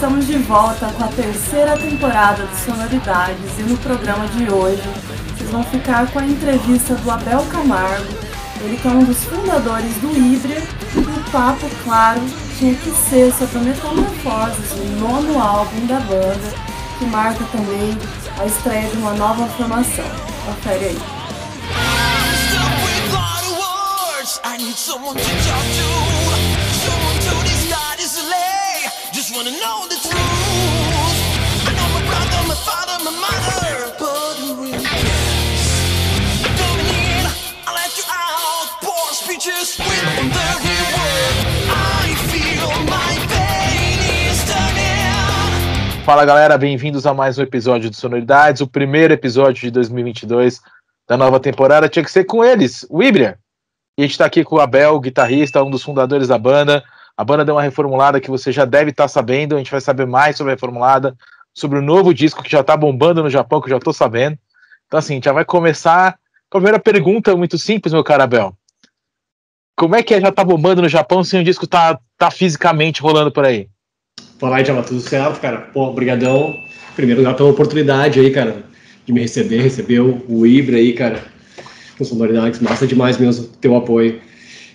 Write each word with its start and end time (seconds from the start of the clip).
Estamos 0.00 0.26
de 0.26 0.38
volta 0.38 0.90
com 0.96 1.04
a 1.04 1.08
terceira 1.08 1.76
temporada 1.76 2.46
de 2.46 2.56
Sonoridades 2.60 3.58
e 3.58 3.62
no 3.64 3.76
programa 3.76 4.26
de 4.28 4.50
hoje 4.50 4.82
vocês 5.36 5.50
vão 5.50 5.62
ficar 5.62 6.10
com 6.10 6.20
a 6.20 6.24
entrevista 6.24 6.94
do 6.94 7.10
Abel 7.10 7.44
Camargo, 7.52 8.08
ele 8.62 8.78
que 8.78 8.88
é 8.88 8.90
um 8.92 9.04
dos 9.04 9.22
fundadores 9.24 9.94
do 9.96 10.08
Híbria 10.16 10.62
e 10.94 10.98
o 11.00 11.30
papo, 11.30 11.68
claro, 11.84 12.22
tinha 12.58 12.74
que 12.76 12.90
ser 12.92 13.30
sobre 13.34 13.58
a 13.58 13.60
Metamorfoses, 13.60 14.72
o 14.72 15.00
nono 15.00 15.38
álbum 15.38 15.86
da 15.86 16.00
banda, 16.00 16.54
que 16.98 17.04
marca 17.04 17.44
também 17.52 17.94
a 18.38 18.46
estreia 18.46 18.88
de 18.88 18.96
uma 18.96 19.12
nova 19.12 19.46
formação. 19.48 20.10
Confere 20.46 20.86
aí. 20.86 20.98
I 24.42 24.56
need 24.56 24.76
someone 24.76 25.16
to 25.16 25.22
talk 25.22 25.64
to, 25.64 26.19
Wanna 29.32 29.52
know 29.52 29.86
the. 29.88 30.00
Fala 46.04 46.24
galera, 46.24 46.58
bem-vindos 46.58 47.06
a 47.06 47.14
mais 47.14 47.38
um 47.38 47.42
episódio 47.42 47.88
de 47.88 47.96
Sonoridades, 47.96 48.60
o 48.60 48.66
primeiro 48.66 49.14
episódio 49.14 49.62
de 49.62 49.70
2022 49.70 50.60
da 51.06 51.16
nova 51.16 51.38
temporada. 51.38 51.88
Tinha 51.88 52.04
que 52.04 52.10
ser 52.10 52.24
com 52.24 52.44
eles, 52.44 52.84
o 52.90 53.00
Ibria. 53.00 53.38
E 53.96 54.02
a 54.02 54.06
gente 54.06 54.12
está 54.12 54.24
aqui 54.24 54.42
com 54.42 54.56
o 54.56 54.60
Abel, 54.60 54.98
guitarrista, 54.98 55.62
um 55.62 55.70
dos 55.70 55.84
fundadores 55.84 56.26
da 56.26 56.36
banda. 56.36 56.82
A 57.20 57.24
banda 57.24 57.44
deu 57.44 57.54
uma 57.54 57.62
reformulada 57.62 58.18
que 58.18 58.30
você 58.30 58.50
já 58.50 58.64
deve 58.64 58.92
estar 58.92 59.04
tá 59.04 59.08
sabendo. 59.08 59.54
A 59.54 59.58
gente 59.58 59.70
vai 59.70 59.82
saber 59.82 60.06
mais 60.06 60.38
sobre 60.38 60.52
a 60.52 60.54
reformulada, 60.54 61.14
sobre 61.52 61.78
o 61.78 61.82
novo 61.82 62.14
disco 62.14 62.42
que 62.42 62.50
já 62.50 62.60
está 62.60 62.74
bombando 62.74 63.22
no 63.22 63.28
Japão, 63.28 63.60
que 63.60 63.66
eu 63.66 63.72
já 63.72 63.76
estou 63.76 63.92
sabendo. 63.92 64.38
Então, 64.86 64.98
assim, 64.98 65.20
já 65.22 65.30
vai 65.30 65.44
começar 65.44 66.18
com 66.48 66.56
a 66.56 66.60
primeira 66.62 66.78
pergunta, 66.78 67.36
muito 67.36 67.58
simples, 67.58 67.92
meu 67.92 68.02
caro 68.02 68.22
Abel. 68.22 68.56
Como 69.76 69.94
é 69.94 70.02
que 70.02 70.14
é 70.14 70.20
já 70.22 70.32
tá 70.32 70.42
bombando 70.42 70.80
no 70.80 70.88
Japão 70.88 71.22
sem 71.22 71.42
o 71.42 71.44
disco 71.44 71.66
tá, 71.66 72.00
tá 72.16 72.30
fisicamente 72.30 73.02
rolando 73.02 73.30
por 73.30 73.44
aí? 73.44 73.68
Fala 74.38 74.56
aí, 74.56 74.64
Java, 74.64 74.82
tudo 74.82 75.00
certo, 75.00 75.42
cara? 75.42 75.58
Pô, 75.58 75.92
brigadão. 75.92 76.56
Primeiro 76.96 77.20
lugar 77.20 77.36
pela 77.36 77.50
oportunidade 77.50 78.18
aí, 78.18 78.30
cara, 78.30 78.64
de 79.04 79.12
me 79.12 79.20
receber, 79.20 79.60
receber 79.60 80.00
o 80.00 80.46
Ibra 80.46 80.78
aí, 80.78 80.94
cara 80.94 81.22
com 82.00 82.04
sonoridades, 82.04 82.60
massa 82.60 82.86
demais 82.86 83.18
mesmo 83.18 83.46
teu 83.60 83.76
apoio. 83.76 84.20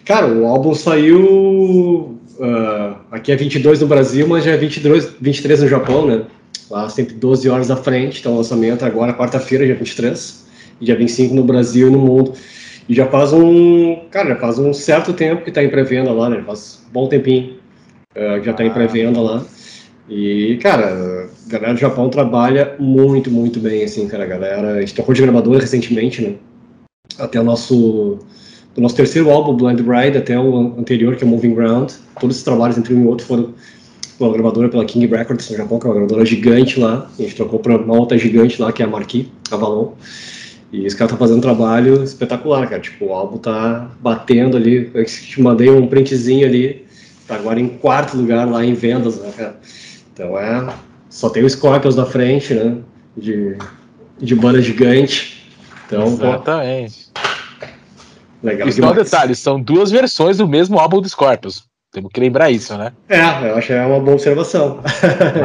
Cara, 0.05 0.27
o 0.27 0.45
álbum 0.45 0.75
saiu 0.75 2.19
uh, 2.39 2.97
aqui 3.11 3.31
é 3.31 3.35
22 3.35 3.81
no 3.81 3.87
Brasil, 3.87 4.27
mas 4.27 4.43
já 4.43 4.51
é 4.51 4.57
22, 4.57 5.15
23 5.19 5.61
no 5.63 5.67
Japão, 5.67 6.05
né? 6.05 6.23
Lá 6.69 6.89
sempre 6.89 7.13
12 7.15 7.49
horas 7.49 7.69
à 7.69 7.75
frente, 7.75 8.19
então 8.19 8.33
o 8.33 8.37
lançamento 8.37 8.83
agora 8.83 9.13
quarta-feira, 9.13 9.65
dia 9.65 9.75
23, 9.75 10.45
e 10.81 10.85
dia 10.85 10.95
25 10.95 11.33
no 11.33 11.43
Brasil 11.43 11.87
e 11.87 11.91
no 11.91 11.99
mundo. 11.99 12.33
E 12.87 12.93
já 12.93 13.07
faz 13.07 13.33
um, 13.33 14.01
cara, 14.11 14.29
já 14.29 14.35
faz 14.35 14.59
um 14.59 14.73
certo 14.73 15.13
tempo 15.13 15.43
que 15.43 15.49
está 15.49 15.63
em 15.63 15.69
pré-venda 15.69 16.11
lá, 16.11 16.29
né? 16.29 16.43
Faz 16.45 16.81
um 16.87 16.91
bom 16.91 17.07
tempinho 17.07 17.57
uh, 18.11 18.39
que 18.39 18.45
já 18.45 18.51
está 18.51 18.63
em 18.63 18.71
pré-venda 18.71 19.19
lá. 19.19 19.45
E, 20.07 20.59
cara, 20.61 21.27
a 21.47 21.49
galera 21.49 21.73
do 21.73 21.79
Japão 21.79 22.09
trabalha 22.09 22.75
muito, 22.77 23.31
muito 23.31 23.59
bem, 23.59 23.83
assim, 23.83 24.07
cara. 24.07 24.23
A 24.23 24.27
galera, 24.27 24.73
a 24.73 24.79
gente 24.81 24.93
tocou 24.93 25.15
de 25.15 25.21
gravador 25.21 25.59
recentemente, 25.59 26.21
né? 26.21 26.35
até 27.17 27.39
o 27.39 27.43
nosso 27.43 28.19
do 28.75 28.81
nosso 28.81 28.95
terceiro 28.95 29.29
álbum, 29.31 29.55
Blind 29.55 29.79
Ride, 29.79 30.17
até 30.17 30.37
o 30.37 30.75
anterior, 30.77 31.15
que 31.15 31.23
é 31.23 31.27
Moving 31.27 31.55
Ground. 31.55 31.91
Todos 32.19 32.37
os 32.37 32.43
trabalhos 32.43 32.77
entre 32.77 32.93
um 32.93 33.03
e 33.03 33.07
outro 33.07 33.25
foram 33.25 33.53
pela 34.19 34.33
gravadora, 34.33 34.69
pela 34.69 34.85
King 34.85 35.07
Records 35.07 35.49
no 35.49 35.57
Japão, 35.57 35.79
que 35.79 35.87
é 35.87 35.89
uma 35.89 35.95
gravadora 35.95 36.25
gigante 36.25 36.79
lá. 36.79 37.09
A 37.17 37.21
gente 37.21 37.35
trocou 37.35 37.59
para 37.59 37.77
uma 37.77 37.97
outra 37.97 38.17
gigante 38.17 38.61
lá, 38.61 38.71
que 38.71 38.83
é 38.83 38.85
a 38.85 38.89
Marquis, 38.89 39.27
Avalon. 39.49 39.93
E 40.71 40.85
esse 40.85 40.95
cara 40.95 41.09
tá 41.09 41.17
fazendo 41.17 41.37
um 41.37 41.41
trabalho 41.41 42.03
espetacular, 42.03 42.67
cara. 42.67 42.81
Tipo, 42.81 43.05
o 43.05 43.13
álbum 43.13 43.37
tá 43.37 43.89
batendo 44.01 44.57
ali. 44.57 44.91
Eu 44.93 45.05
te 45.05 45.41
mandei 45.41 45.69
um 45.69 45.87
printzinho 45.87 46.45
ali. 46.45 46.85
Tá 47.27 47.35
agora 47.35 47.59
em 47.59 47.67
quarto 47.67 48.17
lugar 48.17 48.47
lá 48.47 48.63
em 48.63 48.73
vendas, 48.73 49.17
né, 49.19 49.31
cara? 49.35 49.59
Então 50.13 50.37
é. 50.37 50.73
Só 51.09 51.29
tem 51.29 51.43
o 51.43 51.49
Scorpions 51.49 51.95
na 51.95 52.05
frente, 52.05 52.53
né? 52.53 52.77
De, 53.15 53.55
de 54.19 54.35
banda 54.35 54.61
gigante. 54.61 55.49
Então, 55.87 56.07
Exatamente. 56.07 57.05
Legal. 58.43 58.67
É 58.67 58.85
um 58.91 58.93
detalhe, 58.93 59.35
são 59.35 59.59
duas 59.61 59.91
versões 59.91 60.37
do 60.37 60.47
mesmo 60.47 60.79
álbum 60.79 61.01
do 61.01 61.09
Scorpions. 61.09 61.63
Temos 61.91 62.11
que 62.11 62.19
lembrar 62.19 62.51
isso, 62.51 62.77
né? 62.77 62.91
É, 63.07 63.21
eu 63.49 63.55
acho 63.55 63.67
que 63.67 63.73
é 63.73 63.85
uma 63.85 63.99
boa 63.99 64.13
observação. 64.13 64.81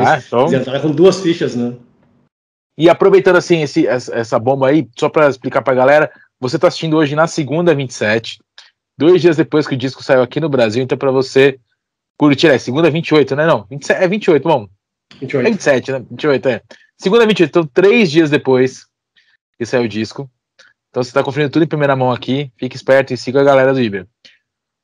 Ah, 0.05 0.19
então... 0.27 0.49
Já 0.49 0.81
com 0.81 0.91
duas 0.91 1.21
fichas, 1.21 1.55
né? 1.55 1.75
E 2.77 2.89
aproveitando 2.89 3.37
assim 3.37 3.63
esse, 3.63 3.87
essa 3.87 4.39
bomba 4.39 4.69
aí, 4.69 4.89
só 4.99 5.09
para 5.09 5.29
explicar 5.29 5.63
pra 5.63 5.75
galera, 5.75 6.11
você 6.41 6.59
tá 6.59 6.69
assistindo 6.69 6.97
hoje 6.97 7.15
na 7.15 7.27
segunda 7.27 7.75
27, 7.75 8.39
dois 8.99 9.21
dias 9.21 9.37
depois 9.37 9.67
que 9.67 9.75
o 9.75 9.79
disco 9.79 10.03
saiu 10.03 10.23
aqui 10.23 10.41
no 10.41 10.49
Brasil, 10.49 10.83
então 10.83 10.97
para 10.97 11.11
você 11.11 11.61
curtir, 12.19 12.49
é 12.49 12.59
segunda 12.59 12.91
28, 12.91 13.37
né? 13.37 13.47
Não, 13.47 13.67
27, 13.71 14.03
é 14.03 14.09
28, 14.09 14.43
vamos. 14.43 14.71
28. 15.21 15.47
É 15.47 15.51
27, 15.51 15.93
né? 15.93 16.03
28, 16.11 16.49
é. 16.49 16.63
Segunda 16.97 17.27
28, 17.27 17.49
então 17.51 17.67
três 17.67 18.11
dias 18.11 18.31
depois 18.31 18.87
que 19.59 19.67
saiu 19.67 19.85
o 19.85 19.89
disco. 19.89 20.31
Então 20.91 21.03
você 21.03 21.11
está 21.11 21.23
conferindo 21.23 21.53
tudo 21.53 21.65
em 21.65 21.69
primeira 21.69 21.95
mão 21.95 22.11
aqui. 22.11 22.51
Fique 22.59 22.77
esperto 22.77 23.15
e 23.15 23.17
siga 23.17 23.41
a 23.41 23.45
galera 23.45 23.73
do 23.73 23.81
Ibra. 23.81 24.07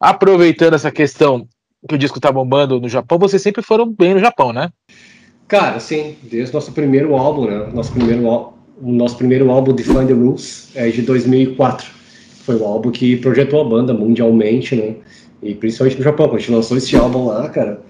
Aproveitando 0.00 0.74
essa 0.74 0.90
questão 0.90 1.48
que 1.88 1.94
o 1.94 1.98
disco 1.98 2.20
tá 2.20 2.30
bombando 2.30 2.80
no 2.80 2.88
Japão, 2.88 3.18
vocês 3.18 3.42
sempre 3.42 3.62
foram 3.62 3.92
bem 3.92 4.14
no 4.14 4.20
Japão, 4.20 4.52
né? 4.52 4.70
Cara, 5.48 5.78
sim, 5.78 6.16
desde 6.22 6.52
nosso 6.52 6.72
primeiro 6.72 7.14
álbum, 7.14 7.46
né? 7.46 7.70
Nosso 7.72 7.92
primeiro, 7.92 8.52
nosso 8.80 9.16
primeiro 9.16 9.50
álbum, 9.50 9.72
Define 9.72 10.06
the 10.06 10.12
Rules, 10.12 10.70
é 10.74 10.88
de 10.88 11.02
2004. 11.02 11.88
Foi 12.44 12.56
o 12.56 12.64
álbum 12.64 12.90
que 12.90 13.16
projetou 13.16 13.60
a 13.60 13.64
banda 13.64 13.94
mundialmente, 13.94 14.74
né? 14.74 14.96
E 15.42 15.54
principalmente 15.54 15.98
no 15.98 16.04
Japão, 16.04 16.26
quando 16.26 16.36
a 16.36 16.40
gente 16.40 16.52
lançou 16.52 16.76
esse 16.76 16.96
álbum 16.96 17.26
lá, 17.26 17.48
cara, 17.48 17.80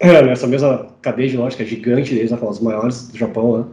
nessa 0.00 0.46
mesma 0.46 0.88
cadeia 1.00 1.28
de 1.28 1.36
lógica 1.36 1.64
gigante 1.64 2.14
deles, 2.14 2.30
né? 2.30 2.38
As 2.48 2.60
maiores 2.60 3.08
do 3.08 3.18
Japão, 3.18 3.58
né? 3.58 3.64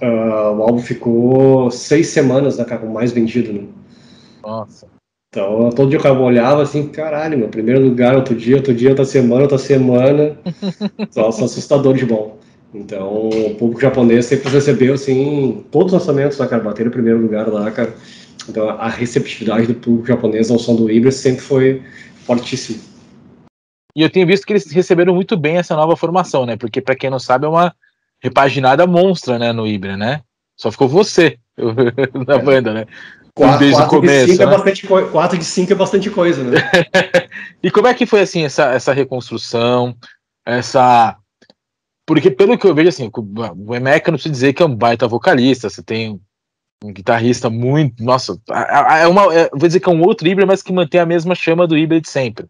Uh, 0.00 0.54
o 0.56 0.62
álbum 0.62 0.78
ficou 0.78 1.70
seis 1.70 2.08
semanas 2.08 2.58
né, 2.58 2.64
cara, 2.64 2.80
com 2.80 2.88
mais 2.88 3.12
vendido. 3.12 3.52
Né? 3.52 3.64
Nossa. 4.42 4.86
Então, 5.30 5.70
todo 5.70 5.90
dia 5.90 5.98
que 5.98 6.06
eu 6.06 6.20
olhava 6.20 6.62
assim, 6.62 6.88
caralho, 6.88 7.36
meu 7.36 7.48
primeiro 7.48 7.80
lugar, 7.80 8.16
outro 8.16 8.34
dia, 8.34 8.56
outro 8.56 8.72
dia, 8.72 8.90
outra 8.90 9.04
semana, 9.04 9.42
outra 9.42 9.58
semana. 9.58 10.38
Nossa, 11.14 11.44
assustador 11.44 11.94
de 11.94 12.06
bom. 12.06 12.38
Então, 12.72 13.28
o 13.28 13.54
público 13.54 13.80
japonês 13.80 14.26
sempre 14.26 14.50
recebeu, 14.50 14.94
assim, 14.94 15.64
todos 15.70 15.92
os 15.92 16.00
lançamentos, 16.00 16.38
né, 16.38 16.46
cara, 16.46 16.62
bateram 16.62 16.90
o 16.90 16.92
primeiro 16.92 17.20
lugar 17.20 17.48
lá, 17.48 17.70
cara. 17.70 17.94
Então, 18.48 18.68
a 18.68 18.88
receptividade 18.88 19.66
do 19.66 19.74
público 19.74 20.06
japonês 20.06 20.50
ao 20.50 20.58
som 20.58 20.74
do 20.74 20.90
Ibra 20.90 21.10
sempre 21.10 21.42
foi 21.42 21.82
fortíssima. 22.24 22.78
E 23.94 24.02
eu 24.02 24.10
tenho 24.10 24.26
visto 24.26 24.46
que 24.46 24.52
eles 24.52 24.70
receberam 24.70 25.14
muito 25.14 25.36
bem 25.36 25.56
essa 25.56 25.74
nova 25.74 25.96
formação, 25.96 26.46
né? 26.46 26.56
Porque, 26.56 26.80
para 26.80 26.96
quem 26.96 27.10
não 27.10 27.18
sabe, 27.18 27.46
é 27.46 27.48
uma 27.48 27.74
repaginada 28.20 28.86
monstra, 28.86 29.38
né, 29.38 29.52
no 29.52 29.66
Ibra, 29.66 29.96
né? 29.96 30.22
Só 30.56 30.70
ficou 30.70 30.88
você 30.88 31.38
na 32.26 32.34
é. 32.34 32.42
banda, 32.42 32.74
né? 32.74 32.86
Quatro, 33.34 33.60
Desde 33.60 33.80
o 33.80 33.86
começo. 33.86 34.32
De 34.32 34.38
né? 34.38 34.44
é 34.44 34.46
bastante 34.46 34.86
quatro 34.86 35.38
de 35.38 35.44
cinco 35.44 35.72
é 35.72 35.76
bastante 35.76 36.10
coisa, 36.10 36.42
né? 36.42 36.58
e 37.62 37.70
como 37.70 37.86
é 37.86 37.94
que 37.94 38.04
foi 38.04 38.20
assim 38.20 38.44
essa, 38.44 38.72
essa 38.72 38.92
reconstrução, 38.92 39.96
essa 40.44 41.16
porque 42.08 42.30
pelo 42.30 42.56
que 42.56 42.66
eu 42.66 42.74
vejo 42.74 42.88
assim, 42.88 43.10
o 43.14 43.74
Emeka 43.74 44.10
não 44.10 44.16
precisa 44.16 44.32
dizer 44.32 44.54
que 44.54 44.62
é 44.62 44.66
um 44.66 44.74
baita 44.74 45.06
vocalista, 45.06 45.68
você 45.68 45.82
tem 45.82 46.18
um 46.82 46.90
guitarrista 46.90 47.50
muito, 47.50 48.02
nossa, 48.02 48.40
é 48.48 49.06
uma, 49.06 49.34
é, 49.34 49.50
vou 49.50 49.66
dizer 49.66 49.78
que 49.78 49.90
é 49.90 49.92
um 49.92 50.02
outro 50.02 50.26
Ibra, 50.26 50.46
mas 50.46 50.62
que 50.62 50.72
mantém 50.72 51.02
a 51.02 51.06
mesma 51.06 51.34
chama 51.34 51.66
do 51.66 51.76
Ibra 51.76 52.00
de 52.00 52.08
sempre, 52.08 52.46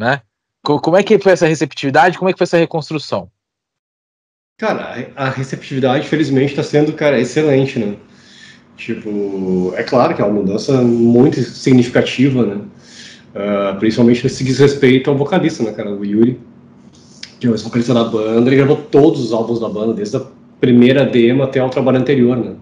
né? 0.00 0.22
Como 0.64 0.96
é 0.96 1.02
que 1.02 1.18
foi 1.18 1.32
essa 1.32 1.46
receptividade? 1.46 2.16
Como 2.16 2.30
é 2.30 2.32
que 2.32 2.38
foi 2.38 2.44
essa 2.44 2.56
reconstrução? 2.56 3.30
Cara, 4.58 5.08
a 5.16 5.28
receptividade, 5.28 6.06
felizmente, 6.06 6.52
está 6.52 6.62
sendo, 6.62 6.92
cara, 6.92 7.18
excelente, 7.18 7.78
né? 7.78 7.96
Tipo, 8.76 9.72
é 9.76 9.82
claro 9.82 10.14
que 10.14 10.22
é 10.22 10.24
uma 10.24 10.34
mudança 10.34 10.80
muito 10.82 11.40
significativa, 11.42 12.44
né? 12.44 12.60
Uh, 13.34 13.78
principalmente 13.78 14.22
nesse 14.22 14.44
diz 14.44 14.58
respeito 14.58 15.10
ao 15.10 15.16
vocalista, 15.16 15.62
né, 15.62 15.72
cara? 15.72 15.90
O 15.90 16.04
Yuri, 16.04 16.38
que 17.40 17.46
é 17.46 17.50
o 17.50 17.56
vocalista 17.56 17.94
da 17.94 18.04
banda, 18.04 18.48
ele 18.48 18.56
gravou 18.56 18.76
todos 18.76 19.20
os 19.20 19.32
álbuns 19.32 19.58
da 19.58 19.68
banda, 19.68 19.94
desde 19.94 20.16
a 20.16 20.22
primeira 20.60 21.04
demo 21.04 21.42
até 21.42 21.62
o 21.62 21.68
trabalho 21.68 21.98
anterior, 21.98 22.36
né? 22.36 22.54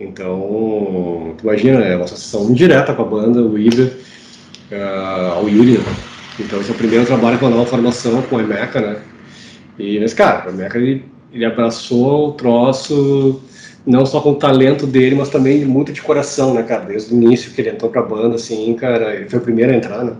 Então, 0.00 1.36
imagina, 1.42 1.80
é 1.80 1.94
uma 1.94 2.04
associação 2.04 2.52
direta 2.52 2.94
com 2.94 3.02
a 3.02 3.04
banda, 3.04 3.42
o 3.42 3.58
Iber, 3.58 3.92
uh, 4.72 5.32
ao 5.34 5.48
Yuri, 5.48 5.78
né? 5.78 5.84
Então, 6.40 6.60
esse 6.60 6.70
é 6.70 6.74
o 6.74 6.76
primeiro 6.76 7.06
trabalho 7.06 7.38
com 7.38 7.46
a 7.46 7.50
nova 7.50 7.66
formação, 7.66 8.22
com 8.22 8.38
a 8.38 8.42
Meca, 8.42 8.80
né? 8.80 8.96
E, 9.82 9.98
mas, 9.98 10.14
cara, 10.14 10.48
o 10.48 10.54
Mecha, 10.54 10.78
ele, 10.78 11.04
ele 11.32 11.44
abraçou 11.44 12.28
o 12.28 12.32
troço 12.34 13.42
não 13.84 14.06
só 14.06 14.20
com 14.20 14.30
o 14.30 14.36
talento 14.36 14.86
dele, 14.86 15.16
mas 15.16 15.28
também 15.28 15.64
muito 15.64 15.92
de 15.92 16.00
coração, 16.00 16.54
né, 16.54 16.62
cara? 16.62 16.84
Desde 16.84 17.12
o 17.12 17.16
início 17.20 17.50
que 17.50 17.60
ele 17.60 17.70
entrou 17.70 17.90
pra 17.90 18.00
banda, 18.00 18.36
assim, 18.36 18.72
cara, 18.74 19.12
ele 19.12 19.28
foi 19.28 19.40
o 19.40 19.42
primeiro 19.42 19.72
a 19.72 19.76
entrar, 19.76 20.04
né? 20.04 20.16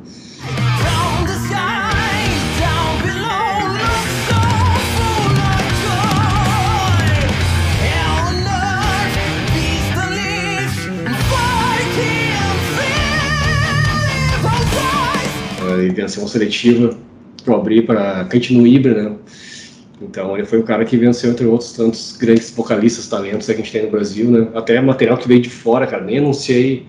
e 15.80 15.88
venceu 15.88 16.22
uma 16.22 16.28
seletiva 16.28 16.96
que 17.42 17.48
eu 17.48 17.56
abri 17.56 17.82
para 17.82 18.24
Kate 18.24 18.54
no 18.54 18.66
Ibra, 18.66 19.10
né? 19.10 19.16
Então 20.02 20.36
ele 20.36 20.46
foi 20.46 20.58
o 20.58 20.62
cara 20.62 20.84
que 20.84 20.96
venceu, 20.96 21.30
entre 21.30 21.46
outros 21.46 21.72
tantos 21.72 22.16
grandes 22.16 22.50
vocalistas, 22.50 23.06
talentos 23.08 23.46
que 23.46 23.52
a 23.52 23.56
gente 23.56 23.70
tem 23.70 23.84
no 23.84 23.90
Brasil, 23.90 24.30
né? 24.30 24.48
Até 24.54 24.80
material 24.80 25.16
que 25.16 25.28
veio 25.28 25.40
de 25.40 25.50
fora, 25.50 25.86
cara, 25.86 26.02
nem 26.02 26.18
anunciei, 26.18 26.86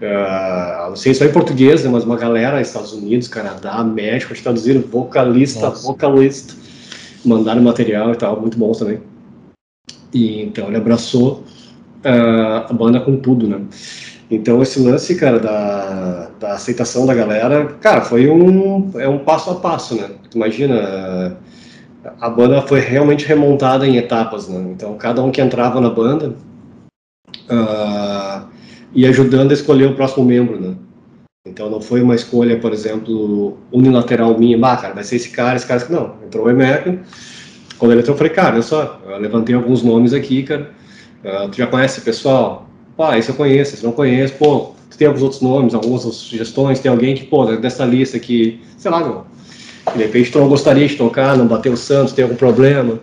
uh, 0.00 0.84
anunciei 0.86 1.14
só 1.14 1.24
em 1.24 1.32
português, 1.32 1.84
né? 1.84 1.90
Mas 1.90 2.04
uma 2.04 2.16
galera, 2.16 2.60
Estados 2.60 2.92
Unidos, 2.92 3.28
Canadá, 3.28 3.82
México, 3.82 4.34
traduziram 4.40 4.80
vocalista, 4.80 5.68
Nossa. 5.68 5.86
vocalista, 5.86 6.54
mandaram 7.24 7.62
material 7.62 8.12
e 8.12 8.16
tal, 8.16 8.40
muito 8.40 8.56
bons 8.56 8.78
também. 8.78 9.00
E 10.14 10.42
então 10.42 10.68
ele 10.68 10.76
abraçou 10.76 11.44
uh, 12.04 12.66
a 12.68 12.72
banda 12.72 13.00
com 13.00 13.16
tudo, 13.16 13.48
né? 13.48 13.60
Então 14.30 14.60
esse 14.60 14.80
lance, 14.80 15.14
cara, 15.14 15.38
da, 15.38 16.30
da 16.40 16.52
aceitação 16.54 17.06
da 17.06 17.14
galera, 17.14 17.66
cara, 17.80 18.00
foi 18.00 18.28
um, 18.28 18.90
é 18.98 19.08
um 19.08 19.18
passo 19.18 19.50
a 19.50 19.54
passo, 19.56 19.94
né? 19.94 20.10
Imagina, 20.34 21.36
a 22.20 22.28
banda 22.28 22.62
foi 22.62 22.80
realmente 22.80 23.26
remontada 23.26 23.86
em 23.86 23.96
etapas, 23.96 24.48
né? 24.48 24.58
Então 24.70 24.96
cada 24.96 25.22
um 25.22 25.30
que 25.30 25.40
entrava 25.40 25.80
na 25.80 25.90
banda 25.90 26.34
uh, 27.50 28.46
ia 28.94 29.08
ajudando 29.10 29.50
a 29.50 29.54
escolher 29.54 29.86
o 29.86 29.94
próximo 29.94 30.24
membro, 30.24 30.60
né? 30.60 30.74
Então 31.46 31.70
não 31.70 31.80
foi 31.80 32.02
uma 32.02 32.14
escolha, 32.14 32.58
por 32.58 32.72
exemplo, 32.72 33.56
unilateral 33.70 34.36
minha, 34.36 34.58
bah, 34.58 34.76
cara, 34.76 34.94
vai 34.94 35.04
ser 35.04 35.16
esse 35.16 35.30
cara, 35.30 35.56
esse 35.56 35.66
cara, 35.66 35.86
não. 35.88 36.16
Entrou 36.24 36.46
o 36.46 36.50
Emeco, 36.50 36.98
quando 37.78 37.92
ele 37.92 38.00
entrou, 38.00 38.14
eu 38.14 38.18
falei, 38.18 38.32
cara, 38.32 38.54
olha 38.54 38.62
só, 38.62 39.00
eu 39.06 39.16
levantei 39.18 39.54
alguns 39.54 39.82
nomes 39.82 40.12
aqui, 40.12 40.42
cara, 40.42 40.70
uh, 41.24 41.48
tu 41.48 41.56
já 41.56 41.66
conhece 41.66 42.00
pessoal? 42.00 42.68
Pá, 42.96 43.16
esse 43.16 43.28
eu 43.28 43.34
conheço, 43.34 43.74
esse 43.74 43.84
não 43.84 43.92
conheço, 43.92 44.34
pô, 44.34 44.72
tu 44.90 44.98
tem 44.98 45.06
alguns 45.06 45.22
outros 45.22 45.40
nomes, 45.40 45.74
algumas 45.74 46.02
sugestões, 46.02 46.80
tem 46.80 46.90
alguém 46.90 47.14
que, 47.14 47.24
pô, 47.24 47.44
dessa 47.56 47.84
lista 47.84 48.16
aqui, 48.16 48.60
sei 48.76 48.90
lá, 48.90 49.00
não, 49.00 49.24
de 49.94 50.02
repente 50.02 50.32
tu 50.32 50.38
não 50.38 50.48
gostaria 50.48 50.86
de 50.86 50.96
tocar, 50.96 51.36
não 51.36 51.46
bateu 51.46 51.72
o 51.72 51.76
Santos, 51.76 52.12
tem 52.12 52.24
algum 52.24 52.36
problema, 52.36 53.00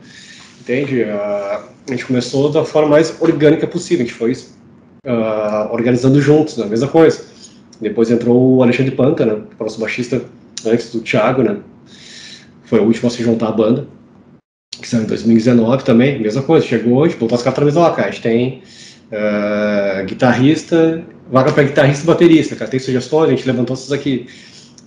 entende? 0.62 1.04
Uh, 1.04 1.74
a 1.88 1.92
gente 1.92 2.06
começou 2.06 2.50
da 2.50 2.64
forma 2.64 2.90
mais 2.90 3.16
orgânica 3.20 3.68
possível, 3.68 4.06
a 4.06 4.08
gente 4.08 4.18
foi 4.18 4.32
uh, 4.34 5.72
organizando 5.72 6.22
juntos, 6.22 6.58
né, 6.58 6.66
a 6.66 6.68
mesma 6.68 6.88
coisa. 6.88 7.22
Depois 7.82 8.10
entrou 8.10 8.58
o 8.58 8.64
Alexandre 8.64 8.92
Panta, 8.92 9.26
né, 9.26 9.34
o 9.34 9.64
nosso 9.64 9.80
baixista 9.80 10.22
antes 10.66 10.92
do 10.92 11.02
Thiago, 11.02 11.44
né, 11.44 11.58
foi 12.66 12.80
o 12.80 12.84
último 12.84 13.08
a 13.08 13.12
se 13.12 13.24
juntar 13.24 13.50
à 13.50 13.52
banda, 13.52 13.88
que 14.82 14.88
saiu 14.88 15.04
em 15.04 15.08
2019 15.08 15.84
também, 15.84 16.20
mesma 16.20 16.42
coisa, 16.42 16.66
chegou 16.66 16.98
hoje, 16.98 17.16
botou 17.16 17.36
as 17.36 17.44
quatro 17.44 17.66
lá, 17.80 17.92
cara, 17.92 18.08
a 18.08 18.12
gente 18.12 18.22
tem 18.22 18.64
uh, 19.12 20.06
guitarrista, 20.06 21.04
vaga 21.32 21.52
para 21.52 21.64
guitarrista 21.64 22.04
e 22.04 22.08
baterista, 22.08 22.56
cara, 22.56 22.70
tem 22.70 22.80
sugestões, 22.80 23.28
a 23.30 23.36
gente 23.36 23.46
levantou 23.46 23.74
essas 23.74 23.92
aqui. 23.92 24.28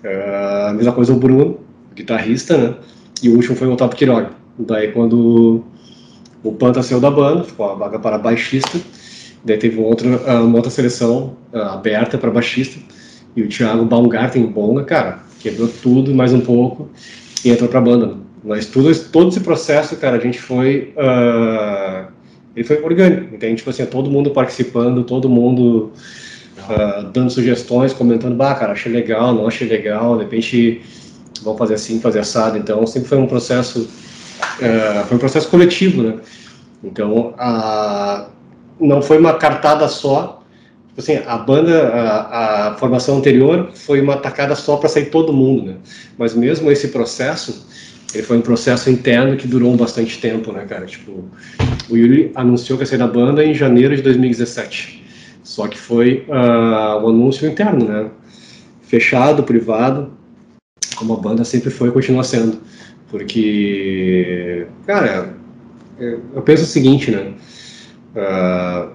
Uh, 0.05 0.75
mesma 0.75 0.93
coisa 0.93 1.13
o 1.13 1.17
Bruno, 1.17 1.59
guitarrista, 1.97 2.57
né? 2.57 2.75
E 3.23 3.29
o 3.29 3.35
último 3.35 3.57
foi 3.57 3.67
o 3.67 3.73
Otávio 3.73 3.97
Quiroga. 3.97 4.31
Daí 4.59 4.93
quando 4.93 5.65
o 6.45 6.53
Panta 6.53 6.83
saiu 6.83 7.01
da 7.01 7.11
banda, 7.11 7.45
ficou 7.45 7.71
a 7.71 7.75
vaga 7.75 7.99
para 7.99 8.19
baixista, 8.19 8.79
daí 9.45 9.57
teve 9.57 9.81
outra, 9.81 10.09
uma 10.43 10.57
outra 10.57 10.71
seleção 10.71 11.37
uh, 11.53 11.59
aberta 11.59 12.17
para 12.17 12.31
baixista, 12.31 12.79
e 13.35 13.43
o 13.43 13.49
Thiago 13.49 13.85
Baumgarten, 13.85 14.47
Bonga, 14.47 14.85
cara, 14.85 15.19
quebrou 15.41 15.69
tudo 15.83 16.15
mais 16.15 16.33
um 16.33 16.41
pouco 16.41 16.89
e 17.45 17.51
entrou 17.51 17.69
para 17.69 17.79
a 17.79 17.83
banda. 17.83 18.15
Mas 18.45 18.67
tudo, 18.67 18.95
todo 19.11 19.31
esse 19.31 19.41
processo, 19.41 19.97
cara, 19.97 20.17
a 20.17 20.21
gente 20.21 20.41
foi 20.41 20.95
uh, 20.97 22.07
ele 22.55 22.65
foi 22.65 22.81
orgânico, 22.83 23.35
entende? 23.35 23.57
Tipo 23.57 23.71
assim, 23.71 23.85
todo 23.85 24.11
mundo 24.11 24.31
participando, 24.31 25.05
todo 25.05 25.29
mundo 25.29 25.93
uh, 26.61 27.03
dando 27.13 27.29
sugestões, 27.29 27.93
comentando, 27.93 28.35
bah, 28.35 28.55
cara, 28.55 28.73
achei 28.73 28.91
legal, 28.91 29.35
não 29.35 29.47
achei 29.47 29.69
legal, 29.69 30.17
de 30.17 30.25
repente 30.25 30.81
vamos 31.43 31.59
fazer 31.59 31.75
assim, 31.75 32.01
fazer 32.01 32.21
assado. 32.21 32.59
Então, 32.59 32.87
sempre 32.87 33.09
foi 33.09 33.19
um 33.19 33.27
processo, 33.27 33.81
uh, 33.81 35.07
foi 35.07 35.17
um 35.17 35.21
processo 35.21 35.49
coletivo, 35.49 36.03
né? 36.03 36.15
Então, 36.83 37.35
a, 37.39 38.27
não 38.81 39.03
foi 39.03 39.19
uma 39.19 39.35
cartada 39.35 39.89
só. 39.89 40.43
Tipo 40.89 41.01
assim, 41.01 41.27
a 41.27 41.37
banda, 41.37 41.89
a, 41.89 42.69
a 42.69 42.75
formação 42.77 43.19
anterior 43.19 43.71
foi 43.75 44.01
uma 44.01 44.17
tacada 44.17 44.55
só 44.55 44.77
para 44.77 44.89
sair 44.89 45.07
todo 45.07 45.33
mundo, 45.33 45.67
né? 45.67 45.75
Mas 46.17 46.35
mesmo 46.35 46.71
esse 46.71 46.89
processo, 46.89 47.67
ele 48.15 48.23
foi 48.23 48.39
um 48.39 48.41
processo 48.41 48.89
interno 48.89 49.37
que 49.37 49.47
durou 49.47 49.77
bastante 49.77 50.19
tempo, 50.19 50.53
né, 50.53 50.65
cara? 50.65 50.87
Tipo, 50.87 51.25
o 51.91 51.97
Yuri 51.97 52.33
anunciou 52.35 52.79
que 52.79 52.85
ia 52.85 52.87
sair 52.87 52.99
da 52.99 53.07
banda 53.07 53.45
em 53.45 53.53
janeiro 53.53 53.95
de 53.95 54.03
2017. 54.03 55.05
Só 55.43 55.69
que 55.69 55.79
foi 55.79 56.25
uh, 56.29 57.05
um 57.05 57.09
anúncio 57.09 57.49
interno, 57.49 57.87
né? 57.87 58.11
Fechado, 58.83 59.43
privado, 59.43 60.16
como 60.97 61.15
a 61.15 61.17
banda 61.17 61.45
sempre 61.45 61.71
foi 61.71 61.89
e 61.89 61.93
continua 61.93 62.25
sendo. 62.25 62.59
Porque, 63.11 64.67
cara, 64.87 65.35
eu 65.99 66.43
penso 66.43 66.65
o 66.65 66.67
seguinte, 66.67 67.11
né? 67.11 67.33
Uh, 68.15 68.91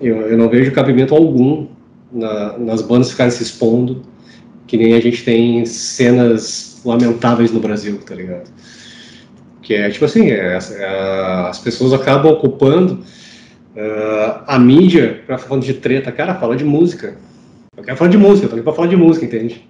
eu, 0.00 0.16
eu, 0.22 0.36
não 0.36 0.48
vejo 0.48 0.72
cabimento 0.72 1.14
algum 1.14 1.68
na, 2.12 2.58
nas 2.58 2.82
bandas 2.82 3.10
ficarem 3.10 3.30
se 3.30 3.42
expondo, 3.42 4.02
que 4.66 4.76
nem 4.76 4.94
a 4.94 5.00
gente 5.00 5.24
tem 5.24 5.64
cenas 5.64 6.80
lamentáveis 6.84 7.52
no 7.52 7.60
Brasil, 7.60 7.98
tá 8.04 8.14
ligado? 8.14 8.50
Que 9.62 9.74
é 9.74 9.90
tipo 9.90 10.04
assim, 10.04 10.30
é, 10.30 10.58
é, 10.58 10.86
as 11.48 11.58
pessoas 11.58 11.92
acabam 11.92 12.32
ocupando 12.32 12.94
uh, 13.74 14.42
a 14.46 14.58
mídia 14.58 15.22
para 15.26 15.38
falar 15.38 15.60
de 15.60 15.74
treta. 15.74 16.12
Cara, 16.12 16.34
fala 16.34 16.54
de 16.56 16.64
música. 16.64 17.16
Eu 17.76 17.82
quero 17.82 17.96
falar 17.96 18.10
de 18.10 18.18
música, 18.18 18.46
eu 18.46 18.50
tô 18.50 18.56
aqui 18.56 18.64
pra 18.64 18.72
falar 18.72 18.88
de 18.88 18.96
música, 18.96 19.24
entende? 19.24 19.66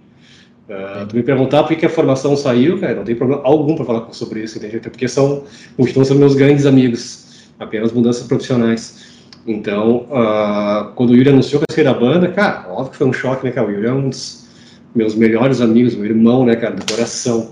Uh, 0.68 1.06
tu 1.06 1.16
me 1.16 1.22
perguntar 1.22 1.64
por 1.64 1.76
que 1.76 1.84
a 1.84 1.90
formação 1.90 2.34
saiu, 2.36 2.78
cara, 2.80 2.94
não 2.94 3.04
tem 3.04 3.14
problema 3.14 3.42
algum 3.44 3.76
para 3.76 3.84
falar 3.84 4.12
sobre 4.12 4.42
isso, 4.42 4.56
entende? 4.56 4.78
Até 4.78 4.88
porque 4.88 5.06
são, 5.06 5.44
continuam 5.76 6.04
sendo 6.06 6.20
meus 6.20 6.34
grandes 6.34 6.64
amigos, 6.64 7.50
apenas 7.58 7.92
mudanças 7.92 8.26
profissionais. 8.26 9.14
Então, 9.46 10.06
uh, 10.10 10.92
quando 10.94 11.10
o 11.10 11.16
Yuri 11.16 11.28
anunciou 11.28 11.62
que 11.68 11.74
sair 11.74 11.84
da 11.84 11.92
banda, 11.92 12.28
cara, 12.28 12.66
óbvio 12.70 12.92
que 12.92 12.96
foi 12.96 13.06
um 13.06 13.12
choque, 13.12 13.44
né, 13.44 13.52
cara? 13.52 13.66
O 13.66 13.70
Yuri 13.70 13.86
é 13.86 13.92
um 13.92 14.08
dos 14.08 14.48
meus 14.94 15.14
melhores 15.14 15.60
amigos, 15.60 15.94
meu 15.94 16.06
irmão, 16.06 16.46
né, 16.46 16.56
cara, 16.56 16.74
do 16.74 16.90
coração. 16.90 17.50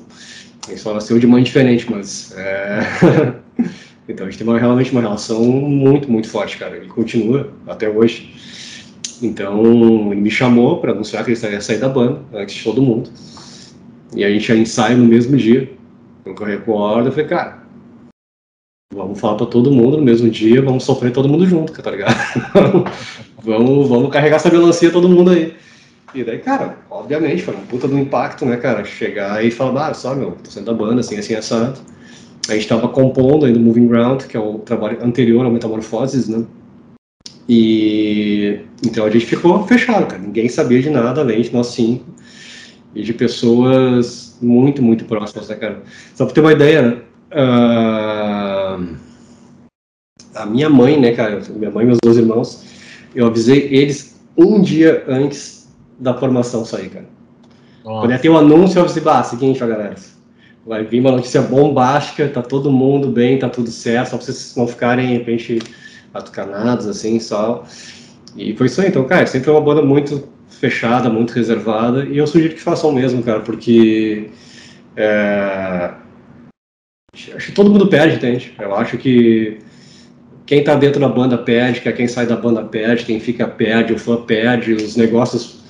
Ele 0.68 0.78
só 0.78 0.94
nasceu 0.94 1.18
de 1.18 1.26
mãe 1.26 1.42
diferente, 1.42 1.90
mas. 1.90 2.32
É... 2.36 2.80
então 4.08 4.26
a 4.26 4.30
gente 4.30 4.38
tem 4.38 4.46
uma, 4.46 4.58
realmente 4.58 4.90
uma 4.90 5.00
relação 5.02 5.42
muito, 5.44 6.10
muito 6.10 6.28
forte, 6.28 6.56
cara. 6.56 6.76
Ele 6.76 6.86
continua 6.86 7.50
até 7.66 7.88
hoje. 7.88 8.32
Então 9.22 9.64
ele 10.10 10.20
me 10.20 10.30
chamou 10.30 10.78
para 10.78 10.92
anunciar 10.92 11.24
que 11.24 11.30
ele 11.30 11.52
ia 11.52 11.60
sair 11.60 11.78
da 11.78 11.88
banda, 11.88 12.20
antes 12.34 12.56
de 12.56 12.64
todo 12.64 12.82
mundo. 12.82 13.10
E 14.14 14.24
a 14.24 14.30
gente 14.30 14.48
ia 14.48 14.56
ensaio 14.56 14.98
no 14.98 15.04
mesmo 15.04 15.36
dia. 15.36 15.70
Eu 16.24 16.34
corri 16.34 16.58
com 16.58 16.78
a 16.78 16.92
ordem 16.92 17.06
eu 17.06 17.12
falei, 17.12 17.26
cara, 17.26 17.62
vamos 18.94 19.18
falar 19.18 19.36
para 19.36 19.46
todo 19.46 19.72
mundo 19.72 19.96
no 19.96 20.02
mesmo 20.02 20.28
dia, 20.30 20.62
vamos 20.62 20.84
sofrer 20.84 21.12
todo 21.12 21.28
mundo 21.28 21.46
junto, 21.46 21.80
tá 21.82 21.90
ligado? 21.90 22.14
vamos, 23.42 23.88
vamos 23.88 24.10
carregar 24.10 24.36
essa 24.36 24.50
melancia 24.50 24.90
todo 24.90 25.08
mundo 25.08 25.30
aí. 25.30 25.54
E 26.14 26.22
daí, 26.22 26.38
cara, 26.38 26.76
obviamente, 26.90 27.42
foi 27.42 27.56
um 27.56 27.60
puta 27.60 27.88
do 27.88 27.98
impacto, 27.98 28.44
né, 28.44 28.58
cara? 28.58 28.84
Chegar 28.84 29.42
e 29.44 29.50
falar, 29.50 29.88
ah, 29.88 29.94
só, 29.94 30.14
meu, 30.14 30.32
tô 30.32 30.50
saindo 30.50 30.66
da 30.66 30.74
banda, 30.74 31.00
assim, 31.00 31.16
assim, 31.16 31.34
assado. 31.34 31.80
A 32.48 32.54
gente 32.54 32.68
tava 32.68 32.88
compondo 32.88 33.46
aí 33.46 33.52
no 33.52 33.60
Moving 33.60 33.86
Ground, 33.86 34.24
que 34.24 34.36
é 34.36 34.40
o 34.40 34.58
trabalho 34.58 35.02
anterior 35.02 35.44
ao 35.44 35.50
Metamorfoses, 35.50 36.28
né? 36.28 36.44
E 37.54 38.60
então 38.82 39.04
a 39.04 39.10
gente 39.10 39.26
ficou 39.26 39.66
fechado, 39.66 40.06
cara. 40.06 40.22
Ninguém 40.22 40.48
sabia 40.48 40.80
de 40.80 40.88
nada 40.88 41.20
além 41.20 41.42
de 41.42 41.52
nós 41.52 41.66
cinco 41.66 42.06
e 42.94 43.02
de 43.02 43.12
pessoas 43.12 44.38
muito, 44.40 44.82
muito 44.82 45.04
próximas, 45.04 45.48
né, 45.48 45.56
cara? 45.56 45.82
Só 46.14 46.24
pra 46.24 46.34
ter 46.34 46.40
uma 46.40 46.52
ideia? 46.52 47.02
Uh, 47.30 48.96
a 50.34 50.46
minha 50.46 50.70
mãe, 50.70 50.98
né, 50.98 51.12
cara? 51.12 51.42
Minha 51.54 51.70
mãe 51.70 51.84
e 51.84 51.86
meus 51.88 51.98
dois 52.02 52.16
irmãos, 52.16 52.64
eu 53.14 53.26
avisei 53.26 53.68
eles 53.70 54.18
um 54.34 54.62
dia 54.62 55.04
antes 55.06 55.68
da 55.98 56.14
formação 56.14 56.64
sair, 56.64 56.88
cara. 56.88 57.06
Nossa. 57.84 58.00
Quando 58.00 58.12
ia 58.12 58.18
ter 58.18 58.30
o 58.30 58.32
um 58.32 58.38
anúncio, 58.38 58.78
eu 58.78 58.86
disse, 58.86 59.00
bah, 59.00 59.22
seguinte, 59.24 59.62
ó, 59.62 59.66
galera, 59.66 59.94
vai 60.66 60.84
vir 60.84 61.00
uma 61.00 61.12
notícia 61.12 61.42
bombástica, 61.42 62.28
tá 62.28 62.40
todo 62.40 62.72
mundo 62.72 63.08
bem, 63.08 63.38
tá 63.38 63.50
tudo 63.50 63.70
certo, 63.70 64.10
só 64.10 64.16
pra 64.16 64.24
vocês 64.24 64.54
não 64.56 64.66
ficarem, 64.66 65.08
de 65.08 65.12
repente, 65.12 65.58
atucanados, 66.12 66.86
assim, 66.86 67.18
só. 67.18 67.64
E 68.36 68.56
foi 68.56 68.66
isso 68.66 68.80
aí, 68.80 68.88
então, 68.88 69.04
cara, 69.04 69.26
sempre 69.26 69.46
foi 69.46 69.54
uma 69.54 69.60
banda 69.60 69.82
muito 69.82 70.28
fechada, 70.48 71.10
muito 71.10 71.32
reservada, 71.32 72.04
e 72.04 72.18
eu 72.18 72.26
sugiro 72.26 72.54
que 72.54 72.60
façam 72.60 72.92
mesmo, 72.92 73.22
cara, 73.22 73.40
porque 73.40 74.30
é... 74.96 75.92
acho 77.14 77.46
que 77.46 77.52
todo 77.52 77.70
mundo 77.70 77.88
perde, 77.88 78.16
entende? 78.16 78.54
Eu 78.58 78.74
acho 78.74 78.96
que 78.96 79.58
quem 80.46 80.62
tá 80.62 80.74
dentro 80.74 81.00
da 81.00 81.08
banda 81.08 81.36
perde, 81.38 81.80
que 81.80 81.92
quem 81.92 82.06
sai 82.06 82.26
da 82.26 82.36
banda 82.36 82.62
perde, 82.62 83.04
quem 83.04 83.18
fica 83.18 83.48
perde, 83.48 83.92
o 83.92 83.98
fã 83.98 84.22
perde, 84.22 84.74
os 84.74 84.96
negócios 84.96 85.62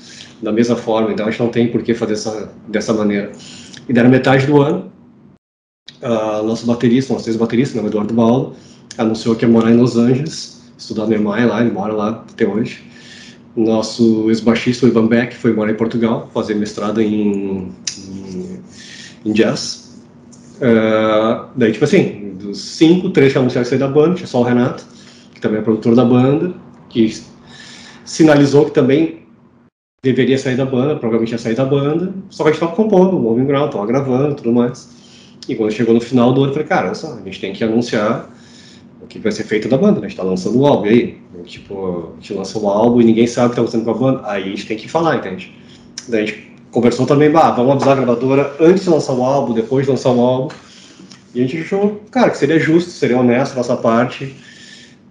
da 0.43 0.53
mesma 0.53 0.77
forma, 0.77 1.13
então 1.13 1.27
a 1.27 1.31
gente 1.31 1.41
não 1.41 1.49
tem 1.49 1.69
por 1.69 1.83
que 1.83 1.95
fazer 1.95 2.15
essa, 2.15 2.53
dessa 2.69 2.93
maneira. 2.93 3.33
E 3.89 3.93
deram 3.93 4.11
metade 4.11 4.47
do 4.47 4.61
ano, 4.61 4.93
uh, 6.03 6.43
nosso 6.45 6.67
baterista, 6.67 7.13
nosso 7.13 7.29
ex-baterista, 7.29 7.81
né, 7.81 7.87
Eduardo 7.87 8.13
Baldo, 8.13 8.57
anunciou 8.99 9.35
que 9.35 9.45
ia 9.45 9.51
morar 9.51 9.71
em 9.71 9.77
Los 9.77 9.97
Angeles, 9.97 10.63
estudar 10.77 11.07
no 11.07 11.15
EMI 11.15 11.47
lá, 11.47 11.61
ele 11.61 11.71
mora 11.71 11.93
lá 11.93 12.25
até 12.31 12.47
hoje. 12.47 12.83
Nosso 13.57 14.29
ex-baixista, 14.29 14.87
o 14.87 14.89
Ivan 14.89 15.07
Beck, 15.07 15.35
foi 15.35 15.53
morar 15.53 15.73
em 15.73 15.77
Portugal, 15.77 16.31
fazer 16.33 16.55
mestrado 16.55 17.01
em, 17.01 17.71
em, 17.99 18.61
em 19.25 19.33
jazz. 19.33 20.01
Uh, 20.57 21.49
daí, 21.57 21.73
tipo 21.73 21.85
assim, 21.85 22.37
dos 22.39 22.61
cinco, 22.61 23.11
três 23.11 23.33
que 23.33 23.39
anunciaram 23.39 23.69
sair 23.69 23.79
da 23.79 23.89
banda, 23.89 24.15
tinha 24.15 24.27
só 24.27 24.41
o 24.41 24.45
Renato, 24.45 24.85
que 25.35 25.41
também 25.41 25.61
é 25.61 25.63
produtor 25.63 25.95
da 25.95 26.05
banda, 26.05 26.55
que 26.89 27.15
sinalizou 28.05 28.67
que 28.67 28.71
também 28.73 29.23
deveria 30.05 30.39
sair 30.39 30.57
da 30.57 30.65
banda, 30.65 30.97
provavelmente 30.97 31.33
ia 31.33 31.39
sair 31.39 31.55
da 31.55 31.65
banda, 31.65 32.13
só 32.29 32.43
que 32.43 32.51
a 32.51 32.53
gente 32.53 32.63
estava 32.63 32.77
compondo, 32.77 33.19
moving 33.19 33.45
ground, 33.45 33.67
estava 33.67 33.87
gravando 33.87 34.35
tudo 34.35 34.53
mais. 34.53 34.91
E 35.49 35.55
quando 35.55 35.73
chegou 35.73 35.95
no 35.95 36.01
final 36.01 36.33
do 36.33 36.43
ano, 36.43 36.51
eu 36.51 36.55
falei, 36.55 36.69
cara, 36.69 36.95
só, 36.95 37.15
a 37.15 37.21
gente 37.23 37.41
tem 37.41 37.53
que 37.53 37.63
anunciar 37.63 38.29
o 39.03 39.07
que 39.07 39.19
vai 39.19 39.33
ser 39.33 39.45
feito 39.45 39.69
da 39.69 39.77
banda, 39.77 40.01
né? 40.01 40.07
A 40.07 40.09
gente 40.09 40.17
tá 40.17 40.23
lançando 40.23 40.59
o 40.59 40.67
álbum, 40.67 40.87
aí? 40.87 41.19
Tipo, 41.45 42.13
a 42.13 42.21
gente 42.21 42.35
lançou 42.35 42.63
o 42.63 42.69
álbum 42.69 43.01
e 43.01 43.05
ninguém 43.05 43.27
sabe 43.27 43.49
o 43.49 43.51
que 43.51 43.57
tá 43.57 43.63
acontecendo 43.63 43.85
com 43.85 43.91
a 43.91 43.95
banda, 43.95 44.21
aí 44.25 44.45
a 44.45 44.47
gente 44.47 44.67
tem 44.67 44.77
que 44.77 44.89
falar, 44.89 45.17
entende? 45.17 45.55
Daí 46.09 46.23
a 46.23 46.27
gente 46.27 46.53
conversou 46.71 47.07
também, 47.07 47.31
bah, 47.31 47.51
vamos 47.51 47.73
avisar 47.73 47.93
a 47.93 47.97
gravadora 47.97 48.57
antes 48.61 48.85
de 48.85 48.91
lançar 48.91 49.13
o 49.13 49.23
álbum, 49.23 49.53
depois 49.53 49.85
de 49.85 49.91
lançar 49.91 50.11
o 50.11 50.21
álbum. 50.21 50.55
E 51.35 51.41
a 51.41 51.47
gente 51.47 51.63
achou, 51.63 52.01
cara, 52.11 52.31
que 52.31 52.39
seria 52.39 52.59
justo, 52.59 52.91
seria 52.91 53.19
honesto 53.19 53.57
nossa 53.57 53.77
parte 53.77 54.35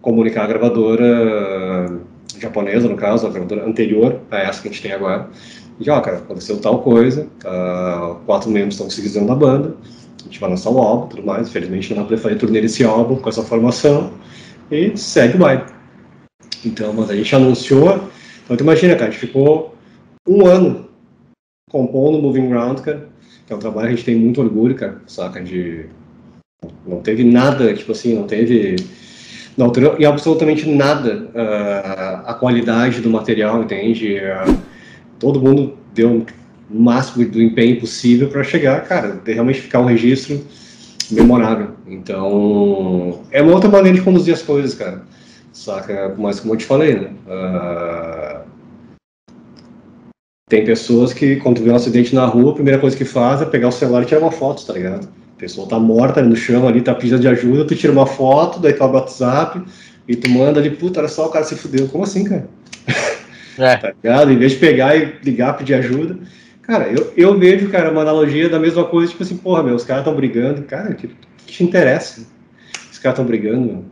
comunicar 0.02 0.46
a 0.46 0.48
gravadora 0.48 2.00
japonesa, 2.40 2.88
no 2.88 2.96
caso, 2.96 3.28
a 3.28 3.30
gravadora 3.30 3.68
anterior 3.68 4.20
a 4.32 4.40
essa 4.40 4.62
que 4.62 4.70
a 4.70 4.72
gente 4.72 4.82
tem 4.82 4.92
agora. 4.92 5.30
E, 5.80 5.90
ó, 5.90 6.00
cara, 6.00 6.18
aconteceu 6.18 6.60
tal 6.60 6.80
coisa, 6.80 7.28
uh, 7.44 8.16
quatro 8.26 8.50
membros 8.50 8.76
estão 8.76 8.90
se 8.90 9.20
da 9.20 9.36
banda, 9.36 9.76
a 10.22 10.24
gente 10.26 10.40
vai 10.40 10.50
lançar 10.50 10.70
o 10.70 10.80
álbum 10.80 11.08
tudo 11.08 11.24
mais. 11.24 11.48
Infelizmente 11.48 11.90
não 11.90 11.98
vai 11.98 12.06
poder 12.06 12.22
fazer 12.22 12.36
turnê 12.36 12.62
desse 12.62 12.84
álbum 12.84 13.16
com 13.16 13.30
essa 13.30 13.44
formação. 13.44 14.14
E 14.72 14.96
segue 14.98 15.36
o 15.36 15.40
baile. 15.40 15.64
Então, 16.66 16.94
mas 16.94 17.10
a 17.10 17.16
gente 17.16 17.36
anunciou. 17.36 18.10
Então, 18.44 18.56
tu 18.56 18.64
imagina, 18.64 18.96
cara, 18.96 19.10
a 19.10 19.12
gente 19.12 19.20
ficou 19.20 19.76
um 20.28 20.46
ano 20.46 20.90
compondo 21.70 22.22
Moving 22.22 22.50
Ground, 22.50 22.80
cara, 22.80 23.10
que 23.46 23.54
é 23.54 23.56
um 23.56 23.60
trabalho 23.60 23.88
que 23.88 23.94
a 23.94 23.96
gente 23.96 24.06
tem 24.06 24.16
muito 24.16 24.42
orgulho, 24.42 24.76
cara, 24.76 25.02
saca? 25.08 25.42
De. 25.42 25.86
Não 26.86 27.02
teve 27.02 27.24
nada, 27.24 27.74
tipo 27.74 27.92
assim, 27.92 28.14
não 28.14 28.28
teve. 28.28 28.76
Não 29.58 29.66
alterou 29.68 29.98
em 29.98 30.06
absolutamente 30.06 30.70
nada 30.70 31.30
uh, 31.34 32.28
a 32.30 32.34
qualidade 32.34 33.02
do 33.02 33.10
material, 33.10 33.62
entende? 33.64 34.18
Uh, 34.18 34.58
todo 35.20 35.42
mundo 35.42 35.78
deu 35.94 36.26
o 36.74 36.80
máximo 36.80 37.26
do 37.26 37.42
empenho 37.42 37.80
possível 37.80 38.30
para 38.30 38.44
chegar, 38.44 38.84
cara, 38.86 39.20
de 39.24 39.34
realmente 39.34 39.62
ficar 39.62 39.80
um 39.80 39.86
registro 39.86 40.42
memorável. 41.12 41.72
Então, 41.88 43.22
é 43.32 43.42
uma 43.42 43.54
outra 43.54 43.70
maneira 43.70 43.98
de 43.98 44.04
conduzir 44.04 44.34
as 44.34 44.42
coisas, 44.42 44.74
cara. 44.74 45.04
Saca? 45.52 46.16
Mas 46.18 46.40
como 46.40 46.54
eu 46.54 46.58
te 46.58 46.66
falei, 46.66 46.96
né? 46.96 47.10
Uh, 47.28 48.42
tem 50.52 50.66
pessoas 50.66 51.14
que, 51.14 51.38
quando 51.38 51.64
vê 51.64 51.72
um 51.72 51.76
acidente 51.76 52.14
na 52.16 52.26
rua, 52.26 52.52
a 52.52 52.56
primeira 52.56 52.80
coisa 52.80 52.96
que 52.96 53.06
faz 53.06 53.42
é 53.42 53.46
pegar 53.46 53.70
o 53.70 53.72
celular 53.72 54.04
e 54.04 54.06
tirar 54.06 54.22
uma 54.22 54.32
foto, 54.32 54.66
tá 54.66 54.74
ligado? 54.74 55.08
A 55.36 55.40
pessoa 55.40 55.68
tá 55.68 55.80
morta 55.80 56.22
no 56.22 56.36
chão 56.36 56.68
ali, 56.68 56.82
tá 56.82 56.94
pedindo 56.94 57.20
de 57.20 57.28
ajuda, 57.28 57.66
tu 57.66 57.76
tira 57.76 57.94
uma 57.94 58.06
foto, 58.06 58.60
daí 58.60 58.74
tu 58.74 58.84
abre 58.84 58.98
o 58.98 59.00
WhatsApp 59.00 59.62
e 60.08 60.16
tu 60.16 60.30
manda 60.30 60.60
ali, 60.60 60.70
puta, 60.70 61.00
olha 61.00 61.08
só, 61.08 61.28
o 61.28 61.30
cara 61.30 61.46
se 61.46 61.56
fudeu. 61.56 61.88
Como 61.88 62.04
assim, 62.04 62.24
cara? 62.26 62.48
É. 63.58 63.78
tá 63.80 63.94
ligado? 64.04 64.32
Em 64.32 64.38
vez 64.38 64.52
de 64.54 64.58
pegar 64.58 64.96
e 64.96 65.16
ligar, 65.24 65.58
pedir 65.58 65.74
ajuda. 65.76 66.18
Cara, 66.72 66.88
eu, 66.88 67.12
eu 67.18 67.38
vejo, 67.38 67.70
cara, 67.70 67.92
uma 67.92 68.02
analogia 68.02 68.48
da 68.48 68.58
mesma 68.58 68.86
coisa, 68.86 69.12
tipo 69.12 69.24
assim, 69.24 69.36
porra, 69.36 69.62
meu, 69.62 69.76
os 69.76 69.84
caras 69.84 70.04
estão 70.04 70.16
brigando, 70.16 70.64
cara, 70.64 70.94
que, 70.94 71.10
que 71.10 71.16
te 71.46 71.66
interessa? 71.66 72.26
Os 72.90 72.98
caras 72.98 73.20
estão 73.20 73.26
brigando, 73.26 73.68
meu. 73.68 73.80
O 73.80 73.84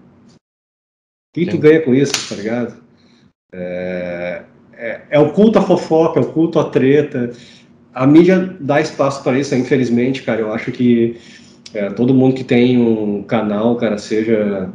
que 1.33 1.45
tu 1.45 1.57
ganha 1.57 1.81
com 1.81 1.93
isso, 1.93 2.13
tá 2.29 2.36
ligado? 2.36 2.81
É, 3.51 4.43
é, 4.77 5.01
é, 5.09 5.19
o 5.19 5.33
culto 5.33 5.59
à 5.59 5.62
fofoca, 5.62 6.21
é 6.21 6.24
o 6.24 6.31
culto 6.31 6.57
à 6.57 6.69
treta. 6.69 7.33
A 7.93 8.07
mídia 8.07 8.55
dá 8.62 8.79
espaço 8.79 9.25
para 9.25 9.38
isso, 9.38 9.53
infelizmente, 9.55 10.24
cara. 10.24 10.39
Eu 10.39 10.53
acho 10.53 10.71
que 10.71 11.17
é, 11.74 11.89
todo 11.89 12.13
mundo 12.13 12.33
que 12.33 12.45
tem 12.45 12.77
um 12.77 13.24
canal, 13.24 13.75
cara, 13.75 13.98
seja 13.98 14.69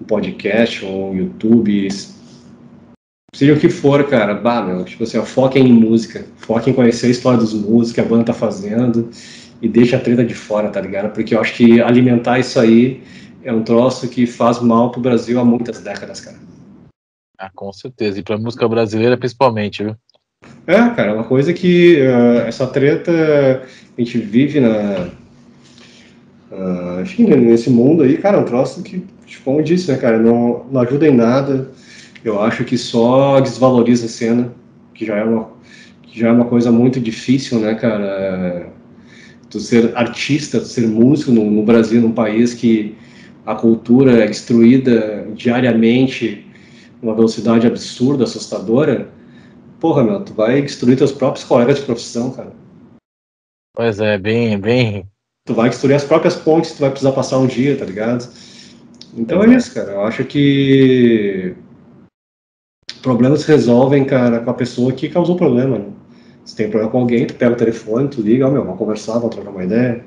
um 0.00 0.04
podcast 0.06 0.82
ou 0.82 1.12
um 1.12 1.14
YouTube, 1.14 1.88
Seja 3.32 3.54
o 3.54 3.58
que 3.58 3.68
for, 3.68 4.04
cara, 4.08 4.34
bah, 4.34 4.60
meu, 4.60 4.84
tipo 4.84 5.04
assim, 5.04 5.16
ó, 5.16 5.24
foquem 5.24 5.68
em 5.68 5.72
música, 5.72 6.24
foquem 6.36 6.72
em 6.72 6.76
conhecer 6.76 7.06
a 7.06 7.10
história 7.10 7.38
dos 7.38 7.54
músicos, 7.54 7.92
que 7.92 8.00
a 8.00 8.04
banda 8.04 8.24
tá 8.24 8.34
fazendo, 8.34 9.08
e 9.62 9.68
deixa 9.68 9.96
a 9.96 10.00
treta 10.00 10.24
de 10.24 10.34
fora, 10.34 10.68
tá 10.68 10.80
ligado? 10.80 11.12
Porque 11.12 11.34
eu 11.34 11.40
acho 11.40 11.54
que 11.54 11.80
alimentar 11.80 12.40
isso 12.40 12.58
aí 12.58 13.02
é 13.42 13.52
um 13.52 13.62
troço 13.62 14.08
que 14.08 14.26
faz 14.26 14.60
mal 14.60 14.90
pro 14.90 15.00
Brasil 15.00 15.38
há 15.38 15.44
muitas 15.44 15.80
décadas, 15.80 16.20
cara. 16.20 16.36
Ah, 17.38 17.50
com 17.54 17.72
certeza, 17.72 18.18
e 18.18 18.22
pra 18.22 18.36
música 18.36 18.68
brasileira 18.68 19.16
principalmente, 19.16 19.84
viu? 19.84 19.96
É, 20.66 20.74
cara, 20.90 21.10
é 21.10 21.12
uma 21.12 21.24
coisa 21.24 21.52
que 21.52 22.00
uh, 22.00 22.46
essa 22.46 22.66
treta 22.66 23.12
a 23.96 24.00
gente 24.00 24.18
vive 24.18 24.60
na. 24.60 25.08
Uh, 26.50 27.02
enfim, 27.02 27.26
nesse 27.26 27.70
mundo 27.70 28.02
aí, 28.02 28.18
cara, 28.18 28.36
é 28.38 28.40
um 28.40 28.44
troço 28.44 28.82
que, 28.82 29.06
tipo, 29.24 29.44
como 29.44 29.60
eu 29.60 29.64
disse, 29.64 29.90
né, 29.90 29.96
cara, 29.96 30.18
não, 30.18 30.66
não 30.70 30.80
ajuda 30.80 31.06
em 31.06 31.14
nada 31.14 31.70
eu 32.24 32.40
acho 32.40 32.64
que 32.64 32.76
só 32.76 33.40
desvaloriza 33.40 34.06
a 34.06 34.08
cena, 34.08 34.52
que 34.94 35.06
já 35.06 35.16
é 35.16 35.24
uma, 35.24 35.50
já 36.12 36.28
é 36.28 36.32
uma 36.32 36.44
coisa 36.44 36.70
muito 36.70 37.00
difícil, 37.00 37.60
né, 37.60 37.74
cara? 37.74 38.68
Tu 39.48 39.58
ser 39.58 39.96
artista, 39.96 40.60
tu 40.60 40.66
ser 40.66 40.86
músico 40.86 41.32
no, 41.32 41.50
no 41.50 41.64
Brasil, 41.64 42.00
num 42.00 42.12
país 42.12 42.54
que 42.54 42.94
a 43.44 43.54
cultura 43.54 44.24
é 44.24 44.26
destruída 44.26 45.26
diariamente 45.34 46.46
numa 47.02 47.14
velocidade 47.14 47.66
absurda, 47.66 48.24
assustadora, 48.24 49.08
porra, 49.80 50.04
meu, 50.04 50.22
tu 50.22 50.34
vai 50.34 50.60
destruir 50.60 50.98
teus 50.98 51.12
próprios 51.12 51.44
colegas 51.44 51.78
de 51.78 51.84
profissão, 51.84 52.30
cara. 52.30 52.52
Pois 53.74 53.98
é, 53.98 54.18
bem, 54.18 54.58
bem. 54.58 55.06
Tu 55.46 55.54
vai 55.54 55.70
destruir 55.70 55.94
as 55.94 56.04
próprias 56.04 56.36
pontes 56.36 56.72
tu 56.72 56.80
vai 56.80 56.90
precisar 56.90 57.12
passar 57.12 57.38
um 57.38 57.46
dia, 57.46 57.76
tá 57.76 57.84
ligado? 57.84 58.28
Então 59.16 59.42
é 59.42 59.56
isso, 59.56 59.74
cara. 59.74 59.92
Eu 59.92 60.02
acho 60.02 60.24
que 60.24 61.56
problemas 63.00 63.42
se 63.42 63.48
resolvem, 63.48 64.04
cara, 64.04 64.40
com 64.40 64.50
a 64.50 64.54
pessoa 64.54 64.92
que 64.92 65.08
causou 65.08 65.34
o 65.34 65.38
problema. 65.38 65.78
Né? 65.78 65.86
Se 66.44 66.56
tem 66.56 66.68
problema 66.68 66.90
com 66.90 66.98
alguém, 66.98 67.26
tu 67.26 67.34
pega 67.34 67.52
o 67.52 67.56
telefone, 67.56 68.08
tu 68.08 68.20
liga, 68.20 68.48
oh, 68.48 68.50
meu, 68.50 68.62
vamos 68.64 68.78
conversar, 68.78 69.14
vamos 69.14 69.34
trocar 69.34 69.50
uma 69.50 69.64
ideia. 69.64 70.04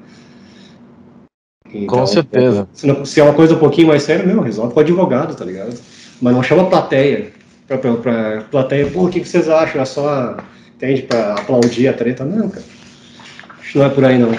Então, 1.74 2.00
com 2.00 2.06
certeza. 2.06 2.68
Se, 2.74 3.20
é 3.20 3.24
uma 3.24 3.34
coisa 3.34 3.56
um 3.56 3.60
pouquinho 3.60 3.88
mais 3.88 4.04
séria, 4.04 4.26
meu, 4.26 4.42
resolve 4.42 4.74
com 4.74 4.80
o 4.80 4.84
advogado, 4.84 5.36
tá 5.36 5.44
ligado? 5.44 5.80
Mas 6.22 6.34
não 6.34 6.44
chama 6.44 6.70
plateia. 6.70 7.32
Pra, 7.68 7.78
pra, 7.78 7.96
pra 7.96 8.42
plateia, 8.52 8.90
pô, 8.92 9.06
o 9.06 9.10
que, 9.10 9.22
que 9.22 9.28
vocês 9.28 9.50
acham? 9.50 9.82
É 9.82 9.86
só, 9.86 10.38
entende, 10.76 11.04
pra 11.04 11.34
aplaudir 11.34 11.88
a 11.88 11.94
treta? 11.94 12.24
Não, 12.26 12.50
cara. 12.50 12.66
Acho 13.60 13.72
que 13.72 13.78
não 13.80 13.86
é 13.86 13.90
por 13.90 14.06
aí, 14.06 14.20
não. 14.20 14.32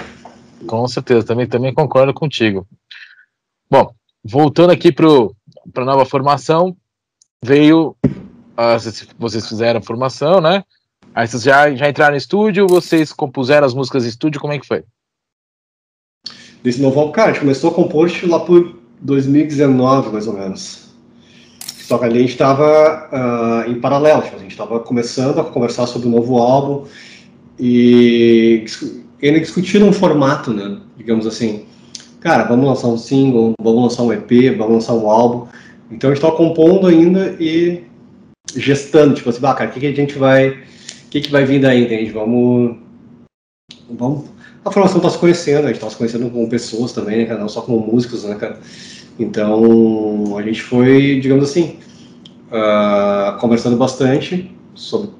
Com 0.66 0.86
certeza, 0.86 1.26
também, 1.26 1.46
também 1.46 1.74
concordo 1.74 2.14
contigo. 2.14 2.66
Bom, 3.68 3.92
voltando 4.22 4.70
aqui 4.70 4.92
para 4.92 5.82
a 5.82 5.84
nova 5.84 6.04
formação, 6.04 6.76
veio 7.42 7.96
uh, 8.58 9.14
vocês 9.18 9.48
fizeram 9.48 9.80
a 9.80 9.82
formação, 9.82 10.40
né? 10.40 10.64
Aí 11.14 11.28
vocês 11.28 11.42
já, 11.42 11.72
já 11.74 11.88
entraram 11.88 12.12
no 12.12 12.18
estúdio, 12.18 12.66
vocês 12.66 13.12
compuseram 13.12 13.66
as 13.66 13.74
músicas 13.74 14.04
em 14.04 14.08
estúdio, 14.08 14.40
como 14.40 14.52
é 14.52 14.58
que 14.58 14.66
foi? 14.66 14.82
Desse 16.62 16.80
novo 16.80 17.12
cara, 17.12 17.30
a 17.30 17.32
gente 17.32 17.40
começou 17.42 17.70
a 17.70 17.74
compor 17.74 18.10
lá 18.24 18.40
por 18.40 18.76
2019, 19.00 20.10
mais 20.10 20.26
ou 20.26 20.32
menos. 20.32 20.84
Só 21.60 21.98
que 21.98 22.04
ali 22.06 22.18
a 22.18 22.22
gente 22.22 22.30
estava 22.30 23.08
uh, 23.12 23.70
em 23.70 23.78
paralelo, 23.78 24.22
tipo, 24.22 24.36
a 24.36 24.38
gente 24.38 24.52
estava 24.52 24.80
começando 24.80 25.38
a 25.38 25.44
conversar 25.44 25.86
sobre 25.86 26.08
o 26.08 26.10
novo 26.10 26.38
álbum 26.38 26.86
e 27.58 28.64
ainda 29.22 29.40
discutindo 29.40 29.84
um 29.84 29.92
formato, 29.92 30.52
né? 30.52 30.78
Digamos 30.96 31.26
assim. 31.26 31.66
Cara, 32.20 32.44
vamos 32.44 32.66
lançar 32.66 32.88
um 32.88 32.96
single, 32.96 33.52
vamos 33.60 33.82
lançar 33.82 34.02
um 34.02 34.12
EP, 34.12 34.56
vamos 34.56 34.72
lançar 34.72 34.94
um 34.94 35.10
álbum. 35.10 35.46
Então 35.90 36.08
a 36.08 36.14
gente 36.14 36.24
estava 36.24 36.36
compondo 36.36 36.86
ainda 36.86 37.36
e 37.38 37.84
gestando, 38.56 39.14
tipo 39.14 39.30
assim, 39.30 39.40
ah, 39.44 39.54
cara, 39.54 39.70
o 39.70 39.72
que, 39.72 39.80
que 39.80 39.86
a 39.86 39.92
gente 39.92 40.18
vai. 40.18 40.50
O 40.50 41.10
que, 41.10 41.20
que 41.20 41.30
vai 41.30 41.44
vir 41.44 41.60
daí, 41.60 41.84
entende? 41.84 42.10
Vamos. 42.10 42.76
Vamos. 43.90 44.24
A 44.64 44.70
formação 44.70 44.96
está 44.96 45.10
se 45.10 45.18
conhecendo, 45.18 45.64
a 45.64 45.66
gente 45.66 45.76
está 45.76 45.90
se 45.90 45.96
conhecendo 45.96 46.30
com 46.30 46.48
pessoas 46.48 46.92
também, 46.92 47.18
né, 47.18 47.24
cara? 47.26 47.40
Não 47.40 47.48
só 47.48 47.60
como 47.60 47.78
músicos, 47.78 48.24
né, 48.24 48.34
cara? 48.34 48.58
Então, 49.18 50.36
a 50.36 50.42
gente 50.42 50.62
foi, 50.62 51.20
digamos 51.20 51.44
assim, 51.44 51.76
uh, 52.48 53.38
conversando 53.38 53.76
bastante 53.76 54.50
sobre, 54.74 55.10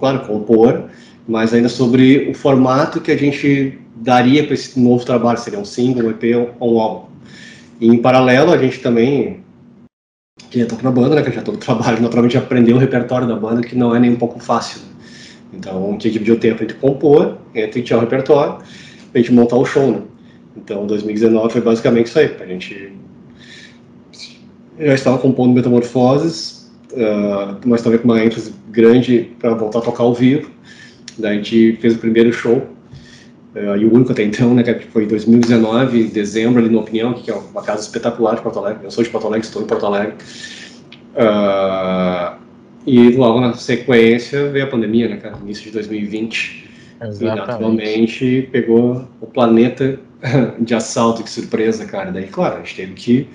claro, 0.00 0.26
compor, 0.26 0.84
mas 1.28 1.52
ainda 1.52 1.68
sobre 1.68 2.30
o 2.30 2.34
formato 2.34 3.00
que 3.00 3.12
a 3.12 3.16
gente 3.16 3.78
daria 3.96 4.42
para 4.44 4.54
esse 4.54 4.80
novo 4.80 5.04
trabalho, 5.04 5.38
seria 5.38 5.58
um 5.58 5.64
single, 5.64 6.06
um 6.06 6.10
EP 6.10 6.56
ou 6.58 6.74
um 6.74 6.80
álbum. 6.80 7.06
E, 7.80 7.86
em 7.86 7.98
paralelo, 7.98 8.52
a 8.52 8.58
gente 8.58 8.80
também 8.80 9.43
que 10.54 10.60
já 10.60 10.66
toca 10.66 10.82
na 10.82 10.90
banda, 10.90 11.16
né, 11.16 11.22
que 11.22 11.32
já 11.32 11.42
todo 11.42 11.58
trabalho, 11.58 12.00
naturalmente 12.00 12.36
aprender 12.36 12.72
o 12.72 12.78
repertório 12.78 13.26
da 13.26 13.36
banda, 13.36 13.60
que 13.60 13.76
não 13.76 13.94
é 13.94 13.98
nem 13.98 14.12
um 14.12 14.16
pouco 14.16 14.38
fácil. 14.38 14.80
Então, 15.52 15.88
a 15.88 15.90
gente 15.92 16.10
dividiu 16.10 16.34
o 16.34 16.38
tempo 16.38 16.62
entre 16.62 16.76
compor, 16.76 17.38
entre 17.54 17.82
tirar 17.82 17.98
o 17.98 18.00
repertório, 18.00 18.58
a 19.12 19.18
gente 19.18 19.32
montar 19.32 19.56
o 19.56 19.64
show, 19.64 19.90
né. 19.90 20.02
Então, 20.56 20.86
2019 20.86 21.52
foi 21.52 21.60
basicamente 21.60 22.06
isso 22.06 22.18
aí, 22.18 22.36
a 22.40 22.46
gente 22.46 22.92
já 24.78 24.94
estava 24.94 25.18
compondo 25.18 25.54
Metamorfoses, 25.54 26.72
uh, 26.92 27.56
mas 27.64 27.82
também 27.82 27.98
com 27.98 28.06
uma 28.06 28.24
ênfase 28.24 28.52
grande 28.70 29.30
para 29.38 29.54
voltar 29.54 29.78
a 29.80 29.82
tocar 29.82 30.02
ao 30.02 30.14
vivo. 30.14 30.50
Daí 31.16 31.32
a 31.32 31.34
gente 31.36 31.78
fez 31.80 31.94
o 31.94 31.98
primeiro 31.98 32.32
show, 32.32 32.66
uh, 33.54 33.76
e 33.76 33.84
o 33.84 33.94
único 33.94 34.12
até 34.12 34.22
então, 34.22 34.54
né, 34.54 34.62
que 34.62 34.86
foi 34.86 35.04
em 35.04 35.08
2019, 35.08 36.00
em 36.00 36.06
dezembro, 36.08 36.60
ali 36.60 36.68
no 36.68 36.80
Opinião, 36.80 37.14
que 37.14 37.30
é 37.30 37.34
uma 37.34 37.62
casa 37.62 37.82
espetacular 37.82 38.36
de 38.36 38.42
Porto 38.42 38.58
Alegre. 38.58 38.84
Eu 38.84 38.90
sou 38.90 39.02
de 39.04 39.10
Porto 39.10 39.26
Alegre, 39.26 39.46
estou 39.46 39.62
em 39.62 39.66
Porto 39.66 39.86
Alegre. 39.86 40.14
Uh, 41.14 42.36
e 42.86 43.10
logo 43.10 43.40
na 43.40 43.54
sequência 43.54 44.50
veio 44.50 44.64
a 44.64 44.68
pandemia, 44.68 45.08
né, 45.08 45.16
cara, 45.16 45.36
início 45.42 45.64
de 45.64 45.70
2020. 45.70 46.70
Exatamente. 47.00 47.22
E 47.22 47.46
naturalmente 47.46 48.48
pegou 48.52 49.08
o 49.20 49.26
planeta 49.26 49.98
de 50.60 50.74
assalto, 50.74 51.22
que 51.22 51.30
surpresa, 51.30 51.84
cara. 51.84 52.10
Daí, 52.10 52.26
claro, 52.26 52.56
a 52.56 52.58
gente 52.58 52.76
teve 52.76 52.92
que 52.92 53.28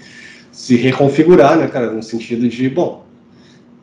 se 0.51 0.75
reconfigurar, 0.75 1.57
né, 1.57 1.67
cara, 1.67 1.91
no 1.91 2.03
sentido 2.03 2.47
de, 2.47 2.69
bom, 2.69 3.05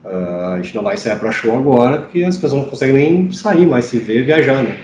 uh, 0.05 0.55
a 0.55 0.61
gente 0.63 0.75
não 0.75 0.83
vai 0.83 0.97
sair 0.97 1.19
para 1.19 1.33
show 1.33 1.57
agora, 1.57 2.03
porque 2.03 2.23
as 2.23 2.37
pessoas 2.37 2.63
não 2.63 2.71
conseguem 2.71 2.95
nem 2.95 3.33
sair 3.33 3.67
mais, 3.67 3.87
se 3.87 3.99
ver, 3.99 4.25
viajar, 4.25 4.63
né. 4.63 4.79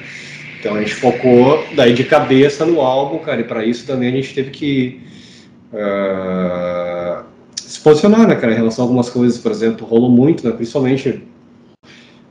Então 0.63 0.77
a 0.77 0.79
gente 0.79 0.95
focou 0.95 1.67
daí 1.75 1.93
de 1.93 2.05
cabeça 2.05 2.65
no 2.65 2.81
álbum, 2.81 3.19
cara, 3.19 3.41
e 3.41 3.45
para 3.45 3.65
isso 3.65 3.85
também 3.85 4.11
a 4.11 4.13
gente 4.13 4.33
teve 4.33 4.51
que 4.51 5.01
uh, 5.73 7.25
se 7.57 7.81
posicionar, 7.81 8.29
né, 8.29 8.37
cara, 8.37 8.53
em 8.53 8.57
relação 8.57 8.85
a 8.85 8.87
algumas 8.87 9.11
coisas, 9.11 9.39
por 9.39 9.51
exemplo, 9.51 9.85
rolou 9.85 10.09
muito, 10.09 10.47
né, 10.47 10.55
principalmente 10.55 11.21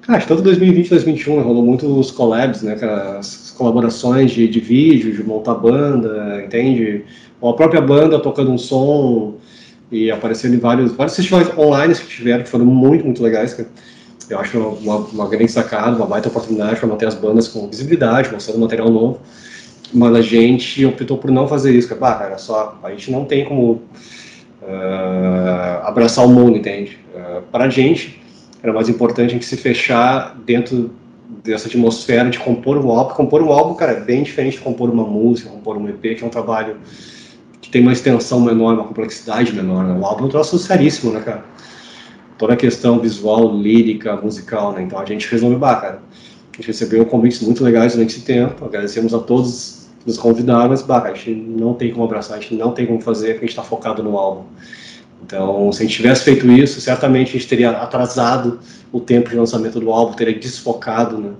Cara, 0.02 0.22
tanto 0.22 0.42
2020 0.44 0.86
e 0.86 0.90
2021 0.92 1.36
né, 1.36 1.42
rolou 1.44 1.62
muito 1.62 2.00
os 2.00 2.10
collabs, 2.10 2.62
né, 2.62 2.76
cara, 2.76 3.20
as 3.20 3.52
colaborações 3.52 4.32
de, 4.32 4.48
de 4.48 4.60
vídeo, 4.62 5.14
de 5.14 5.24
montar 5.24 5.56
banda, 5.56 6.42
entende? 6.42 7.04
Ou 7.42 7.50
a 7.50 7.54
própria 7.54 7.82
banda 7.82 8.18
tocando 8.18 8.50
um 8.50 8.58
som 8.58 9.36
e 9.92 10.10
aparecendo 10.10 10.56
em 10.56 10.58
vários, 10.58 10.94
vários 10.94 11.18
festivais 11.18 11.52
online 11.58 11.94
que 11.96 12.08
tiveram, 12.08 12.44
que 12.44 12.50
foram 12.50 12.66
muito, 12.66 13.04
muito 13.04 13.22
legais, 13.22 13.54
cara. 13.54 13.68
Eu 14.32 14.40
acho 14.40 14.58
uma, 14.58 14.96
uma 14.98 15.28
grande 15.28 15.52
sacada, 15.52 15.96
uma 15.96 16.06
baita 16.06 16.30
oportunidade 16.30 16.80
para 16.80 16.88
manter 16.88 17.06
as 17.06 17.16
bandas 17.16 17.48
com 17.48 17.68
visibilidade, 17.68 18.32
mostrando 18.32 18.60
material 18.60 18.90
novo. 18.90 19.20
Mas 19.94 20.16
a 20.16 20.22
gente 20.22 20.86
optou 20.86 21.18
por 21.18 21.30
não 21.30 21.48
fazer 21.48 21.76
isso. 21.76 21.94
Bah, 21.96 22.16
cara, 22.16 22.38
só, 22.38 22.80
a 22.82 22.90
gente 22.92 23.12
não 23.12 23.26
tem 23.26 23.44
como 23.44 23.82
uh, 24.62 25.84
abraçar 25.84 26.26
o 26.26 26.30
mundo, 26.30 26.58
entende? 26.58 26.98
Uh, 27.14 27.42
para 27.52 27.66
a 27.66 27.70
gente, 27.70 28.22
era 28.64 28.72
mais 28.72 28.88
importante 28.88 29.32
a 29.32 29.34
gente 29.34 29.46
se 29.46 29.58
fechar 29.58 30.38
dentro 30.46 30.92
dessa 31.44 31.68
atmosfera 31.68 32.30
de 32.30 32.40
compor 32.40 32.78
um 32.78 32.90
álbum. 32.90 33.14
Compor 33.14 33.42
um 33.42 33.52
álbum, 33.52 33.74
cara, 33.74 33.94
é 33.94 34.00
bem 34.00 34.24
diferente 34.24 34.58
de 34.58 34.64
compor 34.64 34.90
uma 34.90 35.04
música, 35.04 35.50
compor 35.50 35.78
um 35.78 35.90
EP, 35.90 36.18
que 36.18 36.24
é 36.24 36.26
um 36.26 36.30
trabalho 36.30 36.78
que 37.60 37.70
tem 37.70 37.82
uma 37.82 37.92
extensão 37.92 38.40
menor, 38.40 38.76
uma 38.76 38.86
complexidade 38.86 39.54
menor. 39.54 39.84
Né? 39.84 40.00
O 40.00 40.06
álbum 40.06 40.24
é 40.24 40.28
um 40.28 40.30
troço 40.30 40.58
seríssimo, 40.58 41.12
né, 41.12 41.20
cara? 41.20 41.44
Toda 42.42 42.54
a 42.54 42.58
questão 42.58 42.98
visual, 42.98 43.56
lírica, 43.56 44.16
musical, 44.16 44.74
né? 44.74 44.82
Então 44.82 44.98
a 44.98 45.06
gente 45.06 45.30
resolveu, 45.30 45.60
bah, 45.60 46.00
a 46.52 46.56
gente 46.56 46.66
recebeu 46.66 47.06
convites 47.06 47.40
muito 47.42 47.64
legais 47.64 47.94
durante 47.94 48.16
esse 48.16 48.26
tempo, 48.26 48.66
agradecemos 48.66 49.14
a 49.14 49.20
todos 49.20 49.88
que 50.00 50.08
nos 50.08 50.18
convidaram, 50.18 50.70
mas, 50.70 50.82
bah, 50.82 51.04
a 51.04 51.14
gente 51.14 51.36
não 51.36 51.76
tem 51.76 51.92
como 51.92 52.04
abraçar, 52.04 52.40
a 52.40 52.42
gente 52.42 52.56
não 52.56 52.72
tem 52.72 52.88
como 52.88 53.00
fazer, 53.00 53.34
porque 53.34 53.46
a 53.46 53.48
gente 53.48 53.50
está 53.52 53.62
focado 53.62 54.02
no 54.02 54.18
álbum. 54.18 54.46
Então, 55.24 55.72
se 55.72 55.84
a 55.84 55.86
gente 55.86 55.96
tivesse 55.96 56.24
feito 56.24 56.52
isso, 56.52 56.82
certamente 56.82 57.30
a 57.30 57.34
gente 57.34 57.48
teria 57.48 57.70
atrasado 57.70 58.60
o 58.92 59.00
tempo 59.00 59.30
de 59.30 59.36
lançamento 59.36 59.80
do 59.80 59.92
álbum, 59.92 60.14
teria 60.14 60.34
desfocado, 60.34 61.20
né? 61.20 61.34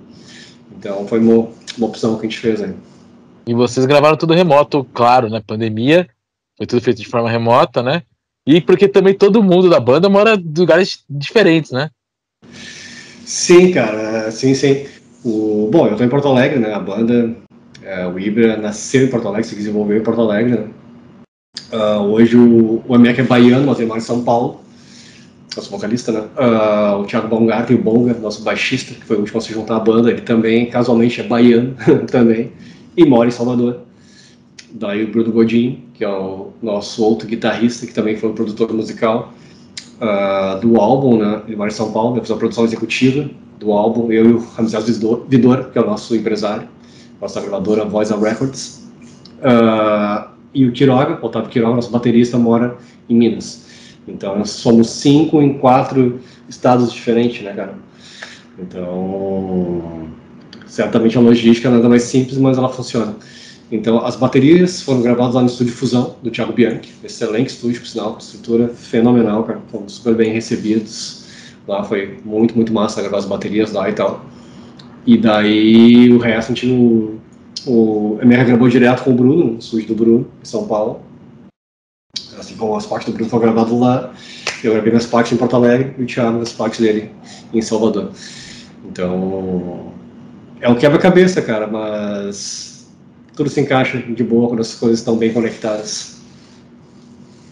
Então, 0.78 1.04
foi 1.08 1.18
uma, 1.18 1.48
uma 1.78 1.86
opção 1.88 2.14
que 2.14 2.26
a 2.26 2.30
gente 2.30 2.38
fez 2.38 2.62
aí. 2.62 2.76
E 3.44 3.52
vocês 3.54 3.84
gravaram 3.86 4.16
tudo 4.16 4.34
remoto, 4.34 4.86
claro, 4.94 5.28
né? 5.28 5.42
Pandemia, 5.44 6.08
foi 6.56 6.64
tudo 6.64 6.80
feito 6.80 6.98
de 6.98 7.08
forma 7.08 7.28
remota, 7.28 7.82
né? 7.82 8.04
E 8.46 8.60
porque 8.60 8.88
também 8.88 9.14
todo 9.14 9.42
mundo 9.42 9.70
da 9.70 9.78
banda 9.78 10.08
mora 10.08 10.34
em 10.34 10.52
lugares 10.58 11.04
diferentes, 11.08 11.70
né? 11.70 11.90
Sim, 13.24 13.70
cara, 13.72 14.30
sim, 14.30 14.54
sim. 14.54 14.86
O, 15.24 15.68
bom, 15.70 15.86
eu 15.86 15.96
tô 15.96 16.02
em 16.02 16.08
Porto 16.08 16.28
Alegre, 16.28 16.58
né? 16.58 16.74
A 16.74 16.80
banda, 16.80 17.36
é, 17.82 18.06
o 18.06 18.18
Ibra 18.18 18.56
nasceu 18.56 19.04
em 19.04 19.08
Porto 19.08 19.28
Alegre, 19.28 19.46
se 19.46 19.54
desenvolveu 19.54 19.96
em 19.96 20.02
Porto 20.02 20.20
Alegre, 20.20 20.58
né? 20.58 20.68
Uh, 21.72 22.02
hoje 22.12 22.36
o, 22.36 22.82
o 22.86 22.96
é 22.96 23.22
baiano, 23.22 23.66
mas 23.66 23.80
mora 23.80 23.98
em 23.98 24.02
São 24.02 24.24
Paulo. 24.24 24.60
Nosso 25.56 25.70
vocalista, 25.70 26.10
né? 26.10 26.20
Uh, 26.36 27.00
o 27.00 27.04
Thiago 27.04 27.28
Baumgarten, 27.28 27.76
o 27.76 27.78
Bonga, 27.78 28.14
nosso 28.14 28.42
baixista, 28.42 28.94
que 28.94 29.04
foi 29.04 29.16
o 29.16 29.20
último 29.20 29.38
a 29.38 29.40
se 29.40 29.52
juntar 29.52 29.76
à 29.76 29.80
banda, 29.80 30.10
ele 30.10 30.22
também, 30.22 30.68
casualmente, 30.68 31.20
é 31.20 31.24
baiano 31.24 31.76
também, 32.10 32.52
e 32.96 33.04
mora 33.04 33.28
em 33.28 33.32
Salvador. 33.32 33.80
Daí 34.74 35.04
o 35.04 35.10
Bruno 35.10 35.30
Godin, 35.32 35.84
que 35.94 36.02
é 36.04 36.08
o 36.08 36.50
nosso 36.62 37.04
outro 37.04 37.28
guitarrista, 37.28 37.86
que 37.86 37.92
também 37.92 38.16
foi 38.16 38.30
o 38.30 38.32
produtor 38.32 38.72
musical 38.72 39.34
uh, 40.00 40.60
do 40.60 40.80
álbum, 40.80 41.18
né? 41.18 41.42
Ele 41.46 41.56
mora 41.56 41.70
em 41.70 41.74
São 41.74 41.92
Paulo, 41.92 42.16
eu 42.16 42.22
fiz 42.22 42.30
a 42.30 42.36
produção 42.36 42.64
executiva 42.64 43.28
do 43.60 43.72
álbum, 43.72 44.10
eu 44.10 44.30
e 44.30 44.32
o 44.32 44.38
Ramsés 44.38 44.86
Vidor, 45.28 45.70
que 45.70 45.78
é 45.78 45.80
o 45.80 45.86
nosso 45.86 46.16
empresário, 46.16 46.68
nossa 47.20 47.40
gravadora 47.40 47.84
Voice 47.84 48.14
Records. 48.14 48.90
Uh, 49.38 50.32
e 50.54 50.66
o 50.66 50.72
Quiroga, 50.72 51.18
o 51.22 51.26
Otávio 51.26 51.50
Quiroga, 51.50 51.76
nosso 51.76 51.90
baterista, 51.90 52.38
mora 52.38 52.76
em 53.08 53.16
Minas. 53.16 53.66
Então, 54.06 54.38
nós 54.38 54.50
somos 54.50 54.90
cinco 54.90 55.40
em 55.40 55.58
quatro 55.58 56.20
estados 56.48 56.92
diferentes, 56.92 57.42
né, 57.42 57.52
cara? 57.52 57.74
Então, 58.58 60.08
certamente 60.66 61.16
a 61.16 61.20
logística 61.20 61.68
é 61.68 61.70
nada 61.70 61.88
mais 61.88 62.02
simples, 62.02 62.38
mas 62.38 62.58
ela 62.58 62.68
funciona. 62.68 63.14
Então, 63.72 64.04
as 64.04 64.16
baterias 64.16 64.82
foram 64.82 65.00
gravadas 65.00 65.34
lá 65.34 65.40
no 65.40 65.46
estúdio 65.46 65.72
Fusão, 65.72 66.14
do 66.22 66.30
Thiago 66.30 66.52
Bianchi. 66.52 66.92
Excelente 67.02 67.48
estúdio, 67.48 67.80
por 67.80 67.86
sinal, 67.86 68.18
estrutura 68.20 68.68
fenomenal, 68.68 69.44
cara. 69.44 69.62
Fomos 69.70 69.94
super 69.94 70.14
bem 70.14 70.30
recebidos. 70.30 71.24
Lá 71.66 71.82
foi 71.82 72.18
muito, 72.22 72.54
muito 72.54 72.70
massa 72.70 73.00
gravar 73.00 73.16
as 73.16 73.24
baterias 73.24 73.72
lá 73.72 73.88
e 73.88 73.94
tal. 73.94 74.26
E 75.06 75.16
daí 75.16 76.12
o 76.12 76.18
resto 76.18 76.52
a 76.52 76.54
gente 76.54 77.18
o 77.64 78.18
MR 78.20 78.44
gravou 78.44 78.68
direto 78.68 79.04
com 79.04 79.12
o 79.12 79.14
Bruno, 79.14 79.52
no 79.52 79.58
estúdio 79.58 79.88
do 79.88 79.94
Bruno, 79.94 80.26
em 80.42 80.44
São 80.44 80.66
Paulo. 80.66 81.00
Assim 82.38 82.56
como 82.56 82.76
as 82.76 82.84
partes 82.84 83.08
do 83.08 83.14
Bruno 83.14 83.30
foram 83.30 83.44
gravadas 83.44 83.72
lá, 83.72 84.12
eu 84.62 84.72
gravei 84.72 84.90
minhas 84.90 85.06
partes 85.06 85.32
em 85.32 85.36
Porto 85.36 85.56
Alegre 85.56 85.94
e 85.96 86.02
o 86.02 86.06
Thiago 86.06 86.42
as 86.42 86.52
partes 86.52 86.80
dele 86.80 87.10
em 87.54 87.62
Salvador. 87.62 88.10
Então, 88.84 89.92
é 90.60 90.68
um 90.68 90.74
quebra-cabeça, 90.74 91.40
cara, 91.40 91.66
mas 91.66 92.71
tudo 93.34 93.48
se 93.48 93.60
encaixa 93.60 93.98
de 93.98 94.24
boa 94.24 94.48
quando 94.48 94.60
as 94.60 94.74
coisas 94.74 94.98
estão 94.98 95.16
bem 95.16 95.32
conectadas. 95.32 96.20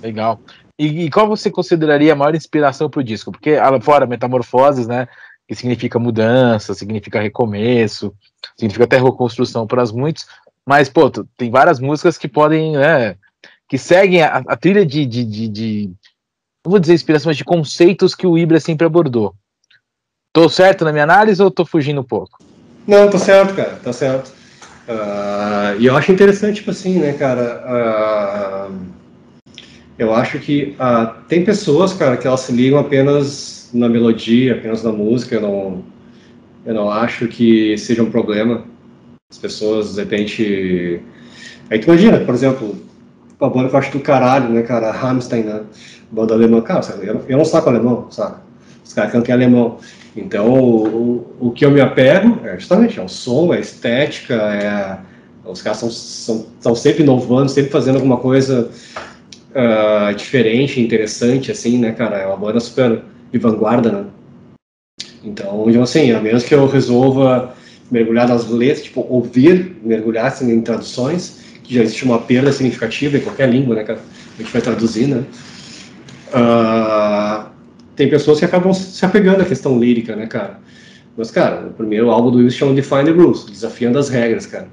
Legal. 0.03 0.41
E, 0.79 1.05
e 1.05 1.11
qual 1.11 1.29
você 1.29 1.51
consideraria 1.51 2.13
a 2.13 2.17
maior 2.17 2.35
inspiração 2.35 2.89
para 2.89 3.01
o 3.01 3.05
disco? 3.05 3.31
Porque, 3.31 3.57
fora 3.83 4.07
Metamorfoses, 4.07 4.87
né, 4.87 5.07
que 5.47 5.55
significa 5.55 5.99
mudança, 5.99 6.75
significa 6.75 7.21
recomeço, 7.21 8.15
significa 8.57 8.85
até 8.85 8.97
reconstrução 8.97 9.67
para 9.67 9.85
muitos, 9.93 10.27
mas, 10.65 10.89
pô, 10.89 11.11
tem 11.37 11.51
várias 11.51 11.81
músicas 11.81 12.17
que 12.17 12.29
podem, 12.29 12.73
né, 12.73 13.17
que 13.69 13.77
seguem 13.77 14.23
a, 14.23 14.43
a 14.47 14.57
trilha 14.57 14.87
de, 14.87 15.05
de, 15.05 15.25
de, 15.25 15.49
de, 15.49 15.91
não 16.65 16.71
vou 16.71 16.79
dizer 16.79 16.95
inspiração, 16.95 17.29
mas 17.29 17.37
de 17.37 17.45
conceitos 17.45 18.15
que 18.15 18.27
o 18.27 18.39
Ibra 18.39 18.61
sempre 18.61 18.87
abordou. 18.87 19.35
Tô 20.33 20.49
certo 20.49 20.85
na 20.85 20.93
minha 20.93 21.05
análise 21.05 21.43
ou 21.43 21.51
tô 21.51 21.65
fugindo 21.65 22.01
um 22.01 22.05
pouco? 22.05 22.39
Não, 22.87 23.11
tô 23.11 23.19
certo, 23.19 23.55
cara, 23.55 23.77
tá 23.77 23.93
certo. 23.93 24.40
Uh, 24.89 25.79
e 25.79 25.87
eu 25.87 25.97
acho 25.97 26.11
interessante, 26.11 26.57
tipo 26.57 26.71
assim, 26.71 26.99
né, 26.99 27.13
cara, 27.13 28.69
uh, 28.69 28.75
eu 29.99 30.15
acho 30.15 30.39
que 30.39 30.75
uh, 30.81 31.15
tem 31.29 31.45
pessoas, 31.45 31.93
cara, 31.93 32.17
que 32.17 32.27
elas 32.27 32.41
se 32.41 32.53
ligam 32.53 32.79
apenas 32.79 33.71
na 33.73 33.89
melodia, 33.89 34.55
apenas 34.55 34.83
na 34.83 34.91
música, 34.91 35.37
eu 35.37 35.43
não, 35.43 35.85
eu 36.65 36.75
não 36.75 36.91
acho 36.91 37.29
que 37.29 37.77
seja 37.79 38.03
um 38.03 38.11
problema. 38.11 38.65
As 39.31 39.39
pessoas, 39.39 39.95
de 39.95 40.01
repente. 40.01 41.01
Aí 41.71 41.79
tu 41.79 41.85
imagina, 41.85 42.19
por 42.21 42.35
exemplo, 42.35 42.77
a 43.41 43.49
banda 43.49 43.69
que 43.69 43.75
eu 43.75 43.79
acho 43.79 43.93
do 43.93 44.01
caralho, 44.01 44.49
né, 44.49 44.63
cara? 44.63 44.91
Rammstein, 44.91 45.45
né? 45.45 45.63
Banda 46.11 46.35
alemã. 46.35 46.61
Cara, 46.61 46.81
eu, 47.01 47.25
eu 47.29 47.39
não 47.39 47.45
saco 47.45 47.69
alemão, 47.69 48.11
saca? 48.11 48.43
Os 48.85 48.93
caras 48.93 49.13
cantam 49.13 49.31
em 49.31 49.35
alemão. 49.35 49.79
Então, 50.17 50.53
o, 50.53 51.37
o 51.39 51.51
que 51.51 51.65
eu 51.65 51.71
me 51.71 51.81
apego 51.81 52.41
é 52.45 52.59
justamente 52.59 52.99
é 52.99 53.03
o 53.03 53.09
som, 53.09 53.53
é 53.55 53.59
a 53.59 53.61
estética, 53.61 54.35
é. 54.35 55.11
Os 55.45 55.63
caras 55.63 55.83
estão 55.83 56.75
sempre 56.75 57.03
inovando, 57.03 57.49
sempre 57.49 57.71
fazendo 57.71 57.97
alguma 57.97 58.19
coisa 58.19 58.71
uh, 59.51 60.15
diferente, 60.15 60.81
interessante, 60.81 61.51
assim, 61.51 61.79
né, 61.79 61.93
cara? 61.93 62.19
É 62.19 62.27
uma 62.27 62.37
banda 62.37 62.61
super 62.61 63.03
de 63.33 63.39
vanguarda, 63.39 63.91
né? 63.91 64.05
Então, 65.25 65.69
então, 65.69 65.83
assim, 65.83 66.13
a 66.13 66.21
menos 66.21 66.45
que 66.45 66.55
eu 66.55 66.67
resolva 66.67 67.55
mergulhar 67.91 68.29
nas 68.29 68.49
letras, 68.49 68.85
tipo, 68.85 69.05
ouvir, 69.09 69.77
mergulhar 69.83 70.27
assim, 70.27 70.53
em 70.53 70.61
traduções, 70.61 71.41
que 71.65 71.75
já 71.75 71.83
existe 71.83 72.05
uma 72.05 72.19
perda 72.19 72.53
significativa 72.53 73.17
em 73.17 73.21
qualquer 73.21 73.49
língua, 73.49 73.75
né, 73.75 73.85
cara? 73.85 74.01
A 74.39 74.43
gente 74.43 74.53
vai 74.53 74.63
traduzir, 74.63 75.09
né? 75.09 75.25
Uh, 76.33 77.50
tem 78.01 78.09
pessoas 78.09 78.39
que 78.39 78.47
acabam 78.47 78.73
se 78.73 79.05
apegando 79.05 79.43
à 79.43 79.45
questão 79.45 79.79
lírica, 79.79 80.17
né, 80.17 80.27
cara? 80.27 80.59
Mas, 81.15 81.31
cara, 81.31 81.67
o 81.67 81.71
primeiro 81.75 82.11
álbum 82.11 82.31
do 82.31 82.39
Will 82.39 82.51
chama 82.51 82.73
Define 82.73 83.05
the 83.05 83.11
Rules, 83.11 83.45
desafiando 83.45 83.99
as 83.99 84.09
regras, 84.09 84.47
cara. 84.47 84.69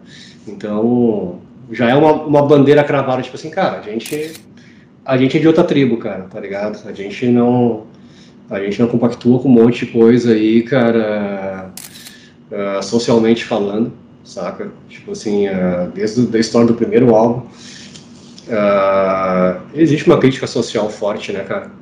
Então, 0.47 1.41
já 1.69 1.89
é 1.89 1.95
uma, 1.95 2.13
uma 2.23 2.47
bandeira 2.47 2.85
cravada, 2.85 3.21
tipo 3.21 3.35
assim, 3.35 3.49
cara, 3.49 3.79
a 3.79 3.81
gente, 3.81 4.31
a 5.03 5.17
gente 5.17 5.35
é 5.35 5.41
de 5.41 5.47
outra 5.47 5.65
tribo, 5.65 5.97
cara, 5.97 6.21
tá 6.23 6.39
ligado? 6.39 6.79
A 6.87 6.93
gente 6.93 7.27
não 7.27 7.85
A 8.49 8.61
gente 8.61 8.79
não 8.79 8.87
compactua 8.87 9.39
com 9.39 9.49
um 9.49 9.51
monte 9.51 9.85
de 9.85 9.91
coisa 9.91 10.31
aí, 10.31 10.63
cara, 10.63 11.69
uh, 12.49 12.81
socialmente 12.81 13.43
falando, 13.43 13.91
saca? 14.23 14.71
Tipo 14.87 15.11
assim, 15.11 15.49
uh, 15.49 15.91
desde 15.93 16.33
a 16.33 16.39
história 16.39 16.67
do 16.67 16.75
primeiro 16.75 17.13
álbum, 17.13 17.45
uh, 18.47 19.61
existe 19.75 20.07
uma 20.07 20.17
crítica 20.17 20.47
social 20.47 20.89
forte, 20.89 21.33
né, 21.33 21.43
cara? 21.43 21.75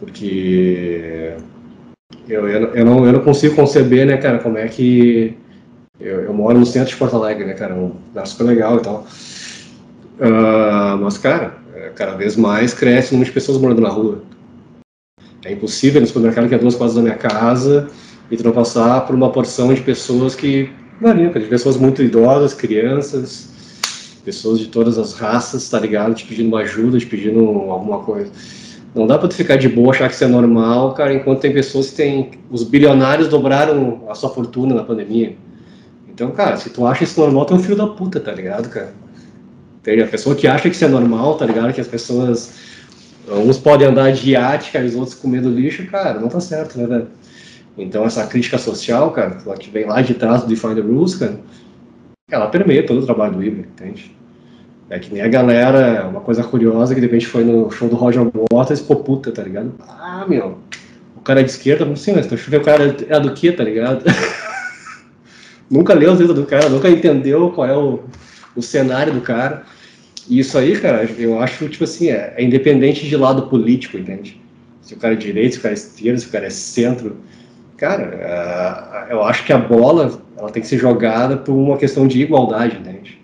Porque 0.00 1.36
eu, 2.26 2.48
eu, 2.48 2.74
eu, 2.74 2.84
não, 2.84 3.06
eu 3.06 3.12
não 3.12 3.20
consigo 3.20 3.54
conceber, 3.54 4.06
né, 4.06 4.16
cara, 4.16 4.38
como 4.38 4.56
é 4.58 4.66
que. 4.66 5.36
Eu, 6.00 6.22
eu 6.22 6.32
moro 6.32 6.58
no 6.58 6.64
centro 6.64 6.88
de 6.88 6.96
Porto 6.96 7.14
Alegre, 7.14 7.44
né, 7.44 7.52
cara? 7.52 7.74
Um 7.74 7.92
lugar 8.08 8.26
super 8.26 8.44
legal 8.44 8.78
e 8.78 8.80
tal. 8.80 9.06
Uh, 10.18 10.96
mas, 11.02 11.18
cara, 11.18 11.58
é, 11.74 11.90
cada 11.94 12.14
vez 12.14 12.36
mais 12.36 12.72
cresce 12.72 13.10
o 13.10 13.12
número 13.12 13.28
de 13.28 13.34
pessoas 13.34 13.58
morando 13.58 13.82
na 13.82 13.90
rua. 13.90 14.22
É 15.44 15.52
impossível 15.52 16.00
no 16.00 16.06
supermercado 16.06 16.48
que 16.48 16.54
é 16.54 16.58
duas 16.58 16.74
quadras 16.74 16.96
da 16.96 17.02
minha 17.02 17.16
casa 17.16 17.88
e 18.30 18.36
tu 18.36 18.44
não 18.44 18.52
passar 18.52 19.06
por 19.06 19.14
uma 19.14 19.30
porção 19.30 19.72
de 19.72 19.80
pessoas 19.82 20.34
que 20.34 20.70
variam, 21.00 21.32
de 21.32 21.40
pessoas 21.40 21.76
muito 21.76 22.02
idosas, 22.02 22.54
crianças, 22.54 23.48
pessoas 24.24 24.58
de 24.58 24.68
todas 24.68 24.98
as 24.98 25.14
raças, 25.14 25.68
tá 25.68 25.80
ligado? 25.80 26.14
Te 26.14 26.26
pedindo 26.26 26.48
uma 26.48 26.60
ajuda, 26.60 26.98
te 26.98 27.06
pedindo 27.06 27.40
alguma 27.70 28.00
coisa. 28.00 28.30
Não 28.94 29.06
dá 29.06 29.16
pra 29.18 29.28
tu 29.28 29.34
ficar 29.34 29.56
de 29.56 29.68
boa, 29.68 29.90
achar 29.90 30.08
que 30.08 30.14
isso 30.14 30.24
é 30.24 30.28
normal, 30.28 30.94
cara, 30.94 31.14
enquanto 31.14 31.40
tem 31.40 31.52
pessoas 31.52 31.90
que 31.90 31.96
têm. 31.96 32.30
Os 32.50 32.64
bilionários 32.64 33.28
dobraram 33.28 34.04
a 34.08 34.14
sua 34.14 34.30
fortuna 34.30 34.74
na 34.74 34.82
pandemia. 34.82 35.36
Então, 36.08 36.32
cara, 36.32 36.56
se 36.56 36.70
tu 36.70 36.84
acha 36.84 37.04
isso 37.04 37.20
normal, 37.20 37.44
tu 37.44 37.54
é 37.54 37.56
um 37.56 37.60
filho 37.60 37.76
da 37.76 37.86
puta, 37.86 38.18
tá 38.18 38.32
ligado, 38.32 38.68
cara? 38.68 38.92
Tem 39.82 40.00
a 40.02 40.06
pessoa 40.06 40.34
que 40.34 40.46
acha 40.46 40.68
que 40.68 40.74
isso 40.74 40.84
é 40.84 40.88
normal, 40.88 41.36
tá 41.36 41.46
ligado? 41.46 41.72
Que 41.72 41.80
as 41.80 41.88
pessoas. 41.88 42.52
Uns 43.28 43.58
podem 43.58 43.86
andar 43.86 44.12
de 44.12 44.30
iate, 44.30 44.72
cara, 44.72 44.84
os 44.84 44.94
outros 44.96 45.14
comendo 45.14 45.48
lixo, 45.48 45.86
cara, 45.86 46.18
não 46.18 46.28
tá 46.28 46.40
certo, 46.40 46.76
né, 46.76 46.86
velho? 46.86 47.08
Então, 47.78 48.04
essa 48.04 48.26
crítica 48.26 48.58
social, 48.58 49.12
cara, 49.12 49.38
que 49.58 49.70
vem 49.70 49.86
lá 49.86 50.02
de 50.02 50.14
trás 50.14 50.42
do 50.42 50.48
Define 50.48 50.74
the 50.74 50.80
Rules, 50.80 51.14
cara, 51.14 51.38
ela 52.28 52.48
permeia 52.48 52.84
todo 52.84 53.00
o 53.00 53.04
trabalho 53.04 53.34
do 53.34 53.42
Ibra, 53.42 53.60
entende? 53.60 54.16
É 54.90 54.98
que 54.98 55.12
nem 55.14 55.22
a 55.22 55.28
galera, 55.28 56.08
uma 56.08 56.20
coisa 56.20 56.42
curiosa 56.42 56.94
que 56.94 57.00
de 57.00 57.06
repente 57.06 57.24
foi 57.24 57.44
no 57.44 57.70
show 57.70 57.88
do 57.88 57.94
Roger 57.94 58.26
Waters 58.52 58.80
ficou 58.80 58.96
puta, 58.96 59.30
tá 59.30 59.40
ligado? 59.40 59.72
Ah, 59.88 60.26
meu, 60.28 60.58
o 61.16 61.20
cara 61.20 61.40
é 61.40 61.44
de 61.44 61.50
esquerda, 61.50 61.88
assim, 61.88 62.12
mas 62.12 62.26
tu 62.26 62.34
ver 62.34 62.56
o 62.56 62.64
cara 62.64 62.96
é 63.08 63.20
do 63.20 63.32
que, 63.32 63.52
tá 63.52 63.62
ligado? 63.62 64.04
nunca 65.70 65.94
leu 65.94 66.12
os 66.12 66.18
livros 66.18 66.36
do 66.36 66.44
cara, 66.44 66.68
nunca 66.68 66.90
entendeu 66.90 67.50
qual 67.50 67.68
é 67.68 67.76
o, 67.76 68.00
o 68.56 68.60
cenário 68.60 69.12
do 69.12 69.20
cara. 69.20 69.62
E 70.28 70.40
isso 70.40 70.58
aí, 70.58 70.76
cara, 70.76 71.04
eu 71.16 71.40
acho, 71.40 71.68
tipo 71.68 71.84
assim, 71.84 72.08
é, 72.08 72.34
é 72.36 72.42
independente 72.42 73.06
de 73.06 73.16
lado 73.16 73.42
político, 73.42 73.96
entende? 73.96 74.40
Se 74.82 74.94
o 74.94 74.96
cara 74.96 75.14
é 75.14 75.16
direito, 75.16 75.52
se 75.52 75.58
o 75.60 75.62
cara 75.62 75.74
é 75.74 75.76
esquerda, 75.76 76.18
se 76.18 76.26
o 76.26 76.30
cara 76.30 76.46
é 76.46 76.50
centro. 76.50 77.16
Cara, 77.76 79.06
uh, 79.08 79.12
eu 79.12 79.22
acho 79.22 79.44
que 79.44 79.52
a 79.52 79.58
bola 79.58 80.20
ela 80.36 80.50
tem 80.50 80.60
que 80.60 80.68
ser 80.68 80.78
jogada 80.78 81.36
por 81.36 81.52
uma 81.52 81.76
questão 81.76 82.08
de 82.08 82.20
igualdade, 82.20 82.76
entende? 82.76 83.19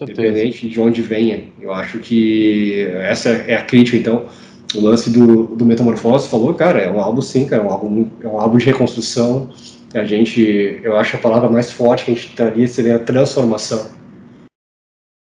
Independente 0.00 0.68
de 0.68 0.80
onde 0.80 1.02
venha. 1.02 1.44
Eu 1.60 1.72
acho 1.72 1.98
que 1.98 2.86
essa 3.00 3.30
é 3.30 3.56
a 3.56 3.64
crítica, 3.64 3.96
então. 3.96 4.26
O 4.74 4.80
lance 4.80 5.10
do, 5.10 5.48
do 5.48 5.66
Metamorfose 5.66 6.28
falou, 6.28 6.54
cara, 6.54 6.78
é 6.78 6.90
um 6.90 7.00
álbum 7.00 7.20
sim, 7.20 7.44
cara, 7.44 7.62
é 7.62 7.66
um 7.66 7.70
álbum, 7.70 8.08
é 8.22 8.26
um 8.28 8.40
álbum 8.40 8.56
de 8.56 8.66
reconstrução. 8.66 9.50
A 9.92 10.04
gente, 10.04 10.80
eu 10.84 10.96
acho 10.96 11.16
a 11.16 11.18
palavra 11.18 11.48
mais 11.48 11.72
forte 11.72 12.04
que 12.04 12.12
a 12.12 12.14
gente 12.14 12.28
estaria 12.28 12.68
seria 12.68 12.96
a 12.96 12.98
transformação. 13.00 13.90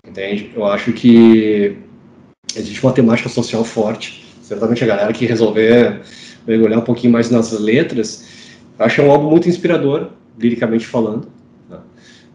Entende? 0.07 0.53
Eu 0.55 0.67
acho 0.67 0.93
que 0.93 1.79
existe 2.55 2.83
uma 2.83 2.93
temática 2.93 3.31
social 3.31 3.65
forte. 3.65 4.27
Certamente 4.43 4.85
a 4.85 4.87
galera 4.87 5.13
que 5.13 5.25
resolver 5.25 6.03
mergulhar 6.47 6.81
um 6.81 6.85
pouquinho 6.85 7.13
mais 7.13 7.31
nas 7.31 7.53
letras, 7.53 8.29
acho 8.79 9.01
um 9.01 9.11
álbum 9.11 9.31
muito 9.31 9.49
inspirador, 9.49 10.11
liricamente 10.39 10.87
falando. 10.87 11.29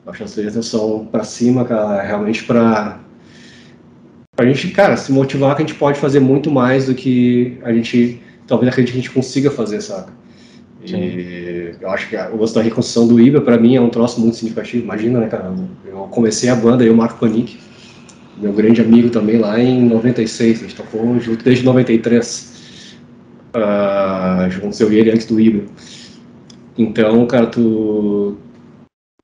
Acho 0.08 0.17
que 0.17 0.24
as 0.24 0.36
letras 0.36 0.65
são 0.65 1.06
para 1.12 1.24
cima, 1.24 1.65
cara, 1.65 2.02
realmente 2.02 2.43
para 2.43 3.00
a 4.38 4.46
gente, 4.46 4.70
cara, 4.70 4.96
se 4.96 5.12
motivar 5.12 5.56
que 5.56 5.63
a 5.63 5.65
gente 5.65 5.78
pode 5.78 6.00
fazer 6.00 6.20
muito 6.20 6.50
mais 6.50 6.86
do 6.86 6.96
que 6.96 7.58
a 7.63 7.74
gente 7.74 8.22
talvez 8.46 8.72
acredite 8.72 8.93
que 8.93 9.00
a 9.00 9.02
gente 9.02 9.13
consiga 9.13 9.52
fazer, 9.52 9.82
saca? 9.82 10.13
E 10.86 11.74
eu 11.82 11.89
acho 11.89 12.08
que 12.08 12.15
o 12.15 12.38
gosto 12.38 12.56
da 12.56 12.62
reconstrução 12.62 13.08
do 13.08 13.20
Ibra, 13.20 13.41
para 13.41 13.58
mim, 13.58 13.76
é 13.76 13.82
um 13.82 13.89
troço 13.89 14.22
muito 14.22 14.38
significativo. 14.38 14.84
Imagina, 14.84 15.20
né, 15.20 15.28
cara? 15.28 15.54
Eu 15.86 15.98
comecei 16.12 16.50
a 16.50 16.56
banda, 16.56 16.86
eu, 16.86 16.96
Marco 16.96 17.20
Panic, 17.20 17.60
meu 18.38 18.54
grande 18.54 18.80
amigo 18.80 19.10
também, 19.10 19.38
lá 19.38 19.60
em 19.60 19.82
96. 19.84 20.60
A 20.60 20.62
gente 20.62 20.76
tocou 20.76 21.20
junto 21.20 21.43
desde 21.43 21.65
93. 21.65 22.96
Uh, 23.56 24.50
juntos 24.52 24.80
eu 24.80 24.93
e 24.93 24.98
ele 24.98 25.12
antes 25.12 25.26
do 25.26 25.39
Ibra. 25.39 25.65
Então, 26.78 27.26
cara, 27.26 27.48
tu, 27.48 28.38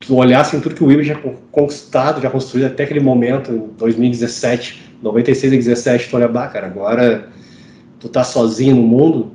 tu 0.05 0.15
olhasse 0.15 0.55
em 0.55 0.59
tudo 0.59 0.75
que 0.75 0.83
o 0.83 0.91
Ibra 0.91 1.03
já 1.03 1.19
conquistado, 1.51 2.21
já 2.21 2.29
construído 2.29 2.65
até 2.65 2.83
aquele 2.83 2.99
momento, 2.99 3.51
em 3.51 3.67
2017, 3.77 4.97
96 5.01 5.53
e 5.53 5.57
17, 5.57 6.09
tu 6.09 6.15
olha, 6.15 6.27
bah, 6.27 6.47
cara, 6.47 6.67
agora 6.67 7.29
tu 7.99 8.09
tá 8.09 8.23
sozinho 8.23 8.75
no 8.75 8.83
mundo, 8.83 9.31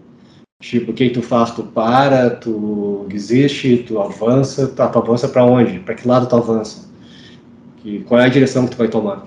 tipo, 0.60 0.90
o 0.90 0.94
que 0.94 1.08
tu 1.10 1.22
faz? 1.22 1.52
Tu 1.52 1.62
para, 1.62 2.30
tu 2.30 3.06
desiste, 3.08 3.84
tu 3.86 3.98
avança, 3.98 4.68
tá, 4.68 4.88
tu 4.88 4.98
avança 4.98 5.28
para 5.28 5.44
onde? 5.44 5.80
Para 5.80 5.94
que 5.94 6.06
lado 6.06 6.26
tu 6.26 6.36
avança? 6.36 6.86
Que, 7.78 8.00
qual 8.00 8.20
é 8.20 8.26
a 8.26 8.28
direção 8.28 8.66
que 8.66 8.72
tu 8.72 8.78
vai 8.78 8.88
tomar? 8.88 9.26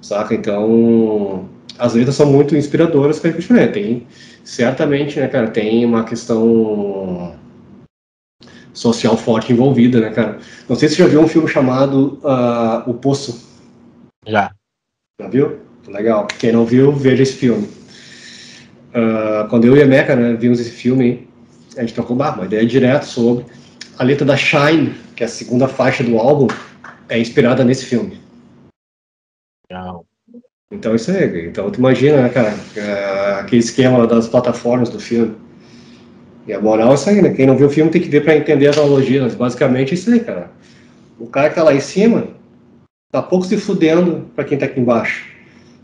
Saca? 0.00 0.34
Então, 0.34 1.48
as 1.78 1.94
letras 1.94 2.16
são 2.16 2.26
muito 2.26 2.56
inspiradoras 2.56 3.20
para 3.20 3.30
a 3.30 3.68
Tem, 3.68 4.06
certamente, 4.42 5.20
né, 5.20 5.28
cara, 5.28 5.48
tem 5.48 5.84
uma 5.84 6.04
questão 6.04 7.34
social 8.72 9.16
forte 9.16 9.52
envolvida, 9.52 10.00
né, 10.00 10.10
cara? 10.10 10.38
Não 10.68 10.76
sei 10.76 10.88
se 10.88 10.96
você 10.96 11.02
já 11.02 11.08
viu 11.08 11.20
um 11.20 11.28
filme 11.28 11.48
chamado 11.48 12.20
uh, 12.22 12.88
O 12.88 12.94
Poço. 12.94 13.48
Já. 14.26 14.50
Já 15.20 15.28
viu? 15.28 15.58
Legal. 15.88 16.26
Quem 16.38 16.52
não 16.52 16.64
viu, 16.64 16.92
veja 16.92 17.22
esse 17.22 17.34
filme. 17.34 17.68
Uh, 18.90 19.48
quando 19.48 19.66
eu 19.66 19.76
e 19.76 19.82
a 19.82 19.86
Meca 19.86 20.16
né, 20.16 20.34
vimos 20.34 20.60
esse 20.60 20.70
filme, 20.70 21.28
a 21.76 21.80
gente 21.80 21.94
trocou 21.94 22.16
uma 22.16 22.44
ideia 22.44 22.66
direta 22.66 23.04
sobre 23.04 23.44
a 23.98 24.04
letra 24.04 24.24
da 24.24 24.36
Shine, 24.36 24.94
que 25.14 25.22
é 25.22 25.26
a 25.26 25.28
segunda 25.28 25.68
faixa 25.68 26.02
do 26.02 26.18
álbum, 26.18 26.48
é 27.08 27.18
inspirada 27.18 27.64
nesse 27.64 27.84
filme. 27.86 28.20
Legal. 29.70 30.04
Então 30.72 30.94
isso 30.94 31.10
aí, 31.10 31.48
então 31.48 31.68
tu 31.70 31.78
imagina, 31.80 32.22
né, 32.22 32.28
cara, 32.28 32.54
uh, 32.54 33.40
aquele 33.40 33.60
esquema 33.60 34.06
das 34.06 34.28
plataformas 34.28 34.88
do 34.88 35.00
filme 35.00 35.36
e 36.46 36.52
a 36.52 36.60
moral 36.60 36.92
é 36.92 36.94
isso 36.94 37.10
aí, 37.10 37.22
né? 37.22 37.30
Quem 37.30 37.46
não 37.46 37.56
viu 37.56 37.66
o 37.66 37.70
filme 37.70 37.90
tem 37.90 38.00
que 38.00 38.08
ver 38.08 38.24
para 38.24 38.36
entender 38.36 38.68
as 38.68 38.78
analogias. 38.78 39.34
Basicamente 39.34 39.92
é 39.92 39.94
isso 39.94 40.10
aí, 40.10 40.20
cara. 40.20 40.50
O 41.18 41.26
cara 41.26 41.48
que 41.48 41.54
tá 41.54 41.62
lá 41.62 41.74
em 41.74 41.80
cima 41.80 42.28
tá 43.12 43.20
pouco 43.20 43.44
se 43.44 43.56
fudendo 43.56 44.26
para 44.34 44.44
quem 44.44 44.56
tá 44.56 44.66
aqui 44.66 44.80
embaixo. 44.80 45.26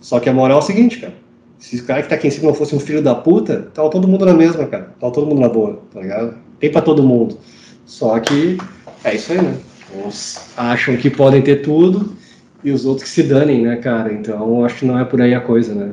Só 0.00 0.20
que 0.20 0.28
a 0.28 0.32
moral 0.32 0.58
é 0.58 0.62
o 0.62 0.64
seguinte, 0.64 0.98
cara. 0.98 1.12
Se 1.58 1.76
o 1.76 1.84
cara 1.84 2.02
que 2.02 2.08
tá 2.08 2.14
aqui 2.14 2.28
em 2.28 2.30
cima 2.30 2.48
não 2.48 2.54
fosse 2.54 2.74
um 2.74 2.80
filho 2.80 3.02
da 3.02 3.14
puta, 3.14 3.70
tava 3.74 3.90
todo 3.90 4.06
mundo 4.06 4.24
na 4.24 4.34
mesma, 4.34 4.66
cara. 4.66 4.94
Tava 5.00 5.12
todo 5.12 5.26
mundo 5.26 5.40
na 5.40 5.48
boa, 5.48 5.82
tá 5.92 6.00
ligado? 6.00 6.34
Tem 6.60 6.70
para 6.70 6.82
todo 6.82 7.02
mundo. 7.02 7.38
Só 7.84 8.18
que 8.20 8.58
é 9.04 9.14
isso 9.14 9.32
aí, 9.32 9.42
né? 9.42 9.56
Uns 9.94 10.50
acham 10.56 10.96
que 10.96 11.08
podem 11.08 11.42
ter 11.42 11.62
tudo 11.62 12.14
e 12.62 12.70
os 12.70 12.84
outros 12.84 13.04
que 13.04 13.08
se 13.08 13.22
danem, 13.22 13.62
né, 13.62 13.76
cara? 13.76 14.12
Então 14.12 14.64
acho 14.64 14.80
que 14.80 14.86
não 14.86 14.98
é 14.98 15.04
por 15.04 15.20
aí 15.20 15.34
a 15.34 15.40
coisa, 15.40 15.74
né? 15.74 15.92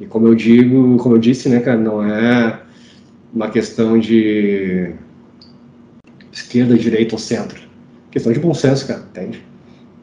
E 0.00 0.06
como 0.06 0.26
eu 0.26 0.34
digo, 0.34 0.96
como 0.98 1.14
eu 1.14 1.18
disse, 1.18 1.48
né, 1.48 1.60
cara, 1.60 1.78
não 1.78 2.02
é 2.02 2.60
uma 3.34 3.50
questão 3.50 3.98
de 3.98 4.94
esquerda, 6.32 6.78
direita 6.78 7.14
ou 7.14 7.18
centro. 7.18 7.60
Questão 8.10 8.32
de 8.32 8.38
bom 8.38 8.54
senso, 8.54 8.86
cara, 8.86 9.00
entende? 9.00 9.44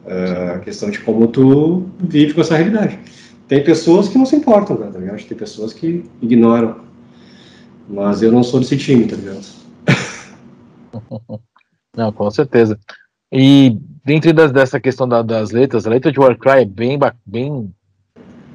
Uh, 0.04 0.60
questão 0.60 0.90
de 0.90 1.00
como 1.00 1.26
tu 1.28 1.86
vive 1.98 2.34
com 2.34 2.42
essa 2.42 2.56
realidade. 2.56 2.98
Tem 3.48 3.64
pessoas 3.64 4.08
que 4.08 4.18
não 4.18 4.26
se 4.26 4.36
importam, 4.36 4.76
cara, 4.76 4.90
tá 4.90 4.98
ligado? 4.98 5.24
Tem 5.24 5.36
pessoas 5.36 5.72
que 5.72 6.04
ignoram. 6.20 6.82
Mas 7.88 8.22
eu 8.22 8.30
não 8.30 8.42
sou 8.42 8.60
desse 8.60 8.76
time, 8.76 9.06
tá 9.06 9.16
ligado? 9.16 9.44
Não, 11.94 12.10
com 12.10 12.30
certeza. 12.30 12.78
E 13.30 13.76
dentro 14.02 14.32
das, 14.32 14.50
dessa 14.50 14.80
questão 14.80 15.06
da, 15.06 15.20
das 15.20 15.50
letras, 15.50 15.86
a 15.86 15.90
letra 15.90 16.10
de 16.10 16.18
Warcry 16.18 16.62
é 16.62 16.64
bem, 16.64 16.98
bem 17.26 17.70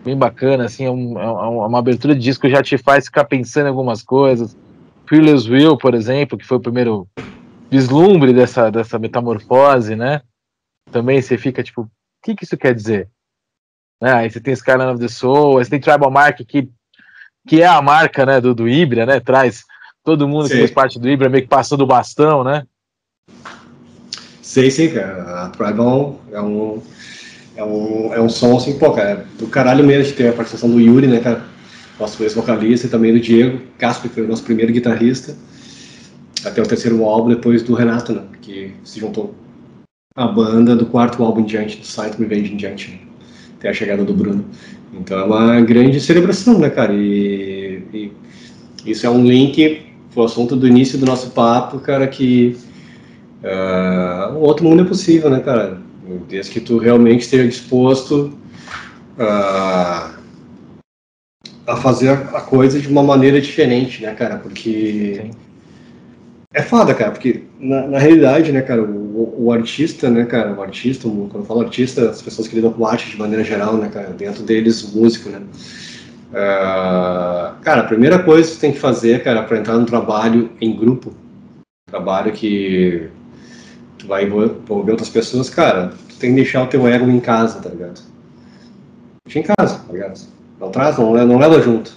bem 0.04 0.18
bacana, 0.18 0.66
assim, 0.66 0.86
é, 0.86 0.90
um, 0.90 1.20
é, 1.20 1.28
uma 1.28 1.78
abertura 1.80 2.16
de 2.16 2.22
disco 2.22 2.50
já 2.50 2.64
te 2.64 2.78
faz 2.78 3.06
ficar 3.06 3.26
pensando 3.26 3.66
em 3.66 3.70
algumas 3.70 4.02
coisas. 4.02 4.58
Fearless 5.08 5.50
Will, 5.50 5.78
por 5.78 5.94
exemplo, 5.94 6.38
que 6.38 6.46
foi 6.46 6.58
o 6.58 6.62
primeiro 6.62 7.08
vislumbre 7.70 8.34
dessa, 8.34 8.70
dessa 8.70 9.00
metamorfose, 9.00 9.96
né? 9.96 10.22
Também 10.92 11.22
você 11.22 11.38
fica 11.38 11.64
tipo, 11.64 11.82
o 11.82 11.90
que, 12.24 12.36
que 12.36 12.44
isso 12.44 12.58
quer 12.58 12.74
dizer? 12.74 13.10
Né? 14.02 14.14
Aí 14.14 14.30
você 14.30 14.40
tem 14.40 14.54
Skyline 14.54 14.92
of 14.92 15.00
the 15.00 15.08
Soul, 15.08 15.58
aí 15.58 15.66
você 15.66 15.72
tem 15.72 15.80
Tribal 15.80 16.12
Mark, 16.12 16.38
que, 16.48 16.70
que 17.48 17.62
é 17.62 17.68
a 17.68 17.82
marca 17.82 18.26
né, 18.26 18.40
do, 18.40 18.54
do 18.54 18.68
Ibra, 18.68 19.06
né? 19.06 19.20
Traz 19.20 19.64
todo 20.04 20.28
mundo 20.28 20.48
Sim. 20.48 20.54
que 20.54 20.60
fez 20.60 20.72
parte 20.72 21.00
do 21.00 21.10
Ibra 21.10 21.30
meio 21.30 21.44
que 21.44 21.50
passando 21.50 21.82
o 21.82 21.88
bastão, 21.88 22.44
né? 22.44 22.66
Sei, 24.42 24.72
sim, 24.72 24.94
cara. 24.94 25.44
A 25.44 25.50
Tribal 25.50 26.22
é 26.32 26.42
um, 26.42 26.82
é 27.56 27.64
um, 27.64 28.14
é 28.14 28.22
um 28.22 28.30
som 28.30 28.56
assim, 28.56 28.80
pô, 28.80 28.94
cara, 28.94 29.26
do 29.38 29.48
caralho 29.48 29.84
mesmo 29.84 30.06
de 30.06 30.14
ter 30.14 30.30
a 30.30 30.34
participação 30.34 30.70
do 30.70 30.80
Yuri, 30.80 31.08
né, 31.08 31.20
cara? 31.20 31.44
Nosso 32.00 32.22
ex-vocalista, 32.24 32.88
e 32.88 32.90
também 32.90 33.14
do 33.14 33.20
Diego 33.20 33.60
Casper, 33.78 34.10
que 34.10 34.16
foi 34.16 34.24
o 34.24 34.28
nosso 34.28 34.44
primeiro 34.44 34.72
guitarrista, 34.72 35.36
até 36.46 36.62
o 36.62 36.66
terceiro 36.66 37.04
álbum, 37.04 37.30
depois 37.30 37.64
do 37.64 37.74
Renato, 37.74 38.14
né, 38.14 38.22
que 38.42 38.72
se 38.84 39.00
juntou 39.00 39.34
à 40.16 40.28
banda 40.28 40.76
do 40.76 40.86
quarto 40.86 41.24
álbum 41.24 41.42
em 41.42 41.46
diante, 41.46 41.78
do 41.78 41.86
Site 41.86 42.18
Revenge 42.18 42.54
em 42.54 42.58
diante, 42.58 42.92
né, 42.92 43.00
até 43.58 43.70
a 43.70 43.74
chegada 43.74 44.04
do 44.04 44.14
Bruno. 44.14 44.46
Então 44.94 45.20
é 45.20 45.24
uma 45.24 45.62
grande 45.62 46.00
celebração, 46.00 46.60
né, 46.60 46.70
cara? 46.70 46.94
E, 46.94 47.84
e 47.94 48.12
isso 48.86 49.06
é 49.06 49.10
um 49.10 49.26
link 49.26 49.82
pro 50.14 50.24
assunto 50.24 50.56
do 50.56 50.68
início 50.68 50.98
do 50.98 51.06
nosso 51.06 51.32
papo, 51.32 51.80
cara, 51.80 52.08
que 52.08 52.56
uh, 53.44 54.34
um 54.34 54.40
outro 54.40 54.64
mundo 54.64 54.84
é 54.84 54.86
possível, 54.86 55.30
né, 55.30 55.40
cara? 55.40 55.82
Desde 56.30 56.52
que 56.52 56.60
tu 56.60 56.78
realmente 56.78 57.22
esteja 57.22 57.46
disposto 57.48 58.32
a, 59.20 60.17
a 61.68 61.76
fazer 61.76 62.10
a 62.10 62.42
coisa 62.42 62.80
de 62.80 62.88
uma 62.88 63.04
maneira 63.04 63.42
diferente, 63.42 64.02
né, 64.02 64.14
cara? 64.14 64.38
Porque 64.38 65.22
Sim. 65.22 65.32
é 66.54 66.62
foda, 66.62 66.96
cara, 66.96 67.12
porque 67.12 67.44
na, 67.60 67.86
na 67.88 68.00
realidade, 68.00 68.54
né, 68.54 68.62
cara, 68.62 68.82
o, 68.82 69.46
o, 69.46 69.52
artista, 69.52 70.10
né, 70.10 70.24
cara, 70.24 70.54
o 70.54 70.62
artista, 70.62 71.10
quando 71.10 71.36
eu 71.36 71.44
falo 71.44 71.62
artista, 71.62 72.10
as 72.10 72.22
pessoas 72.22 72.48
que 72.48 72.56
lidam 72.56 72.72
com 72.72 72.88
arte 72.88 73.10
de 73.10 73.18
maneira 73.18 73.44
geral, 73.44 73.76
né, 73.76 73.90
cara, 73.94 74.12
dentro 74.12 74.44
deles, 74.44 74.82
o 74.82 74.98
músico, 74.98 75.30
né? 75.30 75.42
Uh, 76.30 77.60
cara, 77.62 77.82
a 77.82 77.88
primeira 77.88 78.20
coisa 78.20 78.48
que 78.48 78.56
você 78.56 78.62
tem 78.62 78.72
que 78.72 78.80
fazer, 78.80 79.22
cara, 79.24 79.44
para 79.44 79.58
entrar 79.58 79.78
no 79.78 79.86
trabalho 79.86 80.52
em 80.62 80.74
grupo, 80.74 81.14
trabalho 81.90 82.32
que 82.32 83.10
tu 83.98 84.08
vai 84.08 84.24
envolver 84.24 84.92
outras 84.92 85.10
pessoas, 85.10 85.50
cara, 85.50 85.94
tu 86.08 86.16
tem 86.16 86.30
que 86.30 86.38
deixar 86.38 86.64
o 86.64 86.68
teu 86.68 86.88
ego 86.88 87.10
em 87.10 87.20
casa, 87.20 87.60
tá 87.60 87.70
ligado? 87.70 88.02
Deixa 89.26 89.40
em 89.40 89.56
casa, 89.56 89.80
tá 89.80 89.92
ligado? 89.92 90.37
Não 90.60 90.72
traz, 90.72 90.98
não, 90.98 91.14
não 91.26 91.38
leva 91.38 91.62
junto. 91.62 91.96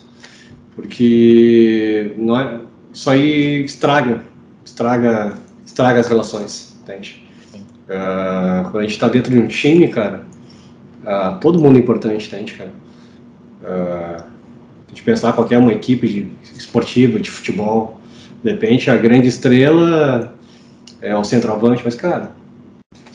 Porque 0.74 2.14
não 2.16 2.38
é, 2.38 2.60
isso 2.92 3.10
aí 3.10 3.64
estraga, 3.64 4.24
estraga, 4.64 5.34
estraga 5.64 6.00
as 6.00 6.08
relações, 6.08 6.76
entende? 6.82 7.26
Uh, 7.54 8.70
quando 8.70 8.78
a 8.78 8.82
gente 8.82 8.98
tá 8.98 9.08
dentro 9.08 9.32
de 9.32 9.38
um 9.38 9.48
time, 9.48 9.88
cara, 9.88 10.24
uh, 11.02 11.38
todo 11.40 11.58
mundo 11.58 11.76
é 11.76 11.80
importante, 11.80 12.28
entende, 12.28 12.54
cara? 12.54 12.70
Uh, 13.62 14.22
a 14.86 14.90
gente 14.90 15.02
pensar 15.02 15.32
qualquer 15.32 15.58
uma 15.58 15.72
equipe 15.72 16.08
de, 16.08 16.32
esportiva, 16.56 17.18
de 17.18 17.30
futebol, 17.30 18.00
de 18.42 18.50
repente 18.52 18.90
a 18.90 18.96
grande 18.96 19.28
estrela 19.28 20.34
é 21.00 21.16
o 21.16 21.24
centroavante, 21.24 21.82
mas, 21.84 21.94
cara, 21.94 22.32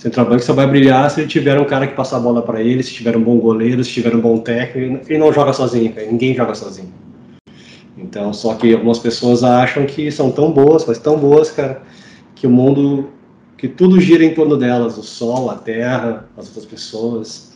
Centroavante 0.05 0.43
só 0.43 0.53
vai 0.53 0.67
brilhar 0.67 1.09
se 1.09 1.25
tiver 1.25 1.59
um 1.59 1.65
cara 1.65 1.87
que 1.87 1.95
passa 1.95 2.15
a 2.15 2.19
bola 2.19 2.43
para 2.43 2.61
ele, 2.61 2.83
se 2.83 2.93
tiver 2.93 3.17
um 3.17 3.23
bom 3.23 3.39
goleiro, 3.39 3.83
se 3.83 3.89
tiver 3.89 4.15
um 4.15 4.21
bom 4.21 4.37
técnico. 4.37 5.03
Ele 5.09 5.17
não 5.17 5.33
joga 5.33 5.51
sozinho, 5.51 5.91
cara. 5.91 6.05
ninguém 6.05 6.35
joga 6.35 6.53
sozinho. 6.53 6.93
Então, 7.97 8.31
só 8.31 8.53
que 8.53 8.71
algumas 8.71 8.99
pessoas 8.99 9.43
acham 9.43 9.87
que 9.87 10.11
são 10.11 10.29
tão 10.29 10.51
boas, 10.51 10.85
mas 10.85 10.99
tão 10.99 11.17
boas, 11.17 11.49
cara, 11.49 11.81
que 12.35 12.45
o 12.45 12.51
mundo, 12.51 13.09
que 13.57 13.67
tudo 13.67 13.99
gira 13.99 14.23
em 14.23 14.31
torno 14.35 14.55
delas, 14.57 14.95
o 14.95 15.01
sol, 15.01 15.49
a 15.49 15.55
terra, 15.55 16.29
as 16.37 16.49
outras 16.49 16.65
pessoas. 16.65 17.51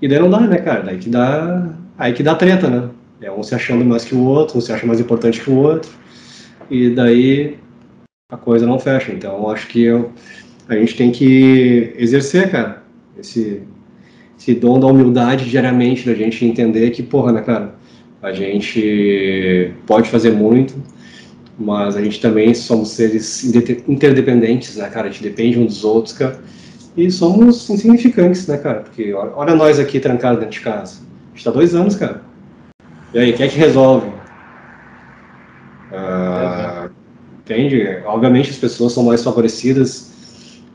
E 0.00 0.06
daí 0.06 0.20
não 0.20 0.30
dá, 0.30 0.42
né, 0.42 0.58
cara? 0.58 0.82
Daí 0.82 0.98
que 0.98 1.10
dá, 1.10 1.70
aí 1.98 2.12
que 2.12 2.22
dá 2.22 2.36
treta, 2.36 2.68
né? 2.68 2.88
É 3.20 3.32
um 3.32 3.42
se 3.42 3.52
achando 3.52 3.84
mais 3.84 4.04
que 4.04 4.14
o 4.14 4.22
outro, 4.22 4.58
um 4.58 4.60
se 4.60 4.72
acha 4.72 4.86
mais 4.86 5.00
importante 5.00 5.40
que 5.40 5.50
o 5.50 5.56
outro. 5.56 5.90
E 6.70 6.90
daí 6.90 7.58
a 8.30 8.36
coisa 8.36 8.64
não 8.64 8.78
fecha. 8.78 9.10
Então, 9.12 9.50
acho 9.50 9.66
que 9.66 9.82
eu 9.82 10.12
a 10.68 10.74
gente 10.74 10.96
tem 10.96 11.10
que 11.10 11.92
exercer, 11.96 12.50
cara, 12.50 12.82
esse, 13.18 13.62
esse 14.38 14.54
dom 14.54 14.80
da 14.80 14.86
humildade 14.86 15.48
diariamente, 15.48 16.06
da 16.06 16.14
gente 16.14 16.44
entender 16.44 16.90
que, 16.90 17.02
porra, 17.02 17.32
né, 17.32 17.42
cara, 17.42 17.74
a 18.22 18.32
gente 18.32 19.72
pode 19.86 20.08
fazer 20.08 20.32
muito, 20.32 20.74
mas 21.58 21.96
a 21.96 22.02
gente 22.02 22.20
também 22.20 22.54
somos 22.54 22.90
seres 22.90 23.44
interdependentes, 23.86 24.76
né, 24.76 24.88
cara, 24.88 25.08
a 25.08 25.10
gente 25.10 25.22
depende 25.22 25.58
uns 25.58 25.66
dos 25.66 25.84
outros, 25.84 26.14
cara, 26.14 26.40
e 26.96 27.10
somos 27.10 27.68
insignificantes, 27.68 28.46
né, 28.46 28.56
cara, 28.56 28.80
porque 28.80 29.12
olha 29.12 29.54
nós 29.54 29.78
aqui 29.78 30.00
trancados 30.00 30.38
dentro 30.38 30.54
de 30.54 30.60
casa, 30.60 31.00
a 31.32 31.36
gente 31.36 31.44
tá 31.44 31.50
dois 31.50 31.74
anos, 31.74 31.96
cara, 31.96 32.22
e 33.14 33.18
aí, 33.18 33.32
quem 33.32 33.46
é 33.46 33.48
que 33.48 33.56
resolve? 33.56 34.10
Ah, 35.92 36.88
entende? 37.38 38.02
Obviamente 38.04 38.50
as 38.50 38.56
pessoas 38.56 38.92
são 38.92 39.04
mais 39.04 39.22
favorecidas 39.22 40.13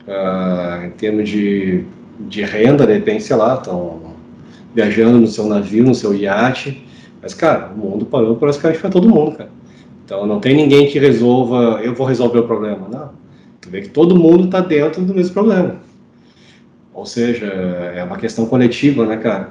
uh, 0.06 0.84
em 0.84 0.90
termos 0.90 1.28
de, 1.28 1.84
de 2.20 2.42
renda, 2.42 2.86
de 2.86 2.92
repente, 2.92 3.24
sei 3.24 3.36
lá, 3.36 3.54
estão 3.54 4.14
viajando 4.74 5.18
no 5.18 5.26
seu 5.26 5.46
navio, 5.46 5.84
no 5.84 5.94
seu 5.94 6.14
iate. 6.14 6.86
Mas, 7.22 7.34
cara, 7.34 7.72
o 7.74 7.78
mundo 7.78 8.06
parou 8.06 8.36
praticamente 8.36 8.80
para 8.80 8.90
todo 8.90 9.08
mundo, 9.08 9.36
cara. 9.36 9.50
Então 10.04 10.26
não 10.26 10.40
tem 10.40 10.56
ninguém 10.56 10.88
que 10.88 10.98
resolva, 10.98 11.80
eu 11.82 11.94
vou 11.94 12.06
resolver 12.06 12.40
o 12.40 12.46
problema. 12.46 12.88
Não. 12.88 13.10
Tu 13.60 13.70
vê 13.70 13.82
que 13.82 13.90
todo 13.90 14.18
mundo 14.18 14.46
está 14.46 14.60
dentro 14.60 15.02
do 15.02 15.14
mesmo 15.14 15.32
problema. 15.32 15.76
Ou 16.92 17.06
seja, 17.06 17.46
é 17.46 18.02
uma 18.02 18.16
questão 18.16 18.46
coletiva, 18.46 19.06
né, 19.06 19.16
cara? 19.18 19.50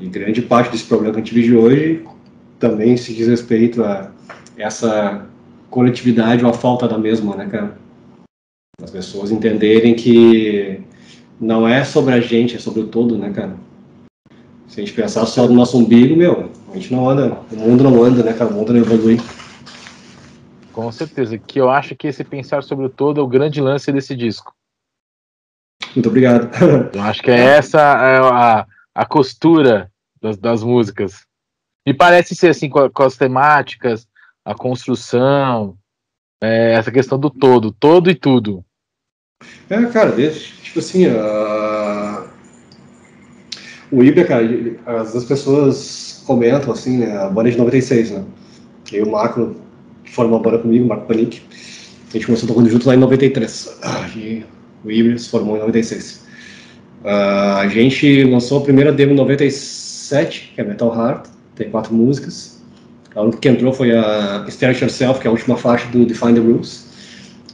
E 0.00 0.06
grande 0.06 0.40
parte 0.40 0.70
desse 0.70 0.84
problema 0.84 1.12
que 1.12 1.20
a 1.20 1.22
gente 1.24 1.34
vive 1.34 1.56
hoje 1.56 2.04
também 2.58 2.96
se 2.96 3.12
diz 3.12 3.26
respeito 3.26 3.82
a 3.82 4.10
essa 4.56 5.26
coletividade 5.70 6.44
ou 6.44 6.50
a 6.50 6.54
falta 6.54 6.86
da 6.88 6.98
mesma, 6.98 7.36
né, 7.36 7.46
cara? 7.46 7.76
As 8.82 8.90
pessoas 8.90 9.30
entenderem 9.30 9.94
que 9.94 10.80
não 11.40 11.66
é 11.66 11.84
sobre 11.84 12.14
a 12.14 12.20
gente, 12.20 12.56
é 12.56 12.58
sobre 12.58 12.80
o 12.80 12.86
todo, 12.86 13.16
né, 13.18 13.30
cara? 13.30 13.56
Se 14.68 14.80
a 14.80 14.84
gente 14.84 14.94
pensar 14.94 15.26
só 15.26 15.46
no 15.46 15.54
nosso 15.54 15.76
umbigo, 15.78 16.16
meu, 16.16 16.50
a 16.70 16.74
gente 16.74 16.92
não 16.92 17.08
anda, 17.08 17.40
o 17.50 17.56
mundo 17.56 17.84
não 17.84 18.02
anda, 18.02 18.22
né, 18.22 18.32
cara? 18.32 18.50
O 18.50 18.54
mundo 18.54 18.72
não 18.72 18.80
evolui. 18.80 19.18
Com 20.72 20.90
certeza, 20.92 21.36
que 21.36 21.60
eu 21.60 21.68
acho 21.68 21.96
que 21.96 22.06
esse 22.06 22.22
pensar 22.24 22.62
sobre 22.62 22.86
o 22.86 22.90
todo 22.90 23.20
é 23.20 23.22
o 23.22 23.28
grande 23.28 23.60
lance 23.60 23.90
desse 23.92 24.14
disco. 24.14 24.54
Muito 25.94 26.08
obrigado. 26.08 26.48
Eu 26.94 27.02
acho 27.02 27.22
que 27.22 27.30
é 27.30 27.38
essa 27.38 27.80
a, 27.80 28.66
a 28.94 29.04
costura 29.04 29.90
das, 30.22 30.38
das 30.38 30.62
músicas. 30.62 31.26
Me 31.86 31.92
parece 31.92 32.34
ser 32.36 32.50
assim 32.50 32.68
com, 32.68 32.88
com 32.88 33.02
as 33.02 33.16
temáticas, 33.16 34.06
a 34.44 34.54
construção, 34.54 35.76
é, 36.40 36.74
essa 36.74 36.92
questão 36.92 37.18
do 37.18 37.28
todo, 37.28 37.72
todo 37.72 38.08
e 38.08 38.14
tudo. 38.14 38.64
É, 39.70 39.84
cara, 39.86 40.10
desde, 40.10 40.52
tipo 40.62 40.80
assim, 40.80 41.06
uh, 41.06 42.24
o 43.90 44.02
Ibra, 44.02 44.24
cara, 44.24 44.44
as 44.86 45.24
pessoas 45.24 46.22
comentam, 46.26 46.72
assim, 46.72 46.98
né, 46.98 47.16
a 47.16 47.28
banda 47.28 47.48
é 47.48 47.52
de 47.52 47.58
96, 47.58 48.10
né, 48.10 48.24
e 48.92 49.00
o 49.00 49.10
Marco, 49.10 49.54
que 50.04 50.12
formou 50.12 50.40
a 50.40 50.42
banda 50.42 50.58
comigo, 50.58 50.86
Marco 50.86 51.06
Panic, 51.06 51.42
a 52.08 52.12
gente 52.12 52.26
começou 52.26 52.48
tocando 52.48 52.68
junto 52.68 52.86
lá 52.88 52.94
em 52.94 52.98
93, 52.98 53.78
ah, 53.82 54.08
e 54.16 54.44
o 54.84 54.90
Ibra 54.90 55.16
se 55.16 55.28
formou 55.28 55.56
em 55.56 55.60
96. 55.60 56.26
Uh, 57.02 57.06
a 57.60 57.68
gente 57.68 58.24
lançou 58.24 58.58
a 58.58 58.62
primeira 58.62 58.92
demo 58.92 59.12
em 59.12 59.16
97, 59.16 60.52
que 60.54 60.60
é 60.60 60.64
Metal 60.64 60.92
Heart, 60.94 61.28
tem 61.54 61.70
quatro 61.70 61.94
músicas, 61.94 62.60
a 63.14 63.22
única 63.22 63.38
que 63.38 63.48
entrou 63.48 63.72
foi 63.72 63.92
a 63.96 64.44
Stare 64.48 64.76
Yourself, 64.76 65.20
que 65.20 65.26
é 65.26 65.30
a 65.30 65.32
última 65.32 65.56
faixa 65.56 65.86
do 65.88 66.04
Define 66.04 66.34
the 66.34 66.40
Rules, 66.40 66.89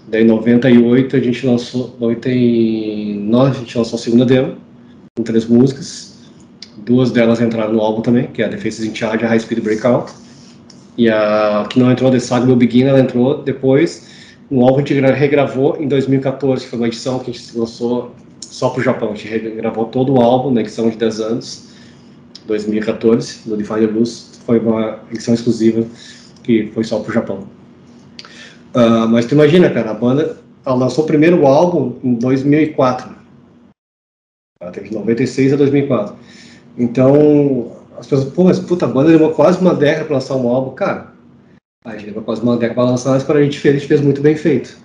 Daí 0.08 0.22
em 0.22 0.26
98 0.26 1.16
a 1.16 1.20
gente 1.20 1.46
lançou, 1.46 1.96
99 1.98 3.50
a 3.50 3.60
gente 3.60 3.76
lançou 3.76 3.98
a 3.98 4.00
segunda 4.00 4.24
demo, 4.24 4.56
com 5.16 5.22
três 5.22 5.46
músicas. 5.46 6.14
Duas 6.78 7.10
delas 7.10 7.40
entraram 7.40 7.72
no 7.72 7.80
álbum 7.80 8.02
também, 8.02 8.28
que 8.28 8.42
é 8.42 8.46
a 8.46 8.52
Faces 8.52 8.84
in 8.84 8.94
Charge 8.94 9.24
a 9.24 9.28
High 9.28 9.40
Speed 9.40 9.60
Breakout. 9.60 10.12
E 10.96 11.10
a 11.10 11.66
que 11.68 11.80
não 11.80 11.90
entrou, 11.90 12.10
The 12.10 12.20
Saga 12.20 12.46
Will 12.46 12.56
Begin, 12.56 12.84
ela 12.84 13.00
entrou 13.00 13.42
depois. 13.42 14.06
No 14.48 14.62
álbum 14.62 14.76
a 14.76 14.78
gente 14.78 14.94
regravou 14.94 15.76
em 15.80 15.88
2014, 15.88 16.64
que 16.64 16.70
foi 16.70 16.78
uma 16.78 16.86
edição 16.86 17.18
que 17.18 17.30
a 17.30 17.34
gente 17.34 17.58
lançou 17.58 18.14
só 18.40 18.70
para 18.70 18.80
o 18.80 18.82
Japão. 18.84 19.10
A 19.10 19.14
gente 19.16 19.28
regravou 19.28 19.86
todo 19.86 20.14
o 20.14 20.20
álbum 20.20 20.52
na 20.52 20.60
edição 20.60 20.88
de 20.88 20.96
10 20.96 21.20
anos, 21.20 21.68
2014, 22.46 23.40
do 23.48 23.56
Define 23.56 23.88
Blues. 23.88 24.38
Foi 24.46 24.60
uma 24.60 25.00
edição 25.10 25.34
exclusiva 25.34 25.84
que 26.44 26.70
foi 26.72 26.84
só 26.84 27.00
para 27.00 27.10
o 27.10 27.12
Japão. 27.12 27.55
Uh, 28.76 29.08
mas 29.08 29.24
tu 29.24 29.34
imagina, 29.34 29.70
cara, 29.70 29.92
a 29.92 29.94
banda 29.94 30.36
lançou 30.66 31.04
o 31.04 31.06
primeiro 31.06 31.46
álbum 31.46 31.98
em 32.04 32.12
2004. 32.14 33.16
Ela 34.60 34.70
teve 34.70 34.90
de 34.90 34.94
96 34.94 35.54
a 35.54 35.56
2004. 35.56 36.14
Então, 36.76 37.72
as 37.98 38.06
pessoas, 38.06 38.34
pô, 38.34 38.44
mas 38.44 38.58
puta, 38.58 38.84
a 38.84 38.88
banda 38.88 39.08
levou 39.08 39.32
quase 39.32 39.60
uma 39.62 39.74
década 39.74 40.04
para 40.04 40.16
lançar 40.16 40.36
um 40.36 40.46
álbum. 40.48 40.74
Cara, 40.74 41.12
a 41.86 41.92
gente 41.92 42.06
levou 42.08 42.22
quase 42.22 42.42
uma 42.42 42.58
década 42.58 42.74
para 42.74 42.90
lançar, 42.90 43.12
mas 43.12 43.24
quando 43.24 43.38
a 43.38 43.42
gente 43.42 43.58
fez, 43.58 43.76
a 43.76 43.78
gente 43.78 43.88
fez 43.88 44.00
muito 44.02 44.20
bem 44.20 44.36
feito. 44.36 44.76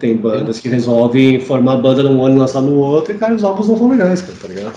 Tem 0.00 0.16
bandas 0.16 0.58
que 0.58 0.68
resolvem 0.68 1.40
formar 1.40 1.74
a 1.74 1.76
banda 1.76 2.02
num 2.02 2.24
ano 2.24 2.36
e 2.36 2.38
lançar 2.38 2.62
no 2.62 2.76
outro, 2.78 3.14
e, 3.14 3.18
cara, 3.18 3.34
os 3.34 3.44
álbuns 3.44 3.68
não 3.68 3.76
são 3.76 3.90
legais, 3.90 4.22
cara, 4.22 4.38
tá 4.40 4.48
ligado? 4.48 4.74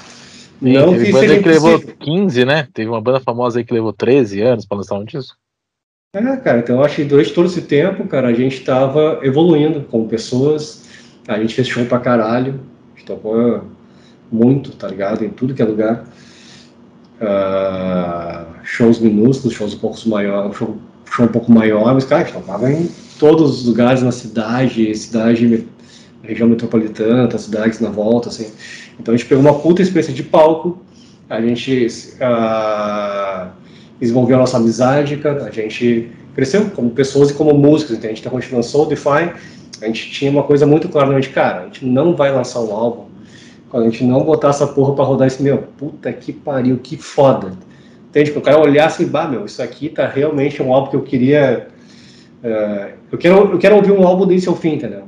Sim, 0.60 0.74
não 0.74 0.92
teve 0.92 1.06
que 1.06 1.12
banda 1.14 1.40
que 1.40 1.50
levou 1.50 1.80
15, 1.80 2.46
né? 2.46 2.68
Teve 2.74 2.90
uma 2.90 3.02
banda 3.02 3.22
famosa 3.22 3.60
aí 3.60 3.66
que 3.66 3.74
levou 3.74 3.94
13 3.94 4.42
anos 4.42 4.66
para 4.66 4.78
lançar 4.78 4.96
um 4.96 5.06
disco. 5.06 5.38
É, 6.14 6.38
cara, 6.38 6.60
então 6.60 6.78
eu 6.78 6.84
acho 6.84 6.96
que 6.96 7.04
durante 7.04 7.34
todo 7.34 7.48
esse 7.48 7.62
tempo, 7.62 8.08
cara, 8.08 8.30
a 8.30 8.34
gente 8.34 8.62
tava 8.62 9.20
evoluindo 9.24 9.82
como 9.82 10.08
pessoas, 10.08 10.86
a 11.28 11.38
gente 11.38 11.54
fez 11.54 11.68
show 11.68 11.86
pra 11.86 12.00
caralho, 12.00 12.62
a 12.96 12.98
gente 12.98 13.06
tocou 13.06 13.66
muito, 14.32 14.72
tá 14.72 14.88
ligado? 14.88 15.26
Em 15.26 15.30
tudo 15.30 15.54
que 15.54 15.62
é 15.62 15.66
lugar. 15.66 16.06
Uh, 17.22 18.46
shows 18.64 19.00
minúsculos, 19.00 19.54
shows 19.54 19.74
um 19.74 19.80
pouco 19.80 20.08
maior, 20.08 20.54
show, 20.54 20.78
show 21.12 21.26
um 21.26 21.30
pouco 21.30 21.52
maior, 21.52 21.94
mas, 21.94 22.06
cara, 22.06 22.22
a 22.22 22.26
gente 22.26 22.36
tocava 22.36 22.72
em 22.72 22.90
todos 23.20 23.60
os 23.60 23.66
lugares 23.66 24.02
na 24.02 24.12
cidade, 24.12 24.96
cidade, 24.96 25.68
região 26.24 26.48
metropolitana, 26.48 27.38
cidades 27.38 27.82
na 27.82 27.90
volta, 27.90 28.30
assim. 28.30 28.50
Então 28.98 29.14
a 29.14 29.18
gente 29.18 29.28
pegou 29.28 29.44
uma 29.44 29.60
puta 29.60 29.82
experiência 29.82 30.14
de 30.14 30.24
palco, 30.24 30.82
a 31.30 31.42
gente 31.42 31.88
uh, 32.22 33.52
desenvolveu 34.00 34.38
a 34.38 34.40
nossa 34.40 34.58
amizade, 34.58 35.18
cara, 35.18 35.46
a 35.46 35.52
gente 35.52 36.12
cresceu 36.36 36.70
como 36.70 36.90
pessoas 36.92 37.32
e 37.32 37.34
como 37.34 37.54
músicos, 37.54 37.98
então 37.98 38.10
a 38.10 38.14
gente 38.14 38.24
tá 38.24 38.30
continuando 38.30 38.66
Soulify, 38.66 39.34
a 39.82 39.86
gente 39.86 40.12
tinha 40.12 40.30
uma 40.30 40.44
coisa 40.44 40.66
muito 40.66 40.88
clara 40.90 41.08
na 41.08 41.16
mente, 41.16 41.30
cara, 41.30 41.62
a 41.62 41.64
gente 41.66 41.86
não 41.86 42.16
vai 42.16 42.32
lançar 42.32 42.62
um 42.62 42.72
álbum 42.72 43.08
quando 43.70 43.88
a 43.88 43.90
gente 43.90 44.04
não 44.04 44.24
botar 44.24 44.50
essa 44.50 44.68
porra 44.68 44.96
pra 44.96 45.04
rodar 45.04 45.28
esse, 45.28 45.42
meu, 45.42 45.60
puta 45.78 46.12
que 46.14 46.32
pariu, 46.32 46.78
que 46.78 46.98
foda. 46.98 47.52
Entende? 48.10 48.32
Que 48.32 48.38
o 48.38 48.42
cara 48.42 48.60
olhar 48.60 48.86
assim, 48.86 49.06
bah, 49.06 49.28
meu, 49.28 49.46
isso 49.46 49.62
aqui 49.62 49.90
tá 49.90 50.08
realmente 50.08 50.62
um 50.64 50.74
álbum 50.74 50.90
que 50.90 50.96
eu 50.96 51.02
queria. 51.02 51.68
Uh, 52.44 52.94
eu, 53.12 53.18
quero, 53.18 53.52
eu 53.52 53.60
quero 53.60 53.76
ouvir 53.76 53.92
um 53.92 54.08
álbum 54.08 54.26
desse 54.26 54.48
ao 54.48 54.56
fim, 54.56 54.76
entendeu? 54.76 55.04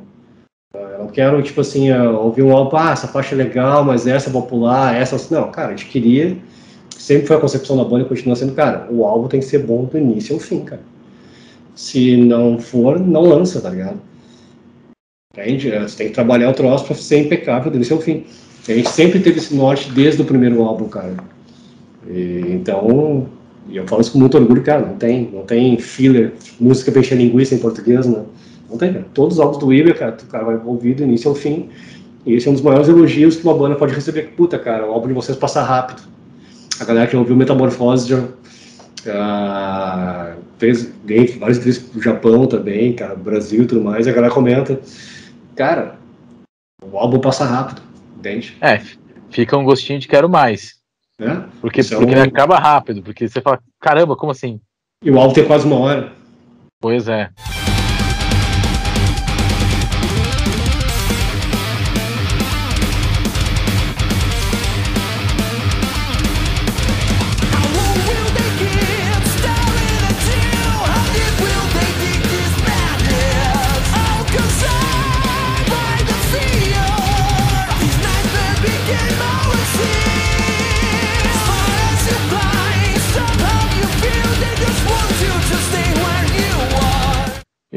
Uh, 0.75 0.77
eu 0.77 0.99
não 0.99 1.07
quero, 1.07 1.41
tipo 1.41 1.61
assim, 1.61 1.91
uh, 1.91 2.15
ouvir 2.17 2.43
um 2.43 2.51
álbum, 2.51 2.75
ah, 2.75 2.91
essa 2.91 3.07
faixa 3.07 3.33
é 3.33 3.37
legal, 3.37 3.83
mas 3.83 4.05
essa 4.05 4.27
eu 4.27 4.33
vou 4.33 4.43
pular, 4.43 4.93
essa. 4.95 5.15
Não, 5.33 5.49
cara, 5.49 5.69
a 5.69 5.71
gente 5.71 5.85
queria. 5.85 6.37
Sempre 6.99 7.27
foi 7.27 7.37
a 7.37 7.39
concepção 7.39 7.77
da 7.77 7.85
banda 7.85 8.03
e 8.03 8.09
continua 8.09 8.35
sendo, 8.35 8.53
cara, 8.53 8.85
o 8.91 9.05
álbum 9.05 9.29
tem 9.29 9.39
que 9.39 9.45
ser 9.45 9.59
bom 9.59 9.85
do 9.85 9.97
início 9.97 10.35
ao 10.35 10.39
fim, 10.39 10.59
cara. 10.59 10.81
Se 11.73 12.17
não 12.17 12.59
for, 12.59 12.99
não 12.99 13.21
lança, 13.21 13.61
tá 13.61 13.69
ligado? 13.69 14.01
Entende? 15.33 15.71
Você 15.79 15.97
tem 15.97 16.07
que 16.09 16.13
trabalhar 16.13 16.49
o 16.49 16.53
troço 16.53 16.83
pra 16.83 16.93
ser 16.93 17.19
impecável 17.19 17.71
do 17.71 17.77
início 17.77 17.95
ao 17.95 18.01
fim. 18.01 18.25
A 18.67 18.73
gente 18.73 18.89
sempre 18.89 19.21
teve 19.21 19.39
esse 19.39 19.55
norte 19.55 19.89
desde 19.91 20.21
o 20.21 20.25
primeiro 20.25 20.61
álbum, 20.61 20.89
cara. 20.89 21.13
E, 22.05 22.43
então, 22.49 23.29
eu 23.71 23.87
falo 23.87 24.01
isso 24.01 24.11
com 24.11 24.19
muito 24.19 24.37
orgulho, 24.37 24.61
cara. 24.61 24.85
Não 24.85 24.97
tem, 24.97 25.29
não 25.31 25.43
tem 25.43 25.77
filler, 25.77 26.33
música 26.59 26.91
pra 26.91 26.99
encher 26.99 27.17
linguiça 27.17 27.55
em 27.55 27.59
português, 27.59 28.05
né? 28.05 28.25
Não 28.69 28.77
tem, 28.77 28.91
cara. 28.91 29.05
Todos 29.13 29.37
os 29.37 29.39
álbuns 29.39 29.57
do 29.57 29.67
Weaver, 29.67 29.97
cara, 29.97 30.17
o 30.21 30.25
cara 30.27 30.43
vai 30.43 30.59
ouvir 30.65 30.95
do 30.95 31.03
início 31.03 31.29
ao 31.29 31.35
fim. 31.35 31.69
E 32.25 32.33
esse 32.33 32.45
é 32.45 32.51
um 32.51 32.55
dos 32.55 32.61
maiores 32.61 32.89
elogios 32.89 33.37
que 33.37 33.43
uma 33.45 33.57
banda 33.57 33.75
pode 33.75 33.93
receber. 33.93 34.33
Puta, 34.35 34.59
cara, 34.59 34.85
o 34.85 34.91
álbum 34.91 35.07
de 35.07 35.13
vocês 35.13 35.37
passa 35.37 35.63
rápido. 35.63 36.18
A 36.79 36.85
galera 36.85 37.07
que 37.07 37.15
ouviu 37.15 37.35
Metamorfose 37.35 38.09
já 38.09 38.19
uh, 38.19 40.39
fez 40.57 40.91
vários 41.37 41.57
trilhos 41.57 41.79
pro 41.79 42.01
Japão 42.01 42.47
também, 42.47 42.93
cara, 42.93 43.15
Brasil 43.15 43.63
e 43.63 43.67
tudo 43.67 43.83
mais. 43.83 44.07
E 44.07 44.09
a 44.09 44.13
galera 44.13 44.33
comenta, 44.33 44.79
cara, 45.55 45.97
o 46.81 46.97
álbum 46.97 47.19
passa 47.19 47.45
rápido. 47.45 47.81
Entende? 48.17 48.57
É, 48.61 48.81
fica 49.29 49.57
um 49.57 49.63
gostinho 49.63 49.99
de 49.99 50.07
quero 50.07 50.29
mais. 50.29 50.79
É? 51.19 51.35
Porque, 51.61 51.83
porque 51.83 51.93
é 51.93 51.97
um... 51.97 52.09
ele 52.09 52.21
acaba 52.21 52.57
rápido, 52.57 53.01
porque 53.01 53.27
você 53.27 53.41
fala, 53.41 53.59
caramba, 53.79 54.15
como 54.15 54.31
assim? 54.31 54.59
E 55.03 55.11
o 55.11 55.19
álbum 55.19 55.33
tem 55.33 55.45
quase 55.45 55.65
uma 55.65 55.77
hora. 55.77 56.13
Pois 56.81 57.07
é. 57.07 57.29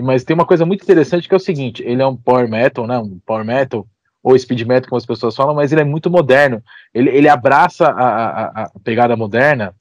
Mas 0.02 0.24
tem 0.24 0.34
uma 0.34 0.46
coisa 0.46 0.66
muito 0.66 0.82
interessante 0.82 1.28
que 1.28 1.34
é 1.34 1.36
o 1.36 1.40
seguinte: 1.40 1.82
ele 1.84 2.02
é 2.02 2.06
um 2.06 2.16
power 2.16 2.48
metal, 2.48 2.86
né? 2.86 2.98
Um 2.98 3.18
power 3.24 3.44
metal 3.44 3.86
ou 4.22 4.38
speed 4.38 4.62
metal, 4.62 4.88
como 4.88 4.98
as 4.98 5.06
pessoas 5.06 5.34
falam, 5.34 5.54
mas 5.54 5.72
ele 5.72 5.80
é 5.80 5.84
muito 5.84 6.10
moderno. 6.10 6.62
Ele, 6.94 7.10
ele 7.10 7.28
abraça 7.28 7.88
a, 7.88 8.04
a, 8.04 8.62
a 8.64 8.70
pegada 8.84 9.16
moderna 9.16 9.74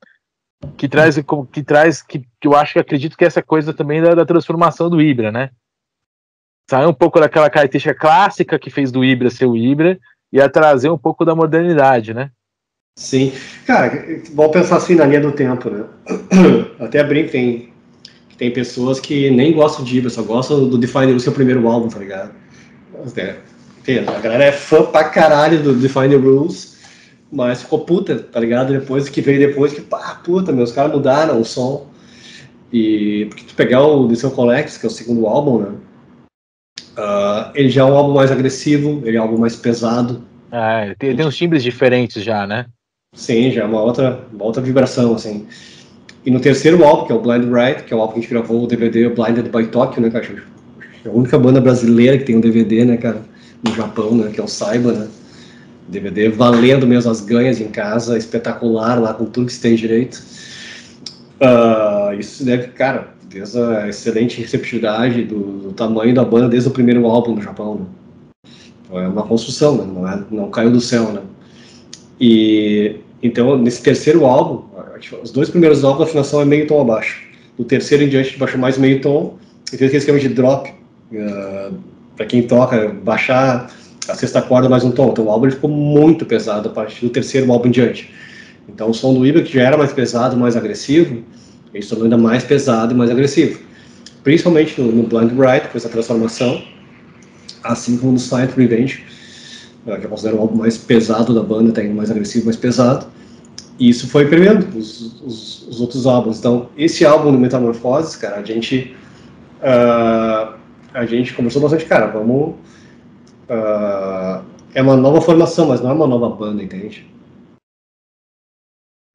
que 0.78 0.88
traz 0.88 1.16
que 1.52 1.64
traz 1.64 2.02
que, 2.02 2.20
que, 2.40 2.48
eu 2.48 2.56
acho 2.56 2.74
que 2.74 2.80
acredito 2.80 3.18
que 3.18 3.26
essa 3.26 3.42
coisa 3.42 3.74
também 3.74 4.02
da, 4.02 4.16
da 4.16 4.26
transformação 4.26 4.90
do 4.90 5.02
Ibra, 5.02 5.32
né? 5.32 5.50
Sai 6.70 6.86
um 6.86 6.94
pouco 6.94 7.20
daquela 7.20 7.50
característica 7.50 7.94
clássica 7.94 8.58
que 8.58 8.70
fez 8.70 8.92
do 8.92 9.04
Ibra 9.04 9.30
ser 9.30 9.46
o 9.46 9.58
Ibra 9.58 10.00
e 10.32 10.40
a 10.40 10.50
trazer 10.50 10.90
um 10.90 10.98
pouco 10.98 11.26
da 11.26 11.36
modernidade, 11.36 12.14
né? 12.14 12.32
Sim, 12.98 13.34
cara, 13.66 13.92
vamos 14.34 14.52
pensar 14.52 14.78
assim 14.78 14.96
na 14.96 15.06
linha 15.06 15.22
do 15.22 15.32
tempo, 15.32 15.70
né? 15.70 15.86
Até 16.80 17.04
brinco, 17.04 17.32
tem 17.32 17.71
tem 18.42 18.50
pessoas 18.50 19.00
que 19.00 19.30
nem 19.30 19.54
gostam 19.54 19.86
de 19.86 20.00
Ibra, 20.00 20.10
só 20.10 20.24
gostam 20.24 20.68
do 20.68 20.76
Define 20.76 21.06
Rules, 21.06 21.22
que 21.22 21.30
é 21.30 21.32
o 21.32 21.36
primeiro 21.36 21.68
álbum, 21.68 21.88
tá 21.88 22.00
ligado? 22.00 22.32
É, 23.16 23.36
a 24.00 24.20
galera 24.20 24.46
é 24.46 24.52
fã 24.52 24.82
pra 24.82 25.04
caralho 25.04 25.62
do 25.62 25.76
Define 25.76 26.16
Rules, 26.16 26.76
mas 27.32 27.62
ficou 27.62 27.86
puta, 27.86 28.18
tá 28.18 28.40
ligado? 28.40 28.74
Depois 28.74 29.08
que 29.10 29.22
veio 29.22 29.38
depois, 29.48 29.74
que 29.74 29.82
pá, 29.82 30.20
puta, 30.26 30.52
meus 30.52 30.72
caras 30.72 30.92
mudaram 30.92 31.40
o 31.40 31.46
som. 31.46 31.86
E 32.74 33.28
porque 33.30 33.44
tu 33.44 33.54
pegar 33.54 33.86
o 33.86 34.08
The 34.08 34.16
Seu 34.16 34.32
Collects, 34.32 34.76
que 34.76 34.88
é 34.88 34.90
o 34.90 34.92
segundo 34.92 35.28
álbum, 35.28 35.60
né? 35.60 35.76
Uh, 36.98 37.52
ele 37.54 37.70
já 37.70 37.82
é 37.82 37.86
um 37.86 37.96
álbum 37.96 38.16
mais 38.16 38.32
agressivo, 38.32 39.04
ele 39.06 39.18
é 39.18 39.20
um 39.20 39.26
álbum 39.26 39.38
mais 39.38 39.56
pesado. 39.56 40.24
É, 40.52 40.96
tem, 40.98 41.16
tem 41.16 41.28
uns 41.28 41.38
timbres 41.38 41.62
diferentes 41.62 42.24
já, 42.24 42.48
né? 42.48 42.66
Sim, 43.14 43.52
já 43.52 43.62
é 43.62 43.66
uma 43.66 43.84
outra, 43.84 44.26
uma 44.34 44.46
outra 44.46 44.64
vibração, 44.64 45.14
assim. 45.14 45.46
E 46.26 46.30
no 46.30 46.40
terceiro 46.40 46.84
álbum, 46.84 47.08
que 47.08 47.12
é 47.12 47.16
o 47.16 47.20
Blind 47.20 47.46
Right, 47.52 47.84
que 47.84 47.94
é 47.94 47.98
o 47.98 48.02
álbum 48.02 48.14
que 48.14 48.20
a 48.20 48.22
gente 48.22 48.32
gravou 48.32 48.64
o 48.64 48.68
DVD 48.68 49.10
Blinded 49.10 49.50
by 49.50 49.68
Tokyo, 49.68 50.02
né, 50.02 50.10
cara? 50.10 50.26
É 51.04 51.10
a 51.10 51.12
única 51.12 51.38
banda 51.40 51.60
brasileira 51.60 52.18
que 52.18 52.26
tem 52.26 52.36
um 52.36 52.42
DVD, 52.42 52.86
né, 52.86 52.98
cara? 52.98 53.22
No 53.64 53.74
Japão, 53.74 54.16
né? 54.16 54.30
Que 54.32 54.40
é 54.40 54.44
o 54.44 54.48
Saiba, 54.48 54.92
né? 54.92 55.08
DVD 55.88 56.30
valendo 56.30 56.88
mesmo 56.88 57.12
as 57.12 57.22
ganhas 57.22 57.60
em 57.60 57.68
casa, 57.68 58.18
espetacular 58.18 59.00
lá 59.00 59.14
com 59.14 59.26
tudo 59.26 59.48
que 59.48 59.54
se 59.54 59.62
tem 59.62 59.76
direito. 59.76 60.22
Uh, 61.42 62.14
isso 62.20 62.46
deve, 62.46 62.68
cara, 62.68 63.10
desde 63.28 63.60
a 63.60 63.90
excelente 63.90 64.40
receptividade 64.40 65.24
do, 65.24 65.40
do, 65.40 65.74
tamanho 65.74 66.14
da 66.14 66.24
banda 66.24 66.48
desde 66.48 66.70
o 66.70 66.72
primeiro 66.72 67.06
álbum 67.08 67.34
do 67.34 67.42
Japão. 67.42 67.76
Né? 67.76 67.86
Então, 68.86 69.00
é 69.00 69.08
uma 69.08 69.24
construção, 69.24 69.78
né? 69.78 69.92
não, 69.92 70.08
é, 70.08 70.24
não 70.30 70.52
caiu 70.52 70.72
do 70.72 70.80
céu, 70.80 71.12
né? 71.12 71.22
E 72.20 72.98
então 73.22 73.58
nesse 73.58 73.82
terceiro 73.82 74.26
álbum 74.26 74.64
os 75.22 75.32
dois 75.32 75.50
primeiros 75.50 75.84
álbuns, 75.84 76.02
a 76.02 76.04
afinação 76.06 76.42
é 76.42 76.46
meio 76.46 76.68
tom 76.68 76.82
abaixo. 76.82 77.22
No 77.58 77.66
terceiro 77.66 78.04
em 78.04 78.10
diante, 78.10 78.28
a 78.28 78.30
gente 78.30 78.40
baixou 78.40 78.60
mais 78.60 78.78
meio 78.78 79.02
tom, 79.02 79.38
e 79.68 79.78
fez 79.78 79.84
aquele 79.84 79.98
esquema 79.98 80.20
de 80.20 80.30
drop, 80.30 80.70
uh, 80.70 80.74
ah, 81.20 81.72
para 82.16 82.26
quem 82.26 82.44
toca, 82.44 82.90
baixar 83.04 83.72
a 84.08 84.16
sexta 84.16 84.42
corda 84.42 84.70
mais 84.70 84.84
um 84.84 84.92
tom. 84.92 85.10
Então 85.10 85.26
o 85.26 85.30
álbum 85.30 85.50
ficou 85.50 85.70
muito 85.70 86.26
pesado 86.26 86.70
a 86.70 86.72
partir 86.72 87.06
do 87.06 87.10
terceiro 87.10 87.52
álbum 87.52 87.68
em 87.68 87.72
diante. 87.72 88.14
Então 88.68 88.90
o 88.90 88.94
som 88.94 89.14
do 89.14 89.26
Ibra, 89.26 89.42
que 89.42 89.54
já 89.54 89.64
era 89.64 89.78
mais 89.78 89.92
pesado, 89.92 90.36
mais 90.38 90.56
agressivo, 90.56 91.24
ele 91.74 91.84
se 91.84 91.90
tornou 91.90 92.06
ainda 92.06 92.18
mais 92.18 92.44
pesado 92.44 92.94
e 92.94 92.98
mais 92.98 93.10
agressivo. 93.10 93.60
Principalmente 94.24 94.80
no, 94.80 94.92
no 94.92 95.04
Blind 95.04 95.32
Right, 95.32 95.68
com 95.70 95.78
essa 95.78 95.90
transformação, 95.90 96.62
assim 97.64 97.98
como 97.98 98.14
no 98.14 98.20
Silent 98.20 98.52
Revenge, 98.52 99.04
que 99.86 100.06
eu 100.06 100.10
considero 100.10 100.38
o 100.38 100.42
álbum 100.42 100.58
mais 100.58 100.78
pesado 100.78 101.34
da 101.34 101.42
banda, 101.42 101.72
tem 101.72 101.90
mais 101.94 102.12
agressivo, 102.12 102.46
mais 102.46 102.58
pesado. 102.58 103.08
E 103.80 103.90
isso 103.90 104.08
foi 104.08 104.28
premiando 104.28 104.78
os, 104.78 105.22
os, 105.24 105.68
os, 105.68 105.82
outros 105.82 106.06
álbuns. 106.06 106.38
Então, 106.38 106.70
esse 106.78 107.06
álbum 107.06 107.32
do 107.32 107.40
Metamorfoses, 107.40 108.16
cara, 108.16 108.38
a 108.38 108.44
gente 108.44 108.96
uh, 109.60 110.54
a 110.94 111.06
gente 111.06 111.34
conversou 111.34 111.62
bastante, 111.62 111.86
cara, 111.86 112.08
vamos 112.08 112.56
uh, 113.50 114.44
é 114.74 114.82
uma 114.82 114.96
nova 114.96 115.22
formação, 115.22 115.68
mas 115.68 115.82
não 115.82 115.90
é 115.90 115.94
uma 115.94 116.08
nova 116.08 116.30
banda, 116.30 116.64
entende? 116.64 117.08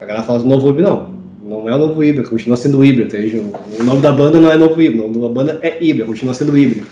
A 0.00 0.04
galera 0.04 0.26
fala 0.26 0.40
do 0.40 0.46
novo 0.46 0.68
Ibra, 0.68 0.82
não, 0.82 1.14
não 1.42 1.68
é 1.68 1.74
o 1.74 1.78
novo 1.78 2.04
Ibra, 2.04 2.28
continua 2.28 2.56
sendo 2.56 2.84
Ibra, 2.84 3.04
entende? 3.04 3.38
O 3.38 3.82
nome 3.82 4.02
da 4.02 4.12
banda 4.12 4.40
não 4.40 4.50
é 4.50 4.56
novo 4.56 4.80
Ibra, 4.80 5.04
o 5.04 5.08
nome 5.08 5.20
da 5.20 5.28
banda 5.28 5.58
é 5.62 5.82
Ibra, 5.82 6.06
continua 6.06 6.34
sendo 6.34 6.56
Ibra. 6.56 6.84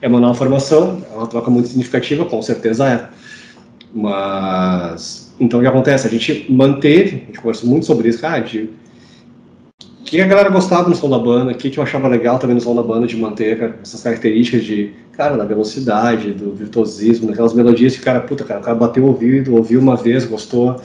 É 0.00 0.08
uma 0.08 0.20
nova 0.20 0.34
formação, 0.34 1.02
é 1.12 1.16
uma 1.16 1.26
troca 1.26 1.50
muito 1.50 1.68
significativa, 1.68 2.24
com 2.24 2.40
certeza 2.42 2.86
é. 2.88 3.08
Mas 3.94 5.26
então, 5.38 5.60
o 5.60 5.62
que 5.62 5.68
acontece? 5.68 6.06
A 6.06 6.10
gente 6.10 6.46
manteve, 6.50 7.22
a 7.22 7.26
gente 7.26 7.40
conversou 7.40 7.68
muito 7.68 7.86
sobre 7.86 8.08
isso, 8.08 8.20
cara, 8.20 8.40
de 8.40 8.70
que 10.04 10.20
a 10.20 10.26
galera 10.26 10.48
gostava 10.48 10.88
no 10.88 10.94
som 10.94 11.10
da 11.10 11.18
banda, 11.18 11.50
o 11.50 11.54
que 11.54 11.76
eu 11.76 11.82
achava 11.82 12.06
legal 12.06 12.38
também 12.38 12.54
no 12.54 12.60
som 12.60 12.74
da 12.74 12.82
banda 12.82 13.06
de 13.06 13.16
manter 13.16 13.58
cara, 13.58 13.78
essas 13.82 14.02
características 14.02 14.64
de, 14.64 14.92
cara, 15.12 15.36
da 15.36 15.44
velocidade, 15.44 16.30
do 16.30 16.54
virtuosismo, 16.54 17.26
daquelas 17.26 17.52
melodias 17.52 17.96
que, 17.96 18.02
cara, 18.02 18.20
puta, 18.20 18.44
cara, 18.44 18.60
o 18.60 18.62
cara 18.62 18.76
bateu 18.76 19.02
o 19.04 19.08
ouvido, 19.08 19.54
ouviu 19.54 19.80
uma 19.80 19.96
vez, 19.96 20.24
gostou. 20.24 20.80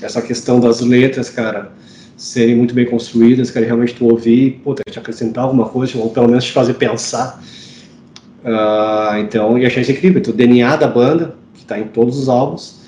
Essa 0.00 0.22
questão 0.22 0.58
das 0.58 0.80
letras, 0.80 1.28
cara, 1.28 1.70
serem 2.16 2.56
muito 2.56 2.74
bem 2.74 2.86
construídas, 2.86 3.50
cara, 3.50 3.66
realmente 3.66 3.94
tu 3.94 4.08
ouvir, 4.08 4.60
puta, 4.64 4.82
te 4.90 4.98
acrescentar 4.98 5.44
alguma 5.44 5.68
coisa, 5.68 5.98
ou 5.98 6.08
pelo 6.08 6.28
menos 6.28 6.44
te 6.44 6.52
fazer 6.52 6.74
pensar. 6.74 7.42
Uh, 8.44 9.18
então, 9.18 9.58
e 9.58 9.64
achei 9.64 9.82
isso 9.82 9.92
incrível. 9.92 10.20
Então, 10.20 10.32
o 10.32 10.36
DNA 10.36 10.76
da 10.76 10.88
banda, 10.88 11.34
que 11.54 11.62
está 11.62 11.78
em 11.78 11.84
todos 11.84 12.18
os 12.18 12.28
álbuns, 12.28 12.80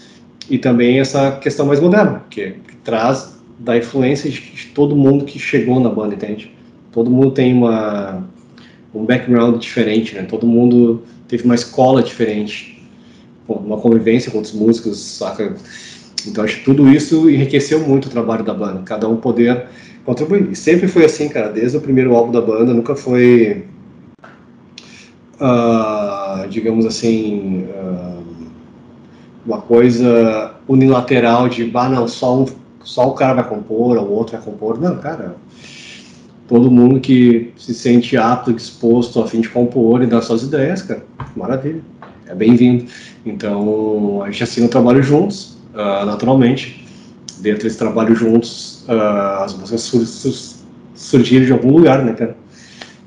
e 0.51 0.59
também 0.59 1.01
essa 1.01 1.33
questão 1.33 1.67
mais 1.67 1.81
moderna, 1.81 2.23
que, 2.29 2.53
que 2.53 2.77
traz 2.85 3.35
da 3.59 3.77
influência 3.77 4.31
de, 4.31 4.41
de 4.41 4.67
todo 4.69 4.97
mundo 4.97 5.25
que 5.25 5.39
chegou 5.39 5.81
na 5.81 5.89
banda, 5.89 6.15
entende? 6.15 6.53
Todo 6.93 7.11
mundo 7.11 7.31
tem 7.31 7.55
uma 7.55 8.25
um 8.95 9.05
background 9.05 9.61
diferente, 9.61 10.15
né? 10.15 10.23
Todo 10.23 10.47
mundo 10.47 11.03
teve 11.27 11.45
uma 11.45 11.55
escola 11.55 12.03
diferente, 12.03 12.81
uma 13.49 13.77
convivência 13.77 14.31
com 14.31 14.39
outros 14.39 14.55
músicos, 14.55 14.99
saca? 14.99 15.57
Então 16.27 16.45
acho 16.45 16.59
que 16.59 16.65
tudo 16.65 16.89
isso 16.89 17.29
enriqueceu 17.29 17.81
muito 17.81 18.07
o 18.07 18.11
trabalho 18.11 18.45
da 18.45 18.55
banda, 18.55 18.83
cada 18.85 19.09
um 19.09 19.17
poder 19.17 19.67
contribuir. 20.05 20.49
E 20.51 20.57
sempre 20.57 20.87
foi 20.87 21.05
assim, 21.05 21.29
cara, 21.29 21.49
desde 21.49 21.77
o 21.77 21.81
primeiro 21.81 22.15
álbum 22.15 22.31
da 22.31 22.41
banda, 22.41 22.73
nunca 22.73 22.95
foi, 22.95 23.65
uh, 25.41 26.49
digamos 26.49 26.87
assim, 26.87 27.65
uh, 27.65 28.23
uma 29.45 29.61
coisa 29.61 30.55
unilateral 30.69 31.49
de, 31.49 31.65
bah, 31.65 31.89
não, 31.89 32.09
só, 32.09 32.41
um, 32.41 32.47
só 32.83 33.09
o 33.09 33.13
cara 33.13 33.35
vai 33.35 33.49
compor, 33.49 33.97
ou 33.97 34.07
o 34.07 34.13
outro 34.13 34.37
vai 34.37 34.45
compor. 34.45 34.81
Não, 34.81 34.99
cara, 34.99 35.37
todo 36.49 36.71
mundo 36.71 37.01
que 37.01 37.53
se 37.57 37.75
sente 37.75 38.17
apto, 38.17 38.53
disposto, 38.53 39.21
a 39.21 39.27
fim 39.27 39.41
de 39.41 39.49
compor 39.49 40.03
e 40.03 40.07
dar 40.07 40.23
suas 40.23 40.43
ideias, 40.43 40.83
cara, 40.83 41.05
maravilha, 41.37 41.83
é 42.27 42.35
bem-vindo. 42.35 42.87
Então, 43.25 44.23
a 44.23 44.31
gente 44.31 44.43
assina 44.43 44.67
o 44.67 44.71
trabalho 44.71 45.03
juntos, 45.03 45.59
uh, 45.75 46.05
naturalmente. 46.07 46.83
Dentro 47.41 47.65
desse 47.65 47.77
trabalho 47.77 48.15
juntos, 48.15 48.85
as 49.41 49.55
músicas 49.55 49.81
sur 49.83 50.07
sur 50.07 50.55
surgiram 50.95 51.45
de 51.45 51.53
algum 51.53 51.73
lugar, 51.73 52.05
né, 52.05 52.13
cara? 52.13 52.37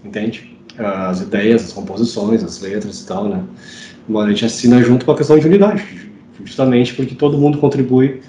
Entende? 0.04 0.57
Uh, 0.80 1.10
as 1.10 1.22
ideias, 1.22 1.66
as 1.66 1.74
composições, 1.74 2.44
as 2.44 2.62
letras 2.62 3.02
e 3.02 3.08
tal, 3.08 3.28
né? 3.28 3.44
Mas 4.08 4.26
a 4.26 4.30
gente 4.30 4.46
assina 4.46 4.82
junto 4.82 5.06
com 5.06 5.12
a 5.12 5.18
questão 5.18 5.38
de 5.38 5.48
unidade, 5.48 6.12
justamente 6.46 6.94
porque 6.94 7.16
todo 7.16 7.38
mundo 7.38 7.58
contribui 7.58 8.22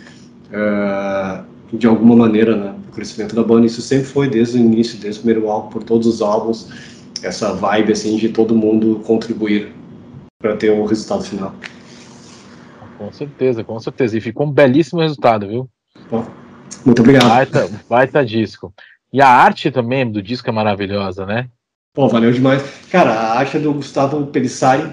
de 1.73 1.87
alguma 1.87 2.17
maneira, 2.17 2.57
né? 2.57 2.75
crescimento 2.99 3.35
da 3.35 3.45
banda. 3.45 3.67
Isso 3.67 3.81
sempre 3.81 4.07
foi 4.07 4.29
desde 4.29 4.59
o 4.59 4.61
início, 4.61 4.99
desde 4.99 5.21
o 5.21 5.23
primeiro 5.23 5.49
álbum, 5.49 5.71
por 5.71 5.85
todos 5.85 6.07
os 6.07 6.21
álbuns, 6.21 6.69
essa 7.23 7.55
vibe 7.55 7.93
assim 7.93 8.17
de 8.17 8.29
todo 8.29 8.55
mundo 8.55 9.01
contribuir 9.07 9.73
para 10.39 10.57
ter 10.57 10.71
o 10.71 10.85
resultado 10.85 11.23
final. 11.23 11.55
Com 12.99 13.13
certeza, 13.13 13.63
com 13.63 13.79
certeza. 13.79 14.19
E 14.19 14.21
ficou 14.21 14.47
um 14.47 14.51
belíssimo 14.51 15.01
resultado, 15.01 15.47
viu? 15.47 15.71
Bom, 16.11 16.27
muito 16.85 17.01
obrigado. 17.01 17.29
Baita, 17.29 17.71
baita 17.89 18.27
disco. 18.27 18.73
E 19.13 19.23
a 19.23 19.29
arte 19.29 19.71
também 19.71 20.11
do 20.11 20.21
disco 20.21 20.49
é 20.49 20.53
maravilhosa, 20.53 21.25
né? 21.25 21.49
Pô, 21.99 22.07
valeu 22.07 22.31
demais. 22.31 22.63
Cara, 22.93 23.37
a 23.37 23.43
é 23.43 23.59
do 23.59 23.75
Gustavo 23.75 24.25
Pelissari, 24.27 24.89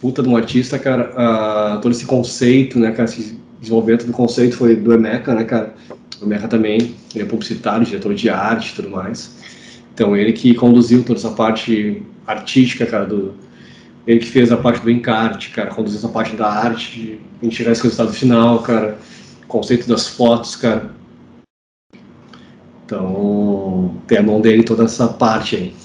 puta 0.00 0.22
de 0.22 0.30
um 0.30 0.34
artista, 0.34 0.78
cara. 0.78 1.10
Uh, 1.10 1.80
todo 1.82 1.92
esse 1.92 2.06
conceito, 2.06 2.78
né, 2.78 2.90
cara, 2.90 3.04
esse 3.04 3.38
desenvolvimento 3.60 4.06
do 4.06 4.12
conceito 4.14 4.56
foi 4.56 4.74
do 4.74 4.94
Emeka, 4.94 5.34
né, 5.34 5.44
cara? 5.44 5.74
O 6.22 6.24
Meca 6.24 6.48
também, 6.48 6.94
ele 7.14 7.24
é 7.24 7.26
publicitário, 7.26 7.84
diretor 7.84 8.14
de 8.14 8.30
arte 8.30 8.70
e 8.70 8.76
tudo 8.76 8.88
mais. 8.88 9.36
Então, 9.92 10.16
ele 10.16 10.32
que 10.32 10.54
conduziu 10.54 11.04
toda 11.04 11.18
essa 11.18 11.32
parte 11.32 12.02
artística, 12.26 12.86
cara, 12.86 13.04
do, 13.04 13.34
ele 14.06 14.20
que 14.20 14.30
fez 14.30 14.50
a 14.50 14.56
parte 14.56 14.80
do 14.80 14.90
encarte, 14.90 15.50
cara, 15.50 15.68
conduziu 15.68 15.98
essa 15.98 16.08
parte 16.08 16.34
da 16.34 16.50
arte, 16.50 17.20
em 17.42 17.48
tirar 17.50 17.72
esse 17.72 17.82
resultado 17.82 18.10
final, 18.14 18.60
cara, 18.60 18.96
conceito 19.46 19.86
das 19.86 20.08
fotos, 20.08 20.56
cara. 20.56 20.92
Então, 22.86 24.00
tem 24.06 24.16
a 24.16 24.22
mão 24.22 24.40
dele 24.40 24.62
toda 24.62 24.84
essa 24.84 25.06
parte 25.06 25.56
aí. 25.56 25.79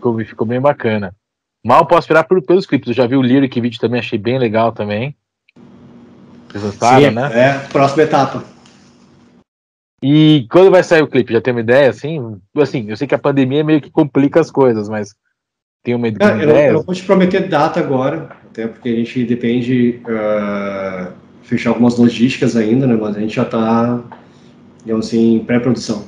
Ficou, 0.00 0.18
ficou 0.24 0.46
bem 0.46 0.58
bacana. 0.58 1.14
Mal 1.62 1.84
posso 1.84 2.00
esperar 2.00 2.24
por, 2.24 2.40
pelos 2.40 2.64
clipes. 2.64 2.88
Eu 2.88 2.94
já 2.94 3.06
vi 3.06 3.16
o 3.16 3.22
Lyric 3.22 3.60
vídeo 3.60 3.78
também, 3.78 4.00
achei 4.00 4.18
bem 4.18 4.38
legal 4.38 4.72
também. 4.72 5.14
Vocês 6.48 6.64
gostaram, 6.64 7.10
Sim, 7.10 7.14
né? 7.14 7.30
É, 7.34 7.58
próxima 7.68 8.04
etapa. 8.04 8.42
E 10.02 10.46
quando 10.50 10.70
vai 10.70 10.82
sair 10.82 11.02
o 11.02 11.06
clipe? 11.06 11.34
Já 11.34 11.40
tem 11.42 11.52
uma 11.52 11.60
ideia, 11.60 11.90
assim? 11.90 12.40
Assim, 12.56 12.86
eu 12.88 12.96
sei 12.96 13.06
que 13.06 13.14
a 13.14 13.18
pandemia 13.18 13.62
meio 13.62 13.82
que 13.82 13.90
complica 13.90 14.40
as 14.40 14.50
coisas, 14.50 14.88
mas 14.88 15.14
tem 15.84 15.94
uma, 15.94 16.08
uma 16.08 16.32
é, 16.32 16.42
ideia? 16.42 16.68
Eu 16.68 16.74
não 16.74 16.82
vou 16.82 16.94
te 16.94 17.04
prometer 17.04 17.46
data 17.46 17.78
agora, 17.78 18.30
até 18.50 18.66
porque 18.66 18.88
a 18.88 18.96
gente 18.96 19.26
depende 19.26 20.00
uh, 20.06 21.12
fechar 21.42 21.70
algumas 21.70 21.98
logísticas 21.98 22.56
ainda, 22.56 22.86
né? 22.86 22.96
Mas 22.98 23.18
a 23.18 23.20
gente 23.20 23.34
já 23.34 23.42
está, 23.42 24.02
digamos 24.82 25.08
assim, 25.08 25.34
em 25.34 25.44
pré-produção. 25.44 26.06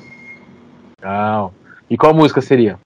Legal. 0.99 1.53
E 1.91 1.97
qual 1.99 2.15
música 2.15 2.41
seria? 2.41 2.79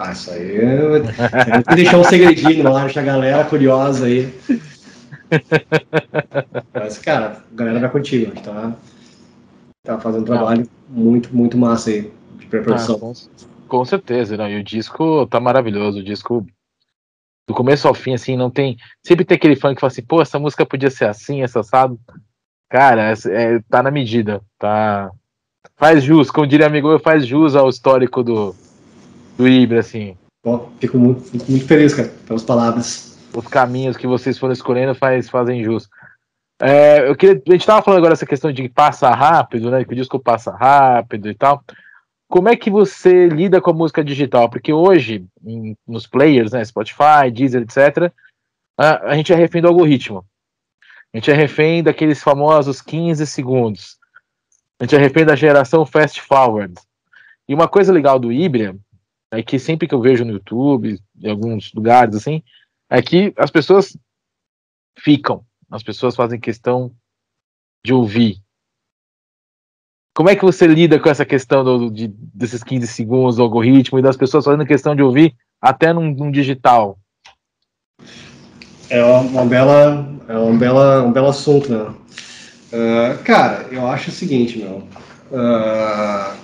Ah, 0.00 0.12
isso 0.12 0.30
aí 0.30 0.58
é... 0.58 1.62
que 1.68 1.74
deixar 1.74 1.98
um 1.98 2.04
segredinho 2.04 2.62
lá, 2.62 2.84
deixar 2.84 3.00
a 3.00 3.04
galera 3.04 3.44
curiosa 3.44 4.06
aí. 4.06 4.32
Mas, 6.72 6.98
cara, 6.98 7.42
a 7.50 7.56
galera 7.56 7.80
vai 7.80 7.90
contigo, 7.90 8.30
a 8.30 8.34
gente 8.34 8.44
tá 8.44 8.76
tá 9.84 9.98
fazendo 9.98 10.22
um 10.22 10.26
trabalho 10.26 10.68
muito, 10.88 11.34
muito 11.34 11.58
massa 11.58 11.90
aí 11.90 12.12
de 12.38 12.46
pré-produção. 12.46 12.94
Ah, 12.94 13.00
com, 13.00 13.14
com, 13.66 13.84
certeza, 13.84 14.36
não. 14.36 14.48
E 14.48 14.60
o 14.60 14.62
disco 14.62 15.26
tá 15.26 15.40
maravilhoso. 15.40 15.98
O 15.98 16.04
disco, 16.04 16.46
do 17.48 17.54
começo 17.54 17.88
ao 17.88 17.94
fim, 17.94 18.14
assim, 18.14 18.36
não 18.36 18.50
tem. 18.50 18.76
Sempre 19.04 19.24
tem 19.24 19.34
aquele 19.34 19.56
fã 19.56 19.74
que 19.74 19.80
fala 19.80 19.90
assim, 19.90 20.02
pô, 20.02 20.22
essa 20.22 20.38
música 20.38 20.64
podia 20.64 20.90
ser 20.90 21.06
assim, 21.06 21.42
essa 21.42 21.58
assado. 21.58 21.98
Cara, 22.70 23.10
é, 23.10 23.14
é, 23.30 23.60
tá 23.68 23.82
na 23.82 23.90
medida. 23.90 24.40
Tá. 24.60 25.10
Faz 25.76 26.04
jus, 26.04 26.30
como 26.30 26.46
diria 26.46 26.66
amigo, 26.66 26.96
faz 27.00 27.26
jus 27.26 27.56
ao 27.56 27.68
histórico 27.68 28.22
do, 28.22 28.54
do 29.38 29.48
Ibra, 29.48 29.80
assim. 29.80 30.18
Bom, 30.44 30.70
fico 30.80 30.98
muito, 30.98 31.22
fico 31.22 31.50
muito 31.50 31.66
feliz, 31.66 31.94
cara, 31.94 32.08
pelas 32.26 32.42
palavras. 32.42 33.16
Os 33.34 33.46
caminhos 33.46 33.96
que 33.96 34.06
vocês 34.06 34.36
foram 34.36 34.52
escolhendo 34.52 34.94
faz, 34.94 35.30
fazem 35.30 35.62
jus. 35.62 35.88
É, 36.60 37.08
eu 37.08 37.14
queria, 37.14 37.40
a 37.46 37.52
gente 37.52 37.60
estava 37.60 37.82
falando 37.82 37.98
agora 37.98 38.14
essa 38.14 38.26
questão 38.26 38.52
de 38.52 38.68
passa 38.68 39.10
rápido, 39.10 39.70
né? 39.70 39.84
Que 39.84 39.92
o 39.92 39.96
disco 39.96 40.18
passa 40.18 40.50
rápido 40.50 41.28
e 41.30 41.34
tal. 41.34 41.62
Como 42.28 42.48
é 42.48 42.56
que 42.56 42.68
você 42.68 43.28
lida 43.28 43.60
com 43.60 43.70
a 43.70 43.74
música 43.74 44.02
digital? 44.02 44.50
Porque 44.50 44.72
hoje, 44.72 45.24
em, 45.44 45.76
nos 45.86 46.06
players, 46.06 46.52
né, 46.52 46.64
Spotify, 46.64 47.30
Deezer, 47.32 47.62
etc., 47.62 48.12
a, 48.76 49.12
a 49.12 49.16
gente 49.16 49.32
é 49.32 49.36
refém 49.36 49.62
do 49.62 49.68
algoritmo. 49.68 50.24
A 51.14 51.16
gente 51.16 51.30
é 51.30 51.34
refém 51.34 51.82
daqueles 51.82 52.22
famosos 52.22 52.82
15 52.82 53.26
segundos. 53.26 53.96
A 54.80 54.84
gente 54.84 54.96
é 54.96 54.98
refém 54.98 55.24
da 55.24 55.36
geração 55.36 55.86
fast 55.86 56.20
forward. 56.20 56.74
E 57.48 57.54
uma 57.54 57.68
coisa 57.68 57.92
legal 57.92 58.18
do 58.18 58.32
Ibria 58.32 58.76
é 59.30 59.42
que 59.42 59.58
sempre 59.58 59.86
que 59.86 59.94
eu 59.94 60.00
vejo 60.00 60.24
no 60.24 60.32
YouTube, 60.32 60.98
em 61.20 61.30
alguns 61.30 61.72
lugares 61.72 62.16
assim, 62.16 62.42
é 62.90 63.02
que 63.02 63.32
as 63.36 63.50
pessoas 63.50 63.96
ficam 64.98 65.44
as 65.70 65.82
pessoas 65.82 66.16
fazem 66.16 66.40
questão 66.40 66.90
de 67.84 67.92
ouvir. 67.92 68.40
Como 70.14 70.28
é 70.28 70.34
que 70.34 70.44
você 70.44 70.66
lida 70.66 70.98
com 70.98 71.08
essa 71.08 71.24
questão 71.24 71.62
do, 71.62 71.90
de, 71.90 72.08
desses 72.08 72.64
15 72.64 72.86
segundos 72.88 73.36
do 73.36 73.42
algoritmo 73.42 73.98
e 73.98 74.02
das 74.02 74.16
pessoas 74.16 74.44
fazendo 74.44 74.66
questão 74.66 74.96
de 74.96 75.02
ouvir 75.02 75.36
até 75.60 75.92
num, 75.92 76.12
num 76.12 76.30
digital? 76.30 76.98
É 78.90 79.02
uma 79.04 79.44
bela, 79.44 80.08
é 80.26 80.36
um 80.38 80.58
bela, 80.58 81.02
um 81.02 81.12
belo 81.12 81.28
assunto, 81.28 81.70
né? 81.70 81.94
Uh, 82.72 83.22
cara, 83.22 83.68
eu 83.70 83.86
acho 83.86 84.10
o 84.10 84.12
seguinte, 84.12 84.58
meu. 84.58 84.88
Uh, 85.30 86.36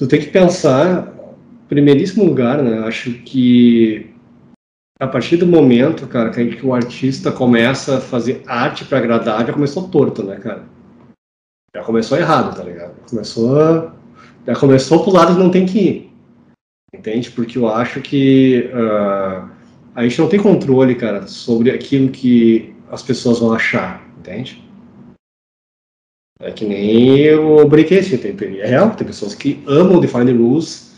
tu 0.00 0.08
tem 0.08 0.18
que 0.18 0.28
pensar, 0.28 1.12
em 1.62 1.68
primeiríssimo 1.68 2.24
lugar, 2.24 2.62
né? 2.62 2.78
Acho 2.86 3.12
que 3.12 4.10
a 4.98 5.06
partir 5.06 5.36
do 5.36 5.46
momento, 5.46 6.06
cara, 6.06 6.30
que 6.30 6.64
o 6.64 6.72
artista 6.72 7.30
começa 7.30 7.98
a 7.98 8.00
fazer 8.00 8.42
arte 8.46 8.86
para 8.86 8.96
agradar, 8.96 9.46
já 9.46 9.52
começou 9.52 9.88
torto, 9.88 10.22
né, 10.22 10.36
cara? 10.36 10.62
Já 11.76 11.82
começou 11.82 12.16
errado, 12.16 12.56
tá 12.56 12.64
ligado? 12.64 12.94
Começou, 13.10 13.92
já 14.46 14.54
começou 14.54 15.02
pro 15.02 15.12
lado 15.12 15.34
que 15.34 15.42
não 15.42 15.50
tem 15.50 15.66
que 15.66 15.78
ir, 15.78 16.12
entende? 16.94 17.30
Porque 17.30 17.58
eu 17.58 17.68
acho 17.68 18.00
que 18.00 18.70
uh, 18.72 19.50
a 19.94 20.02
gente 20.02 20.18
não 20.18 20.30
tem 20.30 20.40
controle, 20.40 20.94
cara, 20.94 21.26
sobre 21.26 21.70
aquilo 21.70 22.08
que 22.08 22.74
as 22.90 23.02
pessoas 23.02 23.38
vão 23.38 23.52
achar, 23.52 24.02
entende? 24.18 24.66
É 26.40 26.50
que 26.50 26.64
nem 26.64 27.34
o 27.34 27.66
Breakage, 27.66 28.16
tem, 28.16 28.34
é 28.58 28.66
real, 28.66 28.90
tem 28.90 29.06
pessoas 29.06 29.34
que 29.34 29.62
amam 29.66 30.00
Define 30.00 30.32
Rules 30.32 30.90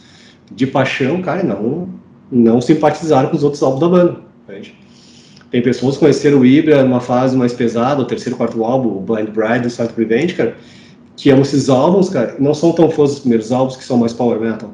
de 0.52 0.66
paixão, 0.66 1.20
cara, 1.20 1.42
e 1.42 1.46
não 1.46 1.88
não 2.30 2.62
simpatizaram 2.62 3.28
com 3.28 3.36
os 3.36 3.44
outros 3.44 3.62
álbuns 3.62 3.80
da 3.80 3.88
banda. 3.88 4.20
Entende? 4.48 4.74
Tem 5.50 5.60
pessoas 5.60 5.96
que 5.96 6.00
conheceram 6.00 6.38
o 6.38 6.46
Ibra 6.46 6.82
numa 6.82 7.00
fase 7.00 7.36
mais 7.36 7.52
pesada, 7.52 8.00
o 8.00 8.06
terceiro, 8.06 8.38
quarto 8.38 8.64
álbum, 8.64 8.96
o 8.96 9.00
Blind 9.00 9.28
Bride, 9.28 9.66
o 9.66 9.70
Silent 9.70 9.94
Revenge, 9.94 10.34
cara, 10.34 10.56
que 11.14 11.28
amam 11.28 11.42
esses 11.42 11.68
álbuns, 11.68 12.08
cara, 12.08 12.36
não 12.38 12.54
são 12.54 12.72
tão 12.72 12.90
fãs 12.90 13.10
dos 13.10 13.20
primeiros 13.20 13.52
álbuns 13.52 13.76
que 13.76 13.84
são 13.84 13.98
mais 13.98 14.14
power 14.14 14.40
metal. 14.40 14.72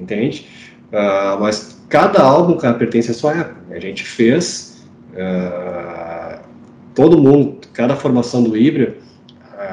Entende? 0.00 0.48
Uh, 0.88 1.38
mas 1.38 1.80
cada 1.88 2.20
álbum, 2.20 2.56
cara, 2.56 2.74
pertence 2.74 3.12
à 3.12 3.14
sua 3.14 3.32
época. 3.32 3.60
A 3.70 3.78
gente 3.78 4.02
fez, 4.02 4.84
uh, 5.12 6.40
todo 6.92 7.16
mundo, 7.16 7.58
cada 7.72 7.94
formação 7.94 8.42
do 8.42 8.56
Ibra, 8.56 8.96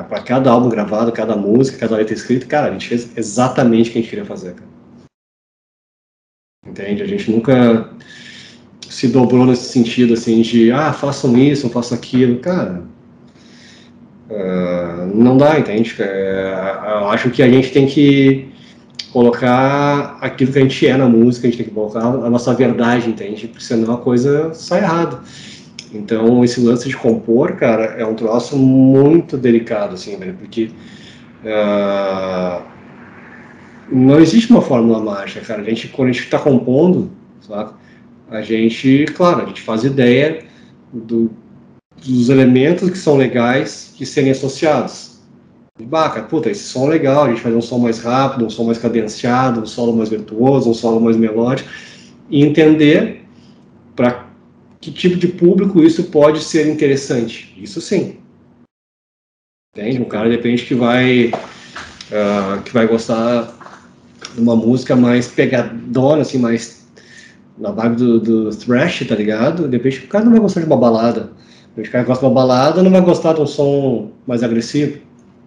para 0.03 0.21
cada 0.21 0.51
álbum 0.51 0.69
gravado, 0.69 1.11
cada 1.11 1.35
música, 1.35 1.77
cada 1.77 1.97
letra 1.97 2.13
escrita, 2.13 2.45
cara, 2.45 2.67
a 2.67 2.71
gente 2.71 2.87
fez 2.87 3.09
exatamente 3.15 3.89
o 3.89 3.93
que 3.93 3.99
a 3.99 4.01
gente 4.01 4.09
queria 4.09 4.25
fazer, 4.25 4.53
cara 4.53 4.77
entende? 6.67 7.01
A 7.01 7.07
gente 7.07 7.31
nunca 7.31 7.89
se 8.89 9.07
dobrou 9.07 9.45
nesse 9.45 9.71
sentido, 9.71 10.13
assim, 10.13 10.41
de, 10.41 10.71
ah, 10.71 10.93
façam 10.93 11.37
isso, 11.37 11.69
façam 11.69 11.97
aquilo. 11.97 12.39
Cara, 12.39 12.83
Uh, 14.29 15.07
não 15.15 15.37
dá, 15.37 15.57
entende? 15.57 15.95
É, 15.99 16.53
eu 16.99 17.09
acho 17.09 17.29
que 17.29 17.41
a 17.41 17.49
gente 17.49 17.71
tem 17.71 17.87
que 17.87 18.49
colocar 19.13 20.17
aquilo 20.19 20.51
que 20.51 20.59
a 20.59 20.61
gente 20.61 20.85
é 20.85 20.97
na 20.97 21.07
música, 21.07 21.47
a 21.47 21.49
gente 21.49 21.63
tem 21.63 21.67
que 21.67 21.73
colocar 21.73 22.01
a 22.01 22.29
nossa 22.29 22.53
verdade, 22.53 23.09
entende? 23.09 23.47
Porque 23.47 23.63
senão 23.63 23.93
a 23.93 23.97
coisa 23.97 24.53
sai 24.53 24.81
errada. 24.81 25.21
Então, 25.93 26.43
esse 26.43 26.59
lance 26.59 26.89
de 26.89 26.95
compor, 26.95 27.53
cara, 27.53 27.95
é 27.97 28.05
um 28.05 28.13
troço 28.13 28.57
muito 28.57 29.37
delicado, 29.37 29.95
assim, 29.95 30.17
velho, 30.17 30.35
porque 30.35 30.69
uh, 31.43 32.61
não 33.89 34.19
existe 34.19 34.51
uma 34.51 34.61
fórmula 34.61 34.99
mágica, 34.99 35.41
cara. 35.41 35.61
A 35.61 35.65
gente, 35.65 35.87
quando 35.87 36.09
a 36.09 36.11
gente 36.11 36.25
está 36.25 36.39
compondo, 36.39 37.11
sabe? 37.41 37.71
A 38.29 38.41
gente, 38.41 39.05
claro, 39.15 39.43
a 39.43 39.45
gente 39.45 39.61
faz 39.61 39.85
ideia 39.85 40.43
do, 40.91 41.31
dos 42.05 42.29
elementos 42.29 42.89
que 42.89 42.97
são 42.97 43.15
legais 43.15 43.93
que 43.95 44.05
serem 44.05 44.31
associados. 44.31 45.17
Baca, 45.79 46.23
puta, 46.23 46.49
esse 46.49 46.63
som 46.63 46.87
é 46.87 46.89
legal, 46.89 47.25
a 47.25 47.29
gente 47.29 47.41
faz 47.41 47.55
um 47.55 47.61
som 47.61 47.77
mais 47.77 47.99
rápido, 47.99 48.45
um 48.45 48.49
som 48.49 48.63
mais 48.65 48.79
cadenciado, 48.79 49.61
um 49.61 49.65
solo 49.65 49.95
mais 49.95 50.09
virtuoso, 50.09 50.69
um 50.69 50.73
solo 50.73 50.99
mais 50.99 51.15
melódico, 51.15 51.69
e 52.29 52.43
entender 52.43 53.26
que 54.87 54.91
tipo 54.91 55.17
de 55.17 55.27
público 55.27 55.83
isso 55.83 56.05
pode 56.05 56.41
ser 56.41 56.67
interessante. 56.67 57.53
Isso 57.61 57.81
sim. 57.81 58.17
Entende? 59.75 60.01
Um 60.01 60.05
cara, 60.05 60.29
depende 60.29 60.63
que 60.63 60.73
vai, 60.73 61.27
uh, 61.27 62.61
que 62.63 62.73
vai 62.73 62.87
gostar 62.87 63.53
de 64.33 64.41
uma 64.41 64.55
música 64.55 64.95
mais 64.95 65.27
pegadona, 65.27 66.21
assim, 66.21 66.37
mais 66.37 66.87
na 67.57 67.71
vibe 67.71 67.95
do, 67.95 68.19
do 68.19 68.49
thrash, 68.51 69.05
tá 69.07 69.15
ligado? 69.15 69.67
De 69.67 69.75
repente 69.77 70.05
o 70.05 70.07
cara 70.07 70.23
não 70.23 70.31
vai 70.31 70.39
gostar 70.39 70.61
de 70.61 70.67
uma 70.67 70.77
balada. 70.77 71.31
O 71.75 71.91
cara 71.91 72.03
gosta 72.03 72.25
de 72.25 72.31
uma 72.31 72.35
balada 72.35 72.81
não 72.81 72.91
vai 72.91 73.01
gostar 73.01 73.33
de 73.33 73.41
um 73.41 73.45
som 73.45 74.11
mais 74.25 74.41
agressivo. 74.43 74.99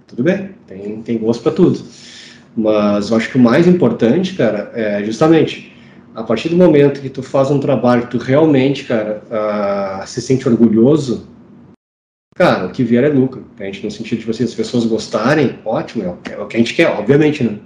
Tudo 0.06 0.22
bem, 0.22 0.50
tem, 0.66 1.02
tem 1.02 1.18
gosto 1.18 1.42
para 1.42 1.52
tudo. 1.52 1.82
Mas 2.56 3.10
eu 3.10 3.16
acho 3.16 3.30
que 3.30 3.38
o 3.38 3.40
mais 3.40 3.66
importante, 3.66 4.34
cara, 4.34 4.70
é 4.74 5.02
justamente 5.02 5.72
a 6.14 6.22
partir 6.22 6.48
do 6.48 6.56
momento 6.56 7.00
que 7.00 7.08
tu 7.08 7.22
faz 7.22 7.50
um 7.50 7.60
trabalho 7.60 8.02
que 8.02 8.10
tu 8.10 8.18
realmente, 8.18 8.84
cara, 8.84 9.22
uh, 9.30 10.06
se 10.06 10.20
sente 10.20 10.48
orgulhoso, 10.48 11.26
cara, 12.34 12.66
o 12.66 12.70
que 12.70 12.82
vier 12.82 13.04
é 13.04 13.08
lucro. 13.08 13.44
A 13.58 13.64
gente, 13.64 13.84
no 13.84 13.90
sentido 13.90 14.20
de 14.20 14.26
você, 14.26 14.44
as 14.44 14.54
pessoas 14.54 14.86
gostarem, 14.86 15.58
ótimo, 15.64 16.18
é, 16.28 16.32
é 16.32 16.38
o 16.38 16.46
que 16.46 16.56
a 16.56 16.58
gente 16.58 16.74
quer, 16.74 16.88
obviamente, 16.88 17.44
né? 17.44 17.58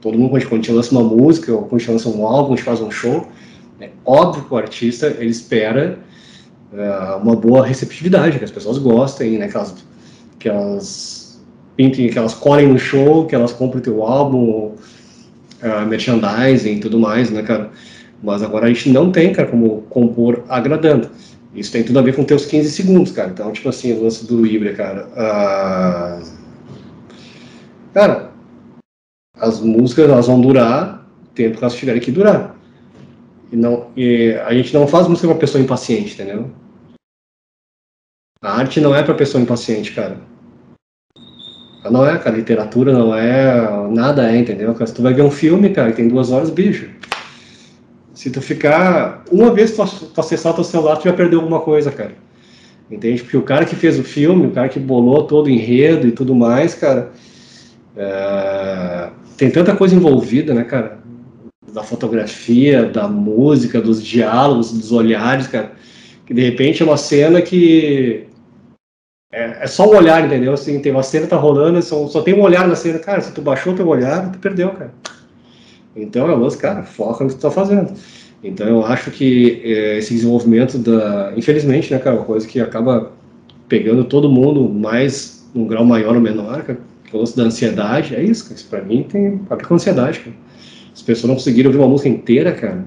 Todo 0.00 0.16
mundo, 0.16 0.30
quando 0.30 0.52
a 0.52 0.56
gente 0.56 0.72
lança 0.72 0.92
uma 0.92 1.02
música, 1.02 1.52
ou 1.52 1.62
quando 1.62 1.74
a 1.74 1.78
gente 1.78 1.90
lança 1.90 2.08
um 2.08 2.26
álbum, 2.26 2.54
a 2.54 2.56
gente 2.56 2.64
faz 2.64 2.80
um 2.80 2.90
show, 2.90 3.26
é 3.80 3.90
óbvio 4.04 4.44
que 4.44 4.54
o 4.54 4.56
artista, 4.56 5.08
ele 5.18 5.30
espera 5.30 5.98
uh, 6.72 7.22
uma 7.22 7.34
boa 7.34 7.66
receptividade, 7.66 8.38
que 8.38 8.44
as 8.44 8.50
pessoas 8.50 8.78
gostem, 8.78 9.38
né? 9.38 9.48
Que 9.48 9.56
elas, 9.56 9.74
que 10.38 10.48
elas 10.48 11.42
pintem, 11.76 12.08
que 12.08 12.18
elas 12.18 12.34
colhem 12.34 12.68
no 12.68 12.78
show, 12.78 13.26
que 13.26 13.34
elas 13.34 13.52
comprem 13.52 13.80
o 13.80 13.82
teu 13.82 14.02
álbum, 14.02 14.74
uh, 15.62 15.86
merchandising 15.86 16.76
e 16.76 16.80
tudo 16.80 16.98
mais, 16.98 17.30
né, 17.30 17.42
cara? 17.42 17.70
Mas 18.22 18.42
agora 18.42 18.66
a 18.66 18.68
gente 18.68 18.90
não 18.90 19.10
tem, 19.10 19.32
cara, 19.32 19.48
como 19.48 19.82
compor 19.82 20.44
agradando. 20.48 21.10
Isso 21.54 21.72
tem 21.72 21.82
tudo 21.82 21.98
a 21.98 22.02
ver 22.02 22.14
com 22.14 22.22
teus 22.22 22.46
15 22.46 22.70
segundos, 22.70 23.12
cara. 23.12 23.30
Então, 23.30 23.50
tipo 23.52 23.68
assim, 23.68 23.92
o 23.92 24.04
lance 24.04 24.26
do 24.26 24.40
Libre, 24.44 24.74
cara. 24.74 25.08
Uh... 25.08 26.40
Cara, 27.92 28.30
as 29.36 29.60
músicas 29.60 30.08
elas 30.08 30.26
vão 30.26 30.40
durar 30.40 31.10
o 31.24 31.28
tempo 31.34 31.58
que 31.58 31.64
elas 31.64 31.74
tiverem 31.74 32.00
que 32.00 32.12
durar. 32.12 32.56
E, 33.50 33.56
não, 33.56 33.90
e 33.96 34.34
a 34.46 34.54
gente 34.54 34.72
não 34.72 34.86
faz 34.86 35.08
música 35.08 35.26
para 35.28 35.38
pessoa 35.38 35.62
impaciente, 35.62 36.14
entendeu? 36.14 36.50
A 38.42 38.52
arte 38.52 38.80
não 38.80 38.94
é 38.94 39.02
para 39.02 39.14
pessoa 39.14 39.42
impaciente, 39.42 39.92
cara. 39.92 40.18
Não 41.88 42.06
é, 42.06 42.18
cara. 42.18 42.36
Literatura 42.36 42.92
não 42.92 43.14
é. 43.14 43.88
Nada 43.90 44.30
é, 44.30 44.36
entendeu? 44.36 44.74
Se 44.86 44.94
tu 44.94 45.02
vai 45.02 45.14
ver 45.14 45.22
um 45.22 45.30
filme, 45.30 45.70
cara, 45.70 45.90
que 45.90 45.96
tem 45.96 46.08
duas 46.08 46.30
horas, 46.30 46.50
bicho. 46.50 46.88
Se 48.12 48.30
tu 48.30 48.40
ficar. 48.42 49.24
Uma 49.30 49.52
vez 49.52 49.76
tu, 49.76 49.84
tu 49.86 50.20
acessar 50.20 50.54
teu 50.54 50.64
celular, 50.64 50.96
tu 50.96 51.04
já 51.04 51.12
perdeu 51.12 51.40
alguma 51.40 51.60
coisa, 51.60 51.90
cara. 51.90 52.12
Entende? 52.90 53.22
Porque 53.22 53.36
o 53.36 53.42
cara 53.42 53.64
que 53.64 53.76
fez 53.76 53.98
o 53.98 54.02
filme, 54.02 54.48
o 54.48 54.50
cara 54.50 54.68
que 54.68 54.80
bolou 54.80 55.22
todo 55.24 55.46
o 55.46 55.50
enredo 55.50 56.08
e 56.08 56.12
tudo 56.12 56.34
mais, 56.34 56.74
cara. 56.74 57.12
É 57.96 59.10
tem 59.40 59.50
tanta 59.50 59.74
coisa 59.74 59.96
envolvida, 59.96 60.52
né, 60.52 60.64
cara? 60.64 60.98
Da 61.72 61.82
fotografia, 61.82 62.84
da 62.84 63.08
música, 63.08 63.80
dos 63.80 64.04
diálogos, 64.04 64.70
dos 64.70 64.92
olhares, 64.92 65.46
cara. 65.46 65.72
Que 66.26 66.34
de 66.34 66.42
repente 66.42 66.82
é 66.82 66.84
uma 66.84 66.98
cena 66.98 67.40
que. 67.40 68.26
É, 69.32 69.64
é 69.64 69.66
só 69.66 69.86
um 69.88 69.96
olhar, 69.96 70.24
entendeu? 70.24 70.52
Assim, 70.52 70.80
tem 70.80 70.92
uma 70.92 71.02
cena 71.02 71.24
que 71.24 71.30
tá 71.30 71.36
rolando, 71.36 71.80
só, 71.82 72.06
só 72.08 72.22
tem 72.22 72.34
um 72.34 72.42
olhar 72.42 72.66
na 72.66 72.74
cena. 72.74 72.98
Cara, 72.98 73.20
se 73.20 73.32
tu 73.32 73.40
baixou 73.40 73.74
teu 73.74 73.86
olhar, 73.86 74.30
tu 74.32 74.38
perdeu, 74.38 74.70
cara. 74.70 74.92
Então 75.94 76.30
é 76.30 76.34
lance, 76.34 76.56
cara, 76.56 76.82
foca 76.82 77.24
no 77.24 77.30
que 77.30 77.36
tu 77.36 77.42
tá 77.42 77.50
fazendo. 77.50 77.92
Então 78.42 78.66
eu 78.66 78.84
acho 78.84 79.10
que 79.10 79.60
é, 79.64 79.98
esse 79.98 80.14
desenvolvimento 80.14 80.78
da. 80.78 81.32
Infelizmente, 81.36 81.92
né, 81.92 81.98
cara, 81.98 82.16
uma 82.16 82.24
coisa 82.24 82.46
que 82.46 82.60
acaba 82.60 83.12
pegando 83.68 84.04
todo 84.04 84.30
mundo 84.30 84.68
mais, 84.68 85.48
num 85.54 85.66
grau 85.66 85.84
maior 85.84 86.14
ou 86.14 86.20
menor, 86.20 86.62
cara 86.62 86.90
o 87.12 87.18
lance 87.18 87.36
da 87.36 87.44
ansiedade, 87.44 88.14
é 88.14 88.22
isso, 88.22 88.44
cara. 88.44 88.54
Isso 88.54 88.68
pra 88.68 88.82
mim 88.82 89.02
tem 89.02 89.40
a 89.48 89.54
ver 89.54 89.66
com 89.66 89.74
ansiedade, 89.74 90.20
cara. 90.20 90.36
As 90.92 91.02
pessoas 91.02 91.28
não 91.28 91.34
conseguiram 91.34 91.68
ouvir 91.70 91.80
uma 91.80 91.88
música 91.88 92.08
inteira, 92.08 92.54
cara. 92.54 92.86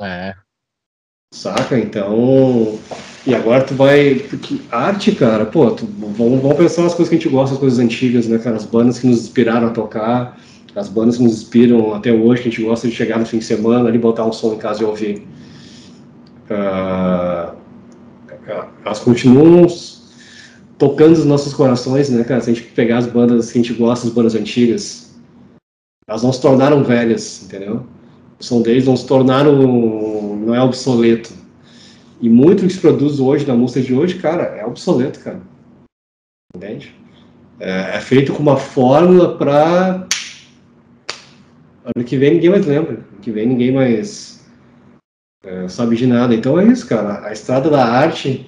É. 0.00 0.34
Saca? 1.32 1.78
Então. 1.78 2.78
E 3.28 3.34
agora 3.34 3.62
tu 3.62 3.74
vai. 3.74 4.24
Arte, 4.72 5.12
cara, 5.12 5.44
pô, 5.44 5.70
tu, 5.72 5.86
vamos, 6.16 6.40
vamos 6.40 6.56
pensar 6.56 6.84
nas 6.84 6.94
coisas 6.94 7.10
que 7.10 7.14
a 7.14 7.18
gente 7.18 7.28
gosta, 7.28 7.54
as 7.54 7.60
coisas 7.60 7.78
antigas, 7.78 8.26
né, 8.26 8.38
cara? 8.38 8.56
As 8.56 8.64
bandas 8.64 8.98
que 8.98 9.06
nos 9.06 9.20
inspiraram 9.20 9.66
a 9.66 9.70
tocar, 9.70 10.40
as 10.74 10.88
bandas 10.88 11.18
que 11.18 11.22
nos 11.22 11.34
inspiram 11.34 11.92
até 11.92 12.10
hoje, 12.10 12.40
que 12.40 12.48
a 12.48 12.50
gente 12.50 12.64
gosta 12.64 12.88
de 12.88 12.94
chegar 12.94 13.18
no 13.18 13.26
fim 13.26 13.36
de 13.36 13.44
semana 13.44 13.86
ali, 13.86 13.98
botar 13.98 14.24
um 14.24 14.32
som 14.32 14.54
em 14.54 14.56
casa 14.56 14.82
e 14.82 14.86
ouvir. 14.86 15.28
Uh, 16.50 17.54
elas 18.82 18.98
continuam 19.00 19.66
tocando 20.78 21.12
os 21.12 21.26
nossos 21.26 21.52
corações, 21.52 22.08
né, 22.08 22.24
cara? 22.24 22.40
Se 22.40 22.50
a 22.50 22.54
gente 22.54 22.66
pegar 22.68 22.96
as 22.96 23.06
bandas 23.06 23.52
que 23.52 23.58
a 23.58 23.62
gente 23.62 23.74
gosta, 23.74 24.06
as 24.06 24.12
bandas 24.14 24.34
antigas, 24.34 25.14
elas 26.08 26.22
não 26.22 26.32
se 26.32 26.40
tornaram 26.40 26.82
velhas, 26.82 27.42
entendeu? 27.44 27.84
O 28.40 28.42
som 28.42 28.62
deles 28.62 28.86
não 28.86 28.96
se 28.96 29.06
tornaram, 29.06 29.52
não 30.34 30.54
é 30.54 30.62
obsoleto. 30.62 31.46
E 32.20 32.28
muito 32.28 32.66
que 32.66 32.72
se 32.72 32.80
produz 32.80 33.20
hoje, 33.20 33.46
na 33.46 33.54
música 33.54 33.80
de 33.80 33.94
hoje, 33.94 34.18
cara, 34.18 34.44
é 34.44 34.64
obsoleto, 34.64 35.20
cara. 35.20 35.40
Entende? 36.54 36.94
É, 37.60 37.96
é 37.96 38.00
feito 38.00 38.32
com 38.32 38.42
uma 38.42 38.56
fórmula 38.56 39.36
para 39.36 40.06
ano 41.84 42.04
que 42.04 42.16
vem 42.16 42.34
ninguém 42.34 42.50
mais 42.50 42.66
lembra, 42.66 42.94
ano 42.94 43.20
que 43.20 43.30
vem 43.30 43.46
ninguém 43.46 43.72
mais 43.72 44.38
é, 45.44 45.68
sabe 45.68 45.96
de 45.96 46.06
nada. 46.06 46.34
Então 46.34 46.58
é 46.58 46.64
isso, 46.64 46.86
cara. 46.86 47.26
A 47.26 47.32
estrada 47.32 47.70
da 47.70 47.84
arte 47.84 48.46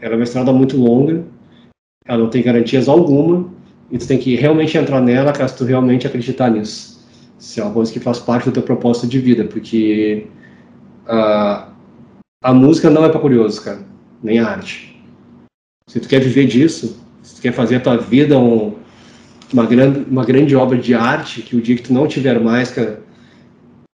era 0.00 0.14
é 0.14 0.16
uma 0.16 0.24
estrada 0.24 0.52
muito 0.52 0.76
longa, 0.76 1.24
ela 2.04 2.18
não 2.18 2.30
tem 2.30 2.42
garantias 2.42 2.88
alguma, 2.88 3.48
e 3.90 3.98
tu 3.98 4.06
tem 4.06 4.18
que 4.18 4.34
realmente 4.34 4.76
entrar 4.76 5.00
nela 5.00 5.32
caso 5.32 5.56
tu 5.58 5.64
realmente 5.64 6.06
acreditar 6.06 6.50
nisso. 6.50 7.00
Se 7.38 7.60
é 7.60 7.64
uma 7.64 7.72
coisa 7.72 7.92
que 7.92 8.00
faz 8.00 8.18
parte 8.18 8.44
do 8.44 8.52
teu 8.52 8.62
propósito 8.62 9.06
de 9.06 9.18
vida, 9.18 9.44
porque 9.44 10.26
a, 11.06 11.68
a 12.42 12.54
música 12.54 12.88
não 12.88 13.04
é 13.04 13.08
para 13.08 13.20
curioso, 13.20 13.62
cara, 13.62 13.80
nem 14.22 14.38
a 14.38 14.48
arte. 14.48 14.98
Se 15.86 16.00
tu 16.00 16.08
quer 16.08 16.20
viver 16.20 16.46
disso, 16.46 16.98
se 17.22 17.36
tu 17.36 17.42
quer 17.42 17.52
fazer 17.52 17.76
a 17.76 17.80
tua 17.80 17.98
vida 17.98 18.38
um, 18.38 18.74
uma, 19.52 19.66
grande, 19.66 20.06
uma 20.10 20.24
grande 20.24 20.56
obra 20.56 20.78
de 20.78 20.94
arte, 20.94 21.42
que 21.42 21.54
o 21.54 21.60
dia 21.60 21.76
que 21.76 21.82
tu 21.82 21.92
não 21.92 22.06
tiver 22.06 22.40
mais, 22.40 22.70
cara, 22.70 23.02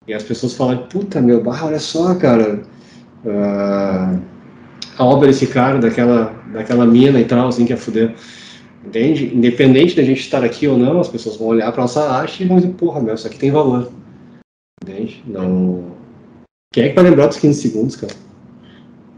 e 0.06 0.12
as 0.12 0.22
pessoas 0.22 0.54
falam, 0.54 0.86
puta 0.88 1.22
meu, 1.22 1.42
barra, 1.42 1.68
olha 1.68 1.78
só, 1.78 2.14
cara, 2.16 2.62
uh, 3.24 4.20
a 4.98 5.04
obra 5.04 5.28
desse 5.28 5.46
cara, 5.46 5.78
daquela, 5.78 6.34
daquela 6.52 6.84
mina 6.84 7.18
e 7.18 7.24
tal, 7.24 7.48
assim, 7.48 7.64
que 7.64 7.72
é 7.72 7.76
fuder. 7.76 8.14
Entende? 8.84 9.34
Independente 9.34 9.96
da 9.96 10.02
gente 10.02 10.20
estar 10.20 10.44
aqui 10.44 10.68
ou 10.68 10.76
não, 10.76 11.00
as 11.00 11.08
pessoas 11.08 11.36
vão 11.36 11.48
olhar 11.48 11.72
para 11.72 11.80
nossa 11.80 12.10
arte 12.10 12.42
e 12.42 12.46
vão 12.46 12.58
dizer, 12.58 12.74
porra, 12.74 13.00
meu, 13.00 13.14
isso 13.14 13.26
aqui 13.26 13.38
tem 13.38 13.50
valor. 13.50 13.90
Entende? 14.82 15.24
Não. 15.26 15.94
Quem 16.70 16.84
é 16.84 16.88
que 16.90 16.94
vai 16.94 17.04
lembrar 17.04 17.28
dos 17.28 17.38
15 17.38 17.62
segundos, 17.62 17.96
cara? 17.96 18.12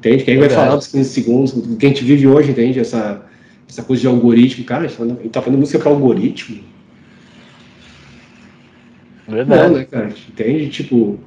Entende? 0.06 0.24
Quem 0.24 0.34
que 0.34 0.40
vai 0.40 0.48
falar 0.48 0.76
dos 0.76 0.86
15 0.86 1.10
segundos? 1.10 1.52
Do 1.52 1.76
que 1.76 1.86
a 1.86 1.88
gente 1.88 2.04
vive 2.04 2.28
hoje, 2.28 2.52
entende? 2.52 2.78
Essa, 2.78 3.22
essa 3.68 3.82
coisa 3.82 4.00
de 4.00 4.06
algoritmo. 4.06 4.64
Cara, 4.64 4.84
a 4.84 4.88
gente 4.88 5.28
tá 5.30 5.42
fazendo 5.42 5.58
música 5.58 5.78
para 5.80 5.90
algoritmo. 5.90 6.60
Verdade. 9.26 9.62
Não, 9.62 9.78
né, 9.78 9.84
cara? 9.84 10.12
Entende? 10.28 10.68
Tipo, 10.68 11.18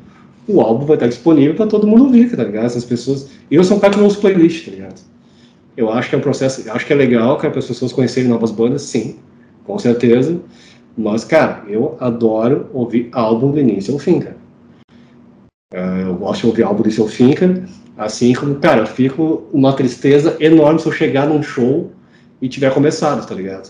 o 0.47 0.61
álbum 0.61 0.85
vai 0.85 0.95
estar 0.95 1.07
disponível 1.07 1.55
para 1.55 1.67
todo 1.67 1.85
mundo 1.85 2.05
ouvir, 2.05 2.33
tá 2.33 2.43
ligado? 2.43 2.65
Essas 2.65 2.85
pessoas. 2.85 3.29
Eu 3.51 3.63
sou 3.65 3.75
um 3.75 3.79
cara 3.81 3.93
que 3.93 3.99
não 3.99 4.07
uso 4.07 4.21
playlist, 4.21 4.65
tá 4.65 4.71
ligado? 4.71 5.01
Eu 5.75 5.91
acho 5.91 6.09
que 6.09 6.15
é 6.15 6.17
um 6.17 6.21
processo. 6.21 6.71
Acho 6.71 6.85
que 6.85 6.93
é 6.93 6.95
legal 6.95 7.37
para 7.37 7.49
as 7.49 7.67
pessoas 7.67 7.91
conhecerem 7.91 8.29
novas 8.29 8.51
bandas, 8.51 8.83
sim, 8.83 9.17
com 9.65 9.77
certeza. 9.77 10.39
Mas, 10.97 11.25
cara, 11.25 11.63
eu 11.67 11.97
adoro 11.99 12.69
ouvir 12.73 13.09
álbum 13.11 13.51
do 13.51 13.59
início 13.59 13.93
ao 13.93 13.99
fim, 13.99 14.19
cara. 14.19 14.37
Uh, 15.73 16.07
eu 16.07 16.15
gosto 16.15 16.41
de 16.41 16.47
ouvir 16.47 16.63
álbum 16.63 16.81
do 16.81 16.87
início 16.87 17.03
ao 17.03 17.09
fim, 17.09 17.33
cara. 17.33 17.63
Assim 17.99 18.33
como, 18.33 18.55
cara, 18.55 18.79
eu 18.79 18.87
fico 18.87 19.49
uma 19.51 19.73
tristeza 19.73 20.37
enorme 20.39 20.79
se 20.79 20.87
eu 20.87 20.91
chegar 20.93 21.27
num 21.27 21.43
show 21.43 21.91
e 22.41 22.47
tiver 22.47 22.73
começado, 22.73 23.27
tá 23.27 23.35
ligado? 23.35 23.69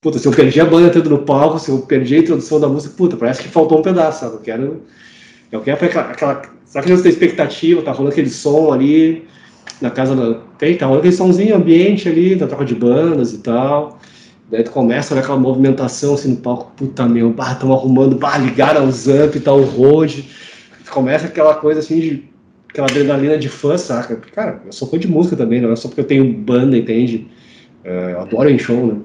Puta, 0.00 0.20
se 0.20 0.28
eu 0.28 0.30
perdi 0.30 0.60
a 0.60 0.64
banda 0.64 0.86
entrando 0.86 1.10
no 1.10 1.18
palco, 1.18 1.58
se 1.58 1.68
eu 1.68 1.80
perdi 1.80 2.14
a 2.14 2.18
introdução 2.20 2.60
da 2.60 2.68
música, 2.68 2.94
puta, 2.96 3.16
parece 3.16 3.42
que 3.42 3.48
faltou 3.48 3.80
um 3.80 3.82
pedaço, 3.82 4.20
sabe? 4.20 4.34
Eu 4.34 4.40
quero. 4.40 4.82
Eu 5.50 5.60
quero 5.62 5.84
aquela. 5.84 6.10
aquela 6.12 6.42
sabe 6.64 6.86
que 6.86 6.92
gente 6.92 7.02
tem 7.02 7.10
expectativa, 7.10 7.82
tá 7.82 7.90
rolando 7.90 8.12
aquele 8.12 8.30
som 8.30 8.72
ali 8.72 9.26
na 9.80 9.90
casa 9.90 10.14
da. 10.14 10.40
Tem, 10.56 10.76
tá 10.76 10.86
rolando 10.86 11.00
aquele 11.00 11.16
somzinho 11.16 11.56
ambiente 11.56 12.08
ali, 12.08 12.36
da 12.36 12.46
troca 12.46 12.64
de 12.64 12.76
bandas 12.76 13.32
e 13.32 13.38
tal. 13.38 13.98
Daí 14.48 14.62
tu 14.62 14.70
começa 14.70 15.18
aquela 15.18 15.36
movimentação 15.36 16.14
assim 16.14 16.30
no 16.30 16.36
palco, 16.36 16.70
puta 16.76 17.04
meu, 17.04 17.30
bah, 17.30 17.56
tamo 17.56 17.74
arrumando, 17.74 18.14
bah, 18.14 18.38
ligaram 18.38 18.86
os 18.86 19.08
amp 19.08 19.34
tal, 19.42 19.58
o 19.58 19.64
road. 19.64 20.30
Começa 20.88 21.26
aquela 21.26 21.56
coisa 21.56 21.80
assim 21.80 21.98
de. 21.98 22.29
Aquela 22.70 22.86
adrenalina 22.86 23.36
de 23.36 23.48
fã, 23.48 23.76
saca? 23.76 24.16
Cara, 24.16 24.62
eu 24.64 24.72
sou 24.72 24.88
fã 24.88 24.98
de 24.98 25.08
música 25.08 25.36
também, 25.36 25.60
não 25.60 25.72
é 25.72 25.76
só 25.76 25.88
porque 25.88 26.00
eu 26.00 26.06
tenho 26.06 26.32
banda, 26.32 26.76
entende? 26.76 27.26
É, 27.84 28.12
eu 28.12 28.20
adoro 28.20 28.48
em 28.48 28.58
show, 28.58 28.86
né? 28.86 29.00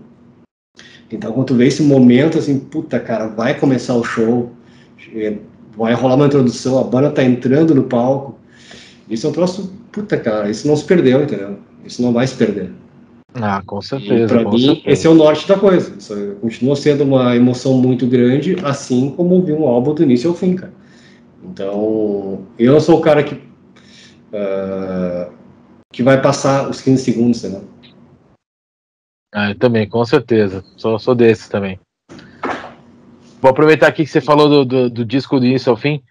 Então, 1.11 1.31
quando 1.31 1.47
tu 1.47 1.55
vê 1.55 1.67
esse 1.67 1.83
momento, 1.83 2.37
assim, 2.37 2.59
puta, 2.59 2.99
cara, 2.99 3.27
vai 3.27 3.57
começar 3.57 3.95
o 3.95 4.03
show, 4.03 4.51
vai 5.77 5.93
rolar 5.93 6.15
uma 6.15 6.25
introdução, 6.25 6.79
a 6.79 6.83
banda 6.83 7.11
tá 7.11 7.23
entrando 7.23 7.75
no 7.75 7.83
palco. 7.83 8.37
Isso 9.09 9.27
é 9.27 9.29
um 9.29 9.33
troço, 9.33 9.71
puta, 9.91 10.17
cara, 10.17 10.49
isso 10.49 10.67
não 10.67 10.75
se 10.75 10.83
perdeu, 10.83 11.23
entendeu? 11.23 11.57
Isso 11.85 12.01
não 12.01 12.11
vai 12.11 12.25
se 12.25 12.35
perder. 12.35 12.71
Ah, 13.35 13.61
com 13.65 13.81
certeza. 13.81 14.33
Para 14.33 14.49
mim, 14.49 14.59
certeza. 14.59 14.81
esse 14.85 15.07
é 15.07 15.09
o 15.09 15.13
norte 15.13 15.47
da 15.47 15.57
coisa. 15.57 15.93
Isso 15.97 16.37
continua 16.41 16.75
sendo 16.75 17.03
uma 17.03 17.35
emoção 17.35 17.77
muito 17.77 18.07
grande, 18.07 18.55
assim 18.63 19.11
como 19.11 19.35
ouvir 19.35 19.53
um 19.53 19.67
álbum 19.67 19.93
do 19.93 20.03
início 20.03 20.29
ao 20.29 20.35
fim, 20.35 20.55
cara. 20.55 20.73
Então, 21.43 22.39
eu 22.57 22.73
não 22.73 22.79
sou 22.79 22.97
o 22.97 23.01
cara 23.01 23.23
que, 23.23 23.39
uh, 24.35 25.33
que 25.91 26.03
vai 26.03 26.21
passar 26.21 26.69
os 26.69 26.81
15 26.81 27.03
segundos, 27.03 27.43
entendeu? 27.43 27.67
Ah, 29.33 29.49
eu 29.49 29.57
também, 29.57 29.87
com 29.87 30.05
certeza. 30.05 30.63
Sou, 30.77 30.99
sou 30.99 31.15
desses 31.15 31.49
também. 31.49 31.79
Vou 33.41 33.51
aproveitar 33.51 33.87
aqui 33.87 34.03
que 34.03 34.09
você 34.09 34.21
falou 34.21 34.49
do, 34.49 34.65
do, 34.65 34.89
do 34.89 35.05
disco 35.05 35.39
do 35.39 35.45
início 35.45 35.69
ao 35.69 35.77
fim. 35.77 36.01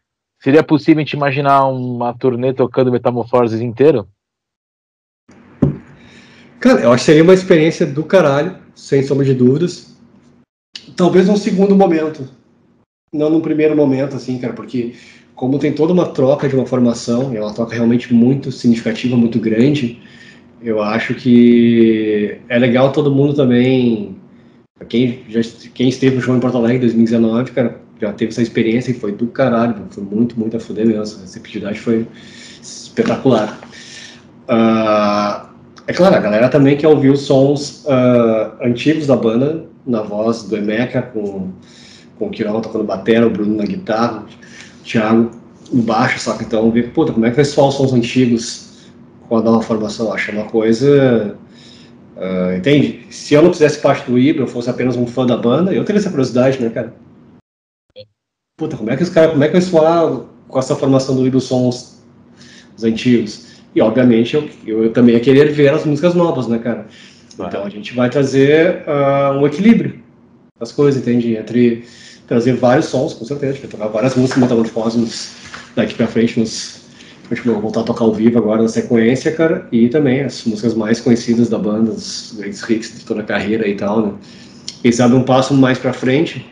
Seria 0.43 0.63
possível 0.63 1.01
a 1.01 1.05
gente 1.05 1.15
imaginar 1.15 1.67
uma 1.67 2.13
turnê 2.13 2.53
tocando 2.53 2.93
Metamorfoses 2.93 3.61
inteiro? 3.61 4.07
Cara, 6.61 6.83
eu 6.83 6.93
acho 6.93 7.03
que 7.03 7.07
seria 7.07 7.23
uma 7.23 7.35
experiência 7.35 7.87
do 7.87 8.05
caralho, 8.05 8.59
sem 8.75 9.03
sombra 9.03 9.25
de 9.25 9.35
dúvidas. 9.35 9.97
Talvez 10.97 11.27
num 11.27 11.37
segundo 11.37 11.75
momento. 11.75 12.29
Não 13.13 13.31
num 13.31 13.41
primeiro 13.41 13.75
momento, 13.75 14.17
assim, 14.17 14.39
cara, 14.39 14.53
porque 14.53 14.95
como 15.35 15.59
tem 15.59 15.73
toda 15.73 15.93
uma 15.93 16.07
troca 16.07 16.49
de 16.49 16.55
uma 16.55 16.67
formação, 16.67 17.33
e 17.33 17.37
é 17.37 17.41
uma 17.41 17.53
troca 17.53 17.75
realmente 17.75 18.13
muito 18.13 18.53
significativa, 18.53 19.17
muito 19.17 19.39
grande, 19.39 20.01
eu 20.63 20.83
acho 20.83 21.15
que 21.15 22.39
é 22.49 22.59
legal 22.59 22.91
todo 22.91 23.15
mundo 23.15 23.35
também. 23.35 24.17
Quem, 24.89 25.25
já, 25.29 25.41
quem 25.75 25.89
esteve 25.89 26.17
no 26.17 26.23
show 26.23 26.35
em 26.35 26.41
Porto 26.41 26.57
Alegre 26.57 26.79
em 26.79 26.81
2019, 26.81 27.53
cara, 27.53 27.81
já 28.01 28.13
teve 28.13 28.33
essa 28.33 28.43
experiência 28.43 28.91
e 28.91 28.95
foi 28.95 29.13
do 29.13 29.27
caralho, 29.27 29.77
foi 29.91 30.03
muito, 30.03 30.39
muito 30.39 30.57
a 30.57 30.61
fuder 30.61 30.87
mesmo. 30.87 31.03
A 31.03 31.21
receptividade 31.21 31.79
foi 31.79 32.07
espetacular. 32.63 33.61
Uh, 34.49 35.49
é 35.87 35.93
claro, 35.93 36.17
a 36.17 36.19
galera 36.19 36.49
também 36.49 36.77
quer 36.77 36.89
ouvir 36.89 37.11
os 37.11 37.21
sons 37.21 37.85
uh, 37.85 38.65
antigos 38.65 39.07
da 39.07 39.17
banda, 39.17 39.67
na 39.87 40.01
voz 40.01 40.45
do 40.45 40.57
Emeka, 40.57 41.03
com, 41.03 41.51
com 42.19 42.27
o 42.27 42.31
Quirão 42.31 42.61
tocando 42.61 42.85
bateria, 42.85 43.27
o 43.27 43.31
Bruno 43.31 43.57
na 43.57 43.65
guitarra, 43.65 44.25
Thiago 44.85 45.31
no 45.73 45.83
baixo, 45.83 46.21
só 46.21 46.37
que 46.37 46.45
então 46.45 46.71
ver, 46.71 46.93
puta, 46.93 47.13
como 47.13 47.27
é 47.27 47.31
que 47.31 47.37
vai 47.37 47.45
soar 47.45 47.69
os 47.69 47.75
sons 47.75 47.93
antigos 47.93 48.91
com 49.29 49.39
a 49.39 49.43
nova 49.43 49.63
formação? 49.63 50.13
Acho 50.13 50.33
uma 50.33 50.45
coisa. 50.45 51.37
Uh, 52.17 52.57
entende? 52.57 53.07
Se 53.11 53.35
eu 53.35 53.43
não 53.43 53.53
fizesse 53.53 53.81
parte 53.81 54.09
do 54.09 54.19
Ibra, 54.19 54.45
eu 54.45 54.47
fosse 54.47 54.71
apenas 54.71 54.97
um 54.97 55.07
fã 55.07 55.27
da 55.27 55.37
banda, 55.37 55.73
eu 55.73 55.85
teria 55.85 55.99
essa 55.99 56.11
curiosidade, 56.11 56.63
né, 56.63 56.69
cara? 56.69 56.95
Puta, 58.57 58.77
como 58.77 58.91
é 58.91 58.97
que 58.97 59.03
os 59.03 59.09
caras, 59.09 59.33
como 59.33 59.43
é 59.43 59.49
que 59.49 59.55
vai 59.55 59.63
soar 59.63 60.27
com 60.47 60.59
essa 60.59 60.77
formação 60.77 61.17
do 61.17 61.27
Ibra 61.27 61.39
os 61.39 61.45
sons 61.45 62.05
os 62.77 62.85
antigos? 62.85 63.55
E, 63.75 63.81
obviamente, 63.81 64.35
eu, 64.35 64.49
eu, 64.65 64.85
eu, 64.85 64.93
também 64.93 65.17
ia 65.17 65.21
querer 65.21 65.51
ver 65.51 65.73
as 65.73 65.85
músicas 65.85 66.15
novas, 66.15 66.47
né, 66.47 66.59
cara? 66.59 66.87
Então, 67.33 67.65
a 67.65 67.69
gente 67.69 67.93
vai 67.93 68.09
trazer 68.09 68.85
uh, 68.87 69.37
um 69.37 69.45
equilíbrio 69.45 70.01
das 70.61 70.71
coisas, 70.71 71.03
entende? 71.03 71.37
Entre 71.37 71.85
trazer 72.27 72.55
vários 72.55 72.87
sons, 72.87 73.15
com 73.15 73.25
certeza, 73.25 73.59
vai 73.59 73.69
tocar 73.69 73.89
várias 73.89 74.15
músicas 74.15 74.43
metamorfoses 74.43 75.35
daqui 75.77 75.95
pra 75.95 76.07
frente, 76.07 76.41
nos, 76.41 76.83
a 77.31 77.35
gente 77.35 77.47
vai 77.47 77.61
voltar 77.61 77.81
a 77.81 77.85
tocar 77.85 78.05
ao 78.05 78.13
vivo 78.13 78.39
agora 78.39 78.63
na 78.63 78.69
sequência, 78.69 79.33
cara, 79.33 79.67
e 79.71 79.89
também 79.89 80.23
as 80.23 80.45
músicas 80.45 80.75
mais 80.75 81.01
conhecidas 81.01 81.49
da 81.49 81.59
banda, 81.59 81.91
os 81.91 82.35
grandes 82.37 82.63
hits 82.69 82.99
de 82.99 83.05
toda 83.05 83.21
a 83.21 83.25
carreira 83.25 83.69
e 83.69 83.75
tal, 83.75 84.07
né? 84.07 84.13
Quem 84.83 84.93
sabe 84.93 85.15
um 85.15 85.23
passo 85.23 85.55
mais 85.55 85.79
pra 85.79 85.93
frente, 85.93 86.47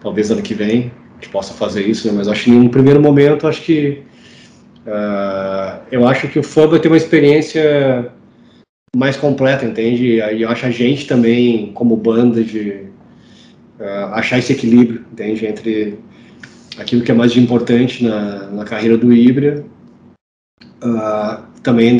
talvez 0.00 0.30
ano 0.30 0.42
que 0.42 0.54
vem, 0.54 0.92
a 1.12 1.14
gente 1.14 1.30
possa 1.30 1.52
fazer 1.54 1.82
isso, 1.82 2.06
né? 2.06 2.14
Mas 2.16 2.28
acho 2.28 2.44
que 2.44 2.50
em 2.50 2.60
um 2.60 2.68
primeiro 2.68 3.00
momento, 3.00 3.46
acho 3.46 3.62
que 3.62 4.04
Uh, 4.86 5.82
eu 5.90 6.06
acho 6.06 6.28
que 6.28 6.38
o 6.38 6.44
fã 6.44 6.68
vai 6.68 6.78
ter 6.78 6.86
uma 6.86 6.96
experiência 6.96 8.12
mais 8.94 9.16
completa, 9.16 9.64
entende? 9.64 10.20
E 10.20 10.42
eu 10.42 10.48
acho 10.48 10.64
a 10.64 10.70
gente 10.70 11.08
também, 11.08 11.72
como 11.72 11.96
banda, 11.96 12.42
de 12.42 12.86
uh, 13.80 14.14
achar 14.14 14.38
esse 14.38 14.52
equilíbrio, 14.52 15.04
entende? 15.12 15.46
Entre 15.46 15.98
aquilo 16.78 17.02
que 17.02 17.10
é 17.10 17.14
mais 17.14 17.36
importante 17.36 18.04
na, 18.04 18.50
na 18.50 18.64
carreira 18.64 18.96
do 18.96 19.12
Ibra, 19.12 19.64
uh, 20.82 21.42
também 21.62 21.96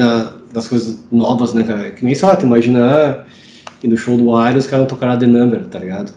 das 0.52 0.68
coisas 0.68 1.04
novas, 1.10 1.54
né, 1.54 1.64
cara? 1.64 1.90
Que 1.92 2.04
nem 2.04 2.14
lá, 2.22 2.36
tu 2.36 2.46
imagina 2.46 3.26
que 3.80 3.88
no 3.88 3.96
show 3.96 4.16
do 4.16 4.24
Iron 4.48 4.58
os 4.58 4.66
caras 4.66 4.88
tocaram 4.88 5.18
The 5.18 5.26
Number, 5.26 5.66
tá 5.68 5.78
ligado? 5.78 6.12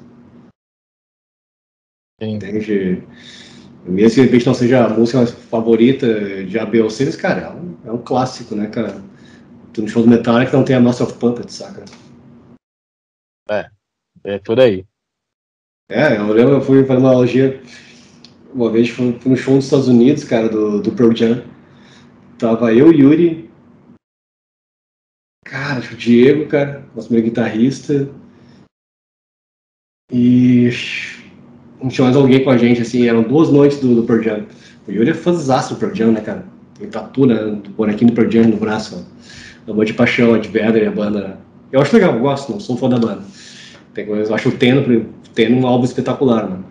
Sim. 2.21 2.35
Entende? 2.35 3.03
Mesmo 3.85 4.15
que 4.15 4.21
de 4.21 4.25
repente 4.27 4.45
não 4.45 4.53
seja 4.53 4.85
a 4.85 4.89
música 4.89 5.25
favorita 5.25 6.43
de 6.45 6.59
ABOC, 6.59 7.17
cara, 7.17 7.41
é 7.41 7.49
um, 7.49 7.77
é 7.85 7.91
um 7.91 7.97
clássico, 7.97 8.55
né, 8.55 8.67
cara? 8.67 9.01
Tu 9.73 9.81
no 9.81 9.87
show 9.87 10.03
do 10.03 10.09
Metallica 10.09 10.55
não 10.55 10.65
tem 10.65 10.75
a 10.75 10.79
Master 10.81 11.07
of 11.07 11.17
Puppets, 11.17 11.55
saca? 11.55 11.85
É, 13.49 13.69
é 14.23 14.39
por 14.39 14.59
aí. 14.59 14.85
É, 15.91 16.17
eu 16.17 16.27
lembro, 16.27 16.53
eu 16.53 16.61
fui 16.61 16.85
fazer 16.85 16.99
uma 16.99 17.09
analogia, 17.09 17.63
uma 18.53 18.71
vez 18.71 18.89
fui, 18.89 19.17
no 19.25 19.35
show 19.35 19.55
dos 19.55 19.65
Estados 19.65 19.87
Unidos, 19.87 20.23
cara, 20.23 20.47
do, 20.47 20.79
do 20.79 20.91
Pearl 20.91 21.15
Jam. 21.15 21.43
Tava 22.37 22.71
eu, 22.71 22.93
Yuri, 22.93 23.49
cara, 25.43 25.79
o 25.79 25.95
Diego, 25.95 26.47
cara, 26.47 26.87
nosso 26.95 27.11
meu 27.11 27.23
guitarrista, 27.23 28.07
e 30.11 30.69
não 31.81 31.89
tinha 31.89 32.05
mais 32.05 32.15
alguém 32.15 32.43
com 32.43 32.51
a 32.51 32.57
gente, 32.57 32.83
assim, 32.83 33.07
eram 33.07 33.23
duas 33.23 33.49
noites 33.49 33.79
do, 33.79 33.95
do 33.95 34.03
Pearl 34.03 34.21
Jam. 34.21 34.45
O 34.87 34.91
Yuri 34.91 35.09
é 35.09 35.15
fãzaço 35.15 35.73
do 35.73 35.79
Pearl 35.79 35.95
Jam, 35.95 36.11
né, 36.11 36.21
cara? 36.21 36.45
Tem 36.77 36.87
tatu, 36.87 37.25
né, 37.25 37.35
do 37.35 37.71
bonequinho 37.71 38.11
do 38.11 38.15
Pearl 38.15 38.29
Jam 38.29 38.43
no 38.43 38.57
braço, 38.57 39.07
ó. 39.67 39.71
Amor 39.71 39.85
de 39.85 39.93
paixão, 39.95 40.39
de 40.39 40.49
Vedder 40.49 40.87
a 40.87 40.91
banda. 40.91 41.39
Eu 41.71 41.81
acho 41.81 41.95
legal, 41.95 42.13
eu 42.13 42.19
gosto, 42.19 42.51
não 42.51 42.59
sou 42.59 42.77
fã 42.77 42.87
da 42.87 42.99
banda. 42.99 43.23
Eu 43.95 44.35
acho 44.35 44.49
o 44.49 44.51
Teno, 44.53 45.05
Teno 45.33 45.59
um 45.59 45.67
álbum 45.67 45.85
espetacular, 45.85 46.49
mano. 46.49 46.65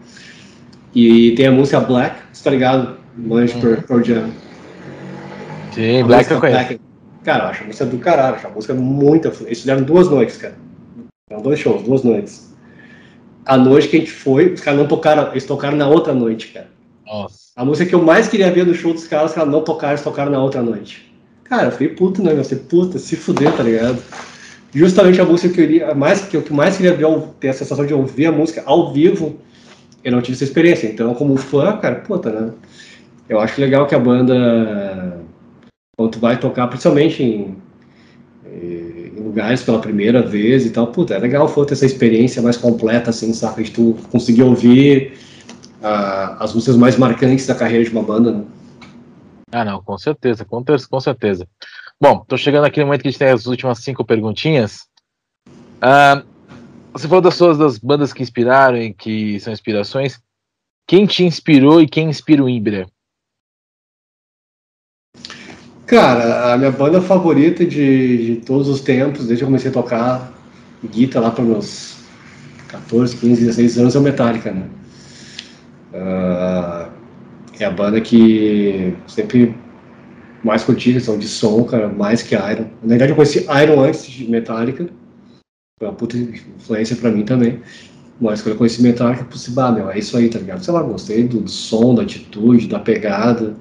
E 0.94 1.32
tem 1.32 1.46
a 1.46 1.52
música 1.52 1.80
Black, 1.80 2.16
você 2.32 2.44
tá 2.44 2.50
ligado? 2.50 2.96
Manjo 3.16 3.54
uhum. 3.58 3.82
Pearl 3.82 4.02
Jam. 4.02 4.30
Sim, 5.72 6.02
a 6.02 6.06
Black 6.06 6.30
eu 6.30 6.40
conheço. 6.40 6.58
Black, 6.58 6.80
cara, 7.24 7.44
eu 7.44 7.48
acho 7.48 7.64
a 7.64 7.66
música 7.66 7.84
do 7.86 7.98
caralho, 7.98 8.36
acho 8.36 8.46
a 8.46 8.50
música 8.50 8.74
muito... 8.74 9.28
Eles 9.44 9.60
fizeram 9.60 9.82
duas 9.82 10.08
noites, 10.08 10.36
cara. 10.36 10.56
Eram 11.30 11.42
dois 11.42 11.58
shows, 11.58 11.82
duas 11.82 12.02
noites 12.02 12.48
a 13.48 13.56
noite 13.56 13.88
que 13.88 13.96
a 13.96 14.00
gente 14.00 14.12
foi, 14.12 14.52
os 14.52 14.60
caras 14.60 14.78
não 14.78 14.86
tocaram, 14.86 15.30
eles 15.30 15.46
tocaram 15.46 15.76
na 15.76 15.88
outra 15.88 16.12
noite, 16.12 16.48
cara. 16.48 16.68
Nossa. 17.06 17.48
A 17.56 17.64
música 17.64 17.88
que 17.88 17.94
eu 17.94 18.02
mais 18.02 18.28
queria 18.28 18.52
ver 18.52 18.66
do 18.66 18.74
show 18.74 18.92
dos 18.92 19.06
caras, 19.06 19.30
os 19.30 19.34
caras 19.34 19.50
não 19.50 19.62
tocaram, 19.62 19.94
eles 19.94 20.04
tocaram 20.04 20.30
na 20.30 20.40
outra 20.40 20.62
noite. 20.62 21.10
Cara, 21.44 21.68
eu 21.68 21.72
fiquei 21.72 21.88
puto, 21.88 22.22
né? 22.22 22.32
Eu 22.32 22.44
falei, 22.44 22.62
puta, 22.68 22.98
se 22.98 23.16
fuder, 23.16 23.50
tá 23.56 23.62
ligado? 23.62 24.02
Justamente 24.74 25.20
a 25.20 25.24
música 25.24 25.54
que 25.54 25.78
eu 25.78 25.96
mais, 25.96 26.22
que 26.22 26.36
eu 26.36 26.42
que 26.42 26.52
mais 26.52 26.76
queria 26.76 26.96
ter 27.40 27.48
a 27.48 27.52
sensação 27.52 27.86
de 27.86 27.94
ouvir 27.94 28.26
a 28.26 28.32
música 28.32 28.62
ao 28.66 28.92
vivo, 28.92 29.38
eu 30.04 30.12
não 30.12 30.20
tive 30.20 30.34
essa 30.34 30.44
experiência. 30.44 30.86
Então, 30.86 31.14
como 31.14 31.36
fã, 31.36 31.76
cara, 31.78 31.96
puta, 31.96 32.30
né? 32.30 32.52
Eu 33.28 33.40
acho 33.40 33.60
legal 33.60 33.86
que 33.86 33.94
a 33.94 33.98
banda, 33.98 35.20
quando 35.96 36.12
tu 36.12 36.18
vai 36.18 36.38
tocar, 36.38 36.66
principalmente 36.66 37.22
em 37.22 37.56
em 39.18 39.22
lugares 39.22 39.62
pela 39.62 39.80
primeira 39.80 40.22
vez 40.22 40.64
e 40.64 40.70
tal. 40.70 40.86
Puta, 40.88 41.14
é 41.14 41.18
legal 41.18 41.48
foi 41.48 41.66
ter 41.66 41.74
essa 41.74 41.86
experiência 41.86 42.40
mais 42.40 42.56
completa, 42.56 43.10
assim, 43.10 43.32
saca? 43.32 43.62
De 43.62 43.70
tu 43.70 43.96
conseguir 44.10 44.42
ouvir 44.42 45.12
uh, 45.80 46.36
as 46.38 46.54
músicas 46.54 46.76
mais 46.76 46.96
marcantes 46.96 47.46
da 47.46 47.54
carreira 47.54 47.84
de 47.84 47.90
uma 47.90 48.02
banda, 48.02 48.32
né? 48.32 48.44
Ah, 49.50 49.64
não, 49.64 49.82
com 49.82 49.96
certeza, 49.98 50.44
com, 50.44 50.62
com 50.62 51.00
certeza. 51.00 51.46
Bom, 52.00 52.24
tô 52.28 52.36
chegando 52.36 52.64
aqui 52.64 52.78
no 52.78 52.86
momento 52.86 53.02
que 53.02 53.08
a 53.08 53.10
gente 53.10 53.18
tem 53.18 53.28
as 53.28 53.46
últimas 53.46 53.80
cinco 53.80 54.04
perguntinhas. 54.04 54.86
Uh, 55.48 56.24
você 56.92 57.08
falou 57.08 57.20
das 57.20 57.34
suas 57.34 57.58
das 57.58 57.76
bandas 57.76 58.12
que 58.12 58.22
inspiraram 58.22 58.78
e 58.78 58.94
que 58.94 59.40
são 59.40 59.52
inspirações. 59.52 60.20
Quem 60.86 61.06
te 61.06 61.24
inspirou 61.24 61.82
e 61.82 61.88
quem 61.88 62.08
inspira 62.08 62.44
o 62.44 62.48
Ibra? 62.48 62.86
Cara, 65.86 66.52
a 66.52 66.56
minha 66.56 66.70
banda 66.70 67.00
favorita 67.02 67.64
de, 67.64 68.36
de 68.36 68.46
todos 68.46 68.68
os 68.68 68.80
tempos, 68.80 69.26
desde 69.26 69.38
que 69.38 69.42
eu 69.42 69.48
comecei 69.48 69.70
a 69.70 69.74
tocar 69.74 70.32
guitarra 70.84 71.26
lá 71.26 71.30
para 71.32 71.44
meus 71.44 71.96
14, 72.68 73.16
15, 73.16 73.44
16 73.44 73.78
anos, 73.78 73.96
é 73.96 73.98
o 73.98 74.02
Metallica, 74.02 74.52
né? 74.52 74.68
Uh, 75.92 76.92
é 77.58 77.64
a 77.64 77.70
banda 77.70 78.00
que 78.00 78.94
sempre 79.08 79.56
mais 80.42 80.62
curti 80.64 80.92
questão 80.92 81.18
de 81.18 81.28
som, 81.28 81.64
cara, 81.64 81.88
mais 81.88 82.22
que 82.22 82.34
Iron. 82.34 82.66
Na 82.82 82.88
verdade, 82.90 83.12
eu 83.12 83.16
conheci 83.16 83.46
Iron 83.62 83.80
antes 83.82 84.06
de 84.06 84.30
Metallica. 84.30 84.88
Foi 85.78 85.88
uma 85.88 85.94
puta 85.94 86.16
influência 86.16 86.96
pra 86.96 87.10
mim 87.10 87.24
também. 87.24 87.60
Mas 88.20 88.42
quando 88.42 88.54
eu 88.54 88.58
conheci 88.58 88.82
Metallica, 88.82 89.22
eu 89.22 89.26
pensei, 89.26 89.54
bah, 89.54 89.70
meu, 89.70 89.90
é 89.90 89.98
isso 89.98 90.16
aí, 90.16 90.28
tá 90.28 90.38
ligado? 90.38 90.64
Sei 90.64 90.74
lá, 90.74 90.82
gostei 90.82 91.24
do, 91.24 91.40
do 91.40 91.50
som, 91.50 91.94
da 91.94 92.02
atitude, 92.02 92.66
da 92.66 92.78
pegada. 92.78 93.56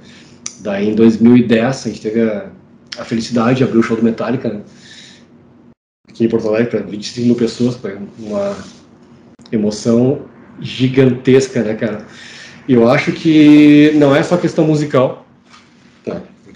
Daí 0.62 0.90
em 0.90 0.96
2010 0.96 1.86
a 1.86 1.90
gente 1.90 2.02
teve 2.02 2.22
a, 2.22 2.50
a 2.98 3.06
felicidade 3.06 3.58
de 3.58 3.64
abrir 3.64 3.78
o 3.78 3.84
show 3.84 3.96
do 3.96 4.04
Metallica, 4.04 4.50
né? 4.50 4.62
Aqui 6.10 6.26
em 6.26 6.30
Porto 6.30 6.48
Alegre, 6.48 6.72
para 6.72 6.80
25 6.82 7.28
mil 7.28 7.36
pessoas, 7.36 7.76
foi 7.76 7.98
uma 8.18 8.58
emoção 9.52 10.22
gigantesca, 10.60 11.64
né, 11.64 11.76
cara? 11.76 12.06
Eu 12.68 12.90
acho 12.90 13.12
que 13.12 13.92
não 13.96 14.16
é 14.16 14.24
só 14.24 14.38
questão 14.38 14.66
musical, 14.66 15.27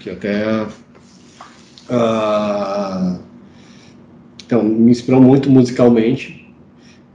porque 0.02 0.10
até. 0.10 0.62
Uh, 1.88 3.18
então, 4.44 4.62
me 4.62 4.90
inspirou 4.90 5.20
muito 5.20 5.48
musicalmente, 5.48 6.52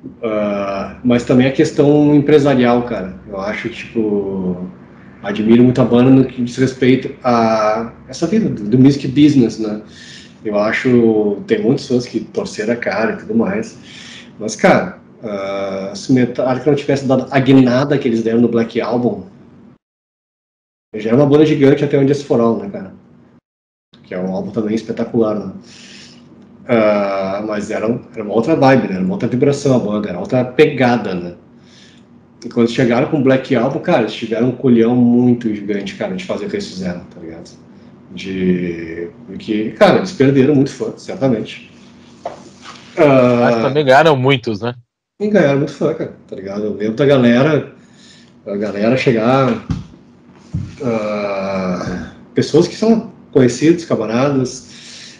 uh, 0.05 0.95
mas 1.03 1.23
também 1.23 1.47
a 1.47 1.51
questão 1.51 2.15
empresarial, 2.15 2.83
cara. 2.83 3.15
Eu 3.27 3.39
acho, 3.39 3.69
tipo, 3.69 4.67
admiro 5.21 5.63
muito 5.63 5.81
a 5.81 5.85
banda 5.85 6.09
no 6.09 6.25
que 6.25 6.41
diz 6.41 6.55
respeito 6.57 7.13
a 7.23 7.91
essa 8.07 8.25
vida 8.25 8.49
do, 8.49 8.79
music 8.79 9.07
business, 9.07 9.59
né? 9.59 9.81
Eu 10.45 10.57
acho, 10.57 11.39
tem 11.45 11.61
muitas 11.61 11.81
pessoas 11.81 12.05
que 12.05 12.21
torceram 12.21 12.73
a 12.73 12.77
cara 12.77 13.13
e 13.13 13.17
tudo 13.17 13.35
mais, 13.35 13.77
mas, 14.39 14.55
cara, 14.55 14.97
Uh, 15.17 15.95
se 15.95 16.13
Metallica 16.13 16.69
não 16.69 16.77
tivesse 16.77 17.07
dado 17.07 17.25
a 17.31 17.39
guinada 17.39 17.97
que 17.97 18.07
eles 18.07 18.21
deram 18.21 18.39
no 18.39 18.47
Black 18.47 18.79
Album, 18.79 19.23
já 20.95 21.09
era 21.09 21.17
uma 21.17 21.25
banda 21.25 21.45
gigante 21.45 21.83
até 21.83 21.97
onde 21.97 22.07
eles 22.07 22.23
foram, 22.23 22.57
né, 22.57 22.69
cara? 22.69 22.93
Que 24.03 24.13
é 24.13 24.19
um 24.19 24.33
álbum 24.33 24.51
também 24.51 24.75
espetacular, 24.75 25.35
né? 25.35 25.53
Uh, 26.67 27.47
mas 27.47 27.71
era, 27.71 27.85
era 28.13 28.23
uma 28.23 28.33
outra 28.33 28.55
vibe, 28.55 28.87
né? 28.87 28.95
Era 28.95 29.03
uma 29.03 29.13
outra 29.13 29.27
vibração 29.27 29.75
a 29.75 29.79
banda, 29.79 30.09
era 30.09 30.19
outra 30.19 30.43
pegada, 30.45 31.13
né? 31.13 31.35
E 32.45 32.49
quando 32.49 32.69
chegaram 32.69 33.09
com 33.09 33.19
o 33.19 33.23
Black 33.23 33.55
Album, 33.55 33.79
cara, 33.79 34.01
eles 34.01 34.13
tiveram 34.13 34.49
um 34.49 34.55
colhão 34.55 34.95
muito 34.95 35.53
gigante, 35.53 35.95
cara, 35.95 36.15
de 36.15 36.23
fazer 36.23 36.45
o 36.45 36.49
que 36.49 36.55
eles 36.55 36.67
fizeram, 36.67 37.01
tá 37.13 37.19
ligado? 37.19 37.49
De. 38.11 39.09
Porque, 39.25 39.71
cara, 39.71 39.97
eles 39.97 40.11
perderam 40.11 40.55
muito 40.55 40.71
fã, 40.71 40.93
certamente. 40.97 41.71
Uh, 42.97 43.41
mas 43.41 43.55
também 43.55 43.85
ganharam 43.85 44.15
muitos, 44.15 44.61
né? 44.61 44.73
E 45.19 45.27
ganharam 45.27 45.57
muito 45.59 45.73
fã, 45.73 45.93
cara, 45.93 46.13
tá 46.27 46.35
ligado? 46.35 46.63
Eu 46.63 46.73
lembro 46.73 46.95
da 46.95 47.05
galera, 47.05 47.73
a 48.45 48.55
galera 48.55 48.95
chegar, 48.97 49.65
uh, 50.81 52.05
pessoas 52.33 52.67
que 52.67 52.75
são 52.75 53.11
conhecidos, 53.31 53.85
camaradas, 53.85 54.67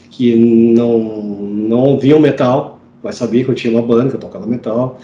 que 0.09 0.35
não, 0.35 0.99
não 0.99 1.79
ouviam 1.79 2.19
metal, 2.19 2.79
mas 3.03 3.15
sabiam 3.15 3.45
que 3.45 3.51
eu 3.51 3.55
tinha 3.55 3.73
uma 3.73 3.85
banda, 3.85 4.09
que 4.09 4.15
eu 4.15 4.19
tocava 4.19 4.47
metal, 4.47 4.99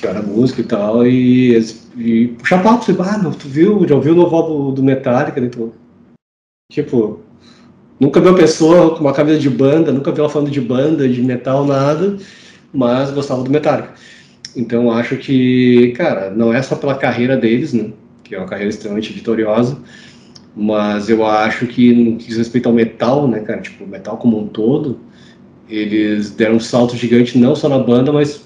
que 0.00 0.06
era 0.06 0.20
música 0.20 0.60
e 0.60 0.64
tal, 0.64 1.06
e, 1.06 1.58
e 1.96 2.28
puxar 2.38 2.62
papo, 2.62 2.82
assim, 2.82 2.96
ah, 3.00 3.30
tu 3.38 3.48
viu, 3.48 3.86
já 3.86 3.94
ouviu 3.94 4.12
o 4.12 4.16
novo 4.16 4.34
álbum 4.36 4.74
do 4.74 4.82
Metallica, 4.82 5.40
né? 5.40 5.48
Tipo, 6.70 7.20
nunca 8.00 8.20
vi 8.20 8.28
uma 8.28 8.36
pessoa 8.36 8.96
com 8.96 9.00
uma 9.00 9.12
camisa 9.12 9.38
de 9.38 9.50
banda, 9.50 9.92
nunca 9.92 10.10
vi 10.10 10.20
ela 10.20 10.28
falando 10.28 10.50
de 10.50 10.60
banda, 10.60 11.08
de 11.08 11.22
metal, 11.22 11.64
nada, 11.64 12.16
mas 12.72 13.10
gostava 13.12 13.42
do 13.42 13.50
Metallica. 13.50 13.94
Então 14.56 14.90
acho 14.90 15.16
que, 15.16 15.92
cara, 15.96 16.30
não 16.30 16.52
é 16.52 16.62
só 16.62 16.76
pela 16.76 16.96
carreira 16.96 17.36
deles, 17.36 17.72
né? 17.72 17.92
Que 18.24 18.34
é 18.34 18.38
uma 18.38 18.48
carreira 18.48 18.70
extremamente 18.70 19.12
vitoriosa, 19.12 19.78
mas 20.56 21.08
eu 21.08 21.24
acho 21.24 21.66
que 21.66 21.92
no 21.92 22.16
que 22.16 22.26
diz 22.26 22.38
respeito 22.38 22.68
ao 22.68 22.74
metal, 22.74 23.28
né, 23.28 23.40
cara, 23.40 23.60
tipo, 23.60 23.86
metal 23.86 24.16
como 24.16 24.40
um 24.40 24.46
todo, 24.46 24.98
eles 25.68 26.30
deram 26.30 26.56
um 26.56 26.60
salto 26.60 26.96
gigante 26.96 27.38
não 27.38 27.54
só 27.54 27.68
na 27.68 27.78
banda, 27.78 28.12
mas 28.12 28.44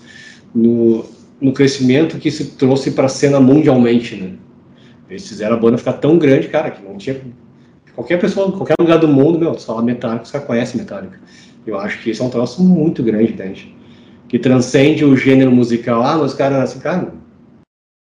no, 0.55 1.05
no 1.41 1.53
crescimento 1.53 2.19
que 2.19 2.31
se 2.31 2.57
trouxe 2.57 2.91
para 2.91 3.07
a 3.07 3.09
cena 3.09 3.41
mundialmente, 3.41 4.17
né? 4.17 4.33
Eles 5.09 5.27
fizeram 5.27 5.57
a 5.57 5.59
banda 5.59 5.79
ficar 5.79 5.95
tão 5.95 6.19
grande, 6.19 6.49
cara, 6.49 6.71
que 6.71 6.83
não 6.83 6.97
tinha 6.99 7.19
qualquer 7.95 8.21
pessoa, 8.21 8.53
qualquer 8.53 8.75
lugar 8.79 8.99
do 8.99 9.09
mundo, 9.09 9.39
meu, 9.39 9.53
tu 9.55 9.63
fala 9.63 9.83
Metallica, 9.83 10.25
você 10.25 10.39
conhece 10.41 10.77
Metallica. 10.77 11.19
Eu 11.67 11.79
acho 11.79 12.03
que 12.03 12.11
isso 12.11 12.23
é 12.23 12.27
um 12.27 12.31
troço 12.31 12.63
muito 12.63 13.03
grande, 13.03 13.33
entende? 13.33 13.79
que 14.29 14.39
transcende 14.39 15.05
o 15.05 15.17
gênero 15.17 15.51
musical. 15.51 16.03
Ah, 16.03 16.19
mas 16.19 16.33
os 16.33 16.35
caras, 16.35 16.59
assim, 16.59 16.79
cara, 16.79 17.13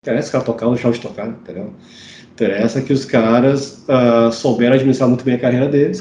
interessa 0.02 0.26
os 0.26 0.32
caras 0.32 0.46
tocar 0.46 0.66
ou 0.66 0.74
deixar 0.74 0.90
de 0.90 1.00
tocar, 1.00 1.28
entendeu? 1.28 1.72
Interessa 2.32 2.82
que 2.82 2.92
os 2.92 3.04
caras 3.04 3.84
uh, 3.88 4.32
souberam 4.32 4.74
administrar 4.74 5.08
muito 5.08 5.24
bem 5.24 5.34
a 5.34 5.38
carreira 5.38 5.68
deles. 5.68 6.00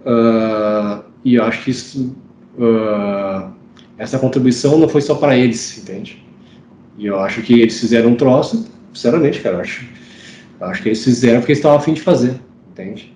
Uh, 0.00 1.04
e 1.22 1.34
eu 1.34 1.44
acho 1.44 1.62
que 1.62 1.70
isso, 1.72 2.16
uh, 2.58 3.52
essa 3.98 4.18
contribuição 4.18 4.78
não 4.78 4.88
foi 4.88 5.02
só 5.02 5.14
para 5.14 5.36
eles, 5.36 5.76
entende? 5.76 6.24
E 6.96 7.04
eu 7.04 7.20
acho 7.20 7.42
que 7.42 7.60
eles 7.60 7.78
fizeram 7.78 8.10
um 8.10 8.16
troço, 8.16 8.66
sinceramente, 8.94 9.42
cara, 9.42 9.56
eu 9.56 9.60
acho, 9.60 9.86
eu 10.58 10.66
acho 10.66 10.82
que 10.82 10.88
eles 10.88 11.04
fizeram 11.04 11.40
porque 11.40 11.52
eles 11.52 11.58
estavam 11.58 11.76
afim 11.76 11.92
de 11.92 12.00
fazer, 12.00 12.40
entende? 12.70 13.14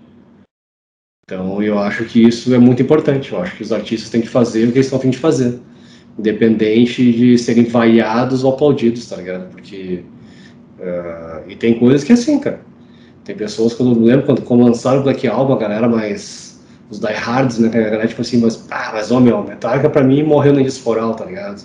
Então 1.24 1.62
eu 1.62 1.78
acho 1.78 2.04
que 2.04 2.22
isso 2.22 2.52
é 2.54 2.58
muito 2.58 2.82
importante. 2.82 3.32
Eu 3.32 3.40
acho 3.40 3.56
que 3.56 3.62
os 3.62 3.72
artistas 3.72 4.10
têm 4.10 4.20
que 4.20 4.28
fazer 4.28 4.68
o 4.68 4.72
que 4.72 4.78
eles 4.78 4.86
estão 4.86 4.98
afim 4.98 5.10
de 5.10 5.16
fazer 5.16 5.58
independente 6.20 7.12
de 7.12 7.38
serem 7.38 7.64
vaiados 7.64 8.44
ou 8.44 8.52
aplaudidos, 8.52 9.08
tá 9.08 9.16
ligado? 9.16 9.50
Porque. 9.50 10.04
Uh, 10.78 11.50
e 11.50 11.56
tem 11.56 11.78
coisas 11.78 12.04
que 12.04 12.12
é 12.12 12.14
assim, 12.14 12.38
cara. 12.38 12.60
Tem 13.24 13.34
pessoas 13.34 13.74
que 13.74 13.82
eu 13.82 13.86
não 13.86 14.02
lembro 14.02 14.26
quando, 14.26 14.42
quando 14.42 14.64
lançaram 14.64 15.00
o 15.00 15.02
Black 15.02 15.26
Album, 15.26 15.54
a 15.54 15.58
galera 15.58 15.88
mais. 15.88 16.60
Os 16.90 16.98
diehards, 16.98 17.58
né? 17.58 17.68
A 17.68 17.70
galera, 17.70 18.08
tipo 18.08 18.20
assim, 18.20 18.38
mas, 18.38 18.66
ah, 18.70 18.90
mas, 18.92 19.12
ó, 19.12 19.20
meu, 19.20 19.44
Metallica 19.44 19.88
pra 19.88 20.02
mim 20.02 20.22
morreu 20.22 20.52
na 20.52 20.62
Disporal, 20.62 21.14
tá 21.14 21.24
ligado? 21.24 21.62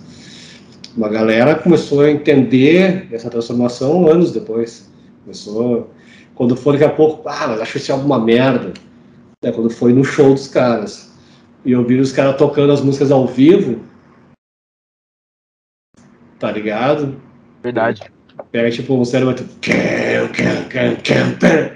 Uma 0.96 1.10
galera 1.10 1.56
começou 1.56 2.02
a 2.02 2.12
entender 2.12 3.08
essa 3.12 3.30
transformação 3.30 4.08
anos 4.08 4.32
depois. 4.32 4.90
Começou. 5.24 5.90
Quando 6.36 6.56
foi 6.56 6.74
daqui 6.74 6.86
a 6.86 6.90
pouco, 6.90 7.28
ah, 7.28 7.48
mas 7.48 7.62
acho 7.62 7.78
esse 7.78 7.92
álbum 7.92 8.06
uma 8.06 8.20
merda. 8.20 8.74
É, 9.42 9.52
quando 9.52 9.70
foi 9.70 9.92
no 9.94 10.04
show 10.04 10.34
dos 10.34 10.48
caras. 10.48 11.12
E 11.66 11.72
eu 11.72 11.84
vi 11.84 12.00
os 12.00 12.12
caras 12.12 12.38
tocando 12.38 12.72
as 12.72 12.82
músicas 12.82 13.12
ao 13.12 13.26
vivo, 13.26 13.80
tá 16.46 16.52
ligado? 16.52 17.16
Verdade. 17.64 18.04
Pega 18.52 18.70
tipo 18.70 18.94
um 18.94 19.04
cérebro 19.04 19.34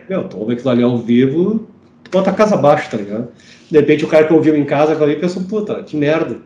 Meu, 0.07 0.23
tu 0.25 0.37
ouve 0.37 0.53
aquilo 0.53 0.69
ali 0.69 0.83
ao 0.83 0.97
vivo, 0.97 1.67
bota 2.11 2.29
a 2.29 2.33
casa 2.33 2.55
abaixo, 2.55 2.91
tá 2.91 2.97
ligado? 2.97 3.29
De 3.71 3.79
repente 3.79 4.05
o 4.05 4.07
cara 4.07 4.27
que 4.27 4.33
ouviu 4.33 4.55
em 4.55 4.65
casa 4.65 4.91
aquilo 4.91 5.05
ali 5.05 5.15
pensou, 5.15 5.41
puta, 5.43 5.81
que 5.83 5.97
merda. 5.97 6.37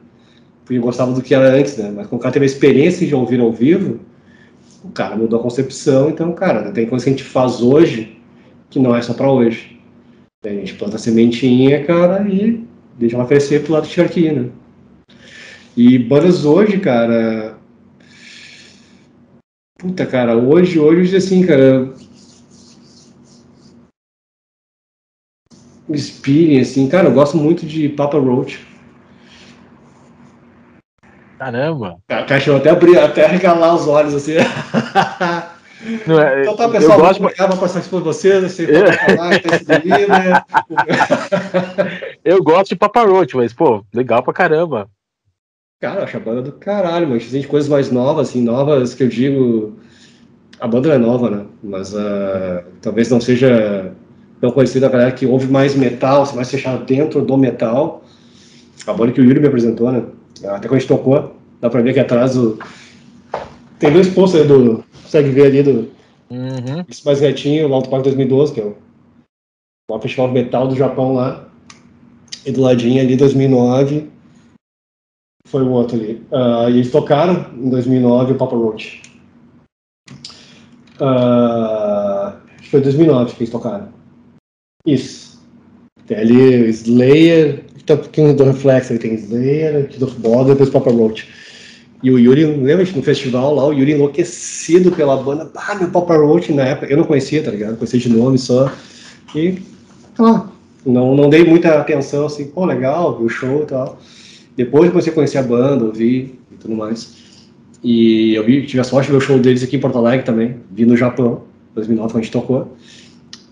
Porque 0.63 0.79
gostava 0.79 1.11
do 1.11 1.21
que 1.21 1.35
era 1.35 1.49
antes, 1.53 1.75
né? 1.77 1.91
Mas 1.93 2.07
quando 2.07 2.21
o 2.21 2.23
cara 2.23 2.31
teve 2.31 2.45
a 2.45 2.47
experiência 2.47 3.05
de 3.05 3.13
ouvir 3.13 3.41
ao 3.41 3.51
vivo, 3.51 3.99
o 4.83 4.89
cara 4.89 5.17
mudou 5.17 5.39
a 5.39 5.43
concepção, 5.43 6.09
então, 6.09 6.31
cara, 6.31 6.71
tem 6.71 6.85
coisa 6.85 7.03
que 7.03 7.09
a 7.09 7.13
gente 7.13 7.23
faz 7.23 7.61
hoje 7.61 8.17
que 8.69 8.79
não 8.79 8.95
é 8.95 9.01
só 9.01 9.13
pra 9.13 9.29
hoje. 9.29 9.77
A 10.45 10.49
gente 10.49 10.75
planta 10.75 10.95
a 10.95 10.99
sementinha, 10.99 11.83
cara, 11.83 12.25
e 12.27 12.63
deixa 12.97 13.17
ela 13.17 13.25
crescer 13.25 13.63
pro 13.63 13.73
lado 13.73 13.87
de 13.87 14.01
aqui, 14.01 14.31
né? 14.31 14.49
E 15.75 15.97
bandas 15.97 16.45
hoje, 16.45 16.79
cara, 16.79 17.52
Puta, 19.83 20.05
cara, 20.05 20.37
hoje, 20.37 20.79
hoje, 20.79 21.17
assim, 21.17 21.45
cara. 21.45 21.93
Inspirem, 25.89 26.61
assim, 26.61 26.87
cara, 26.87 27.09
eu 27.09 27.13
gosto 27.13 27.35
muito 27.35 27.65
de 27.65 27.89
Papa 27.89 28.17
Roach. 28.17 28.65
Caramba! 31.37 31.97
Cara, 32.07 32.25
cachorro 32.25 32.59
até 32.59 32.69
abrir, 32.69 32.97
até 32.97 33.27
regalar 33.27 33.75
os 33.75 33.85
olhos, 33.85 34.13
assim. 34.15 34.35
Não, 36.07 36.17
é, 36.17 36.43
então 36.43 36.55
tá, 36.55 36.69
pessoal, 36.69 36.97
eu 36.97 37.05
gosto... 37.05 37.21
vou 37.21 37.29
passar 37.29 37.57
passar 37.57 37.81
por 37.89 38.01
vocês, 38.01 38.41
assim, 38.41 38.67
falar, 39.05 39.31
livre, 39.83 40.07
né? 40.07 40.43
Eu 42.23 42.41
gosto 42.41 42.69
de 42.69 42.77
Papa 42.77 43.03
Roach, 43.03 43.35
mas, 43.35 43.51
pô, 43.51 43.83
legal 43.93 44.23
pra 44.23 44.31
caramba. 44.31 44.89
Cara, 45.83 45.99
eu 45.99 46.03
acho 46.05 46.15
a 46.15 46.19
banda 46.21 46.41
do 46.41 46.53
caralho, 46.53 47.09
mas 47.09 47.29
tem 47.29 47.43
coisas 47.43 47.69
mais 47.69 47.91
novas, 47.91 48.29
assim, 48.29 48.41
novas 48.41 48.93
que 48.93 49.03
eu 49.03 49.09
digo. 49.09 49.73
A 50.57 50.65
banda 50.65 50.93
é 50.93 50.97
nova, 50.97 51.29
né? 51.29 51.45
Mas 51.61 51.93
uh, 51.93 52.63
talvez 52.81 53.09
não 53.09 53.19
seja 53.19 53.93
tão 54.39 54.49
conhecida 54.51 54.87
a 54.87 54.89
galera 54.89 55.11
que 55.11 55.25
ouve 55.25 55.51
mais 55.51 55.75
metal, 55.75 56.25
se 56.25 56.37
mais 56.37 56.49
fechado 56.49 56.85
dentro 56.85 57.21
do 57.21 57.37
metal. 57.37 58.01
A 58.87 58.93
banda 58.93 59.11
que 59.11 59.19
o 59.19 59.25
Yuri 59.25 59.41
me 59.41 59.47
apresentou, 59.47 59.91
né? 59.91 60.03
Até 60.45 60.69
quando 60.69 60.75
a 60.75 60.79
gente 60.79 60.87
tocou, 60.87 61.35
dá 61.59 61.69
pra 61.69 61.81
ver 61.81 61.89
aqui 61.89 61.99
atrás 61.99 62.37
o. 62.37 62.57
Tem 63.77 63.91
dois 63.91 64.07
posters 64.07 64.47
do. 64.47 64.85
Consegue 65.03 65.31
ver 65.31 65.47
ali 65.47 65.63
do. 65.63 65.89
Uhum. 66.29 66.85
Esse 66.89 67.05
mais 67.05 67.19
retinho, 67.19 67.67
o 67.67 67.73
Alto 67.73 67.89
Parque 67.89 68.05
2012, 68.05 68.53
que 68.53 68.61
é 68.61 68.63
o, 68.63 68.73
maior 69.89 70.01
festival 70.01 70.29
de 70.29 70.33
metal 70.35 70.65
do 70.65 70.77
Japão 70.77 71.13
lá. 71.15 71.45
E 72.45 72.53
do 72.53 72.61
ladinho 72.61 73.01
ali, 73.01 73.17
2009, 73.17 74.12
foi 75.53 75.61
o 75.61 75.69
outro 75.69 75.95
ali. 75.95 76.19
Uh, 76.31 76.67
e 76.67 76.79
eles 76.79 76.89
tocaram 76.89 77.45
em 77.55 77.69
2009 77.69 78.31
o 78.31 78.35
Papa 78.35 78.55
Roach. 78.55 79.03
Uh, 80.99 82.33
acho 82.55 82.63
que 82.63 82.69
foi 82.71 82.81
2009 82.81 83.35
que 83.35 83.43
eles 83.43 83.51
tocaram. 83.51 83.89
Isso. 84.83 85.39
Tem 86.07 86.17
ali 86.17 86.69
Slayer, 86.69 87.65
tem 87.85 87.95
um 87.95 87.99
pouquinho 87.99 88.35
do 88.35 88.45
Reflex, 88.45 88.89
aí 88.89 88.97
tem 88.97 89.13
Slayer, 89.13 89.87
do 89.99 90.07
Ball, 90.07 90.45
depois 90.45 90.71
Papa 90.71 90.89
Roach. 90.89 91.29
E 92.01 92.09
o 92.09 92.17
Yuri, 92.17 92.45
lembra 92.45 92.83
no 92.83 93.03
festival 93.03 93.53
lá, 93.53 93.67
o 93.67 93.73
Yuri 93.73 93.91
enlouquecido 93.91 94.91
pela 94.91 95.17
banda. 95.17 95.51
Ah, 95.55 95.75
meu 95.75 95.91
Papa 95.91 96.17
Roach 96.17 96.51
na 96.51 96.63
época, 96.63 96.91
eu 96.91 96.97
não 96.97 97.05
conhecia, 97.05 97.43
tá 97.43 97.51
ligado? 97.51 97.77
Conhecia 97.77 97.99
de 97.99 98.09
nome 98.09 98.39
só. 98.39 98.71
E, 99.35 99.61
ah, 100.17 100.47
não, 100.83 101.15
não 101.15 101.29
dei 101.29 101.45
muita 101.45 101.79
atenção, 101.79 102.25
assim, 102.25 102.47
pô, 102.47 102.65
legal, 102.65 103.19
vi 103.19 103.25
o 103.25 103.29
show 103.29 103.61
e 103.61 103.65
tal. 103.67 103.99
Depois 104.55 104.89
comecei 104.89 105.11
a 105.11 105.15
conhecer 105.15 105.37
a 105.37 105.43
banda, 105.43 105.85
ouvir 105.85 106.39
e 106.51 106.55
tudo 106.55 106.75
mais. 106.75 107.23
E 107.83 108.33
eu 108.35 108.45
vi, 108.45 108.65
tive 108.65 108.79
a 108.79 108.83
sorte 108.83 109.07
de 109.07 109.11
ver 109.11 109.17
o 109.17 109.21
show 109.21 109.37
deles 109.37 109.63
aqui 109.63 109.75
em 109.75 109.79
Porto 109.79 109.97
Alegre 109.97 110.25
também, 110.25 110.55
vi 110.71 110.85
no 110.85 110.95
Japão, 110.95 111.43
2009, 111.75 112.11
quando 112.11 112.21
a 112.21 112.23
gente 112.23 112.31
tocou. 112.31 112.77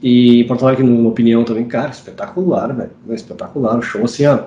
E 0.01 0.45
Porto 0.45 0.65
Alegre, 0.65 0.83
na 0.85 1.07
opinião 1.07 1.43
também, 1.43 1.65
cara, 1.65 1.91
espetacular, 1.91 2.73
velho. 2.73 2.91
Espetacular. 3.09 3.77
O 3.77 3.81
show, 3.81 4.03
assim, 4.03 4.25
ó, 4.25 4.45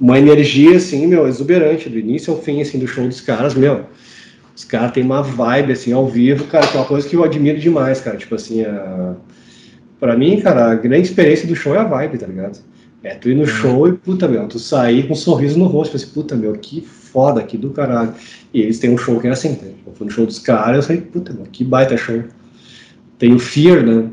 uma 0.00 0.18
energia, 0.18 0.76
assim, 0.76 1.06
meu, 1.06 1.28
exuberante, 1.28 1.88
do 1.88 1.98
início 1.98 2.32
ao 2.32 2.40
fim, 2.40 2.60
assim, 2.60 2.78
do 2.78 2.86
show 2.86 3.06
dos 3.06 3.20
caras, 3.20 3.54
meu. 3.54 3.84
Os 4.54 4.64
caras 4.64 4.92
têm 4.92 5.04
uma 5.04 5.22
vibe, 5.22 5.72
assim, 5.72 5.92
ao 5.92 6.06
vivo, 6.06 6.44
cara, 6.44 6.66
que 6.66 6.76
é 6.76 6.80
uma 6.80 6.86
coisa 6.86 7.08
que 7.08 7.16
eu 7.16 7.24
admiro 7.24 7.58
demais, 7.58 8.00
cara. 8.00 8.16
Tipo 8.16 8.34
assim, 8.34 8.62
a... 8.62 9.14
pra 10.00 10.16
mim, 10.16 10.40
cara, 10.40 10.72
a 10.72 10.74
grande 10.74 11.08
experiência 11.08 11.46
do 11.46 11.54
show 11.54 11.74
é 11.74 11.78
a 11.78 11.84
vibe, 11.84 12.18
tá 12.18 12.26
ligado? 12.26 12.58
É, 13.04 13.14
tu 13.14 13.28
ir 13.28 13.34
no 13.34 13.42
uhum. 13.42 13.46
show 13.46 13.88
e, 13.88 13.92
puta, 13.92 14.26
meu, 14.26 14.48
tu 14.48 14.58
sair 14.58 15.06
com 15.06 15.12
um 15.12 15.16
sorriso 15.16 15.58
no 15.58 15.66
rosto, 15.66 15.94
assim, 15.94 16.06
puta, 16.06 16.34
meu, 16.34 16.54
que 16.54 16.80
foda, 16.80 17.42
que 17.42 17.58
do 17.58 17.68
caralho. 17.70 18.14
E 18.52 18.62
eles 18.62 18.78
têm 18.78 18.90
um 18.90 18.96
show 18.96 19.20
que 19.20 19.28
é 19.28 19.30
assim, 19.30 19.50
né? 19.50 19.72
Eu 19.86 19.92
fui 19.92 20.06
no 20.06 20.12
show 20.12 20.24
dos 20.24 20.38
caras, 20.38 20.76
eu 20.78 20.82
falei, 20.82 21.02
puta, 21.02 21.32
meu, 21.32 21.44
que 21.44 21.62
baita 21.62 21.96
show. 21.98 22.24
Tem 23.18 23.34
o 23.34 23.38
Fear, 23.38 23.84
né? 23.84 24.10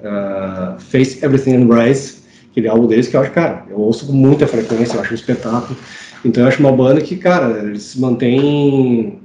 Uh, 0.00 0.80
Face 0.80 1.22
Everything 1.24 1.56
and 1.56 1.74
Rise, 1.74 2.16
aquele 2.50 2.68
álbum 2.68 2.86
deles 2.86 3.08
que 3.08 3.16
eu 3.16 3.20
acho, 3.20 3.30
cara, 3.32 3.66
eu 3.68 3.78
ouço 3.78 4.06
com 4.06 4.12
muita 4.12 4.46
frequência, 4.46 4.96
eu 4.96 5.02
acho 5.02 5.12
um 5.12 5.16
espetáculo. 5.16 5.76
Então 6.24 6.42
eu 6.42 6.48
acho 6.48 6.60
uma 6.60 6.72
banda 6.72 7.00
que, 7.00 7.16
cara, 7.16 7.62
eles 7.62 7.94
mantêm. 7.94 9.20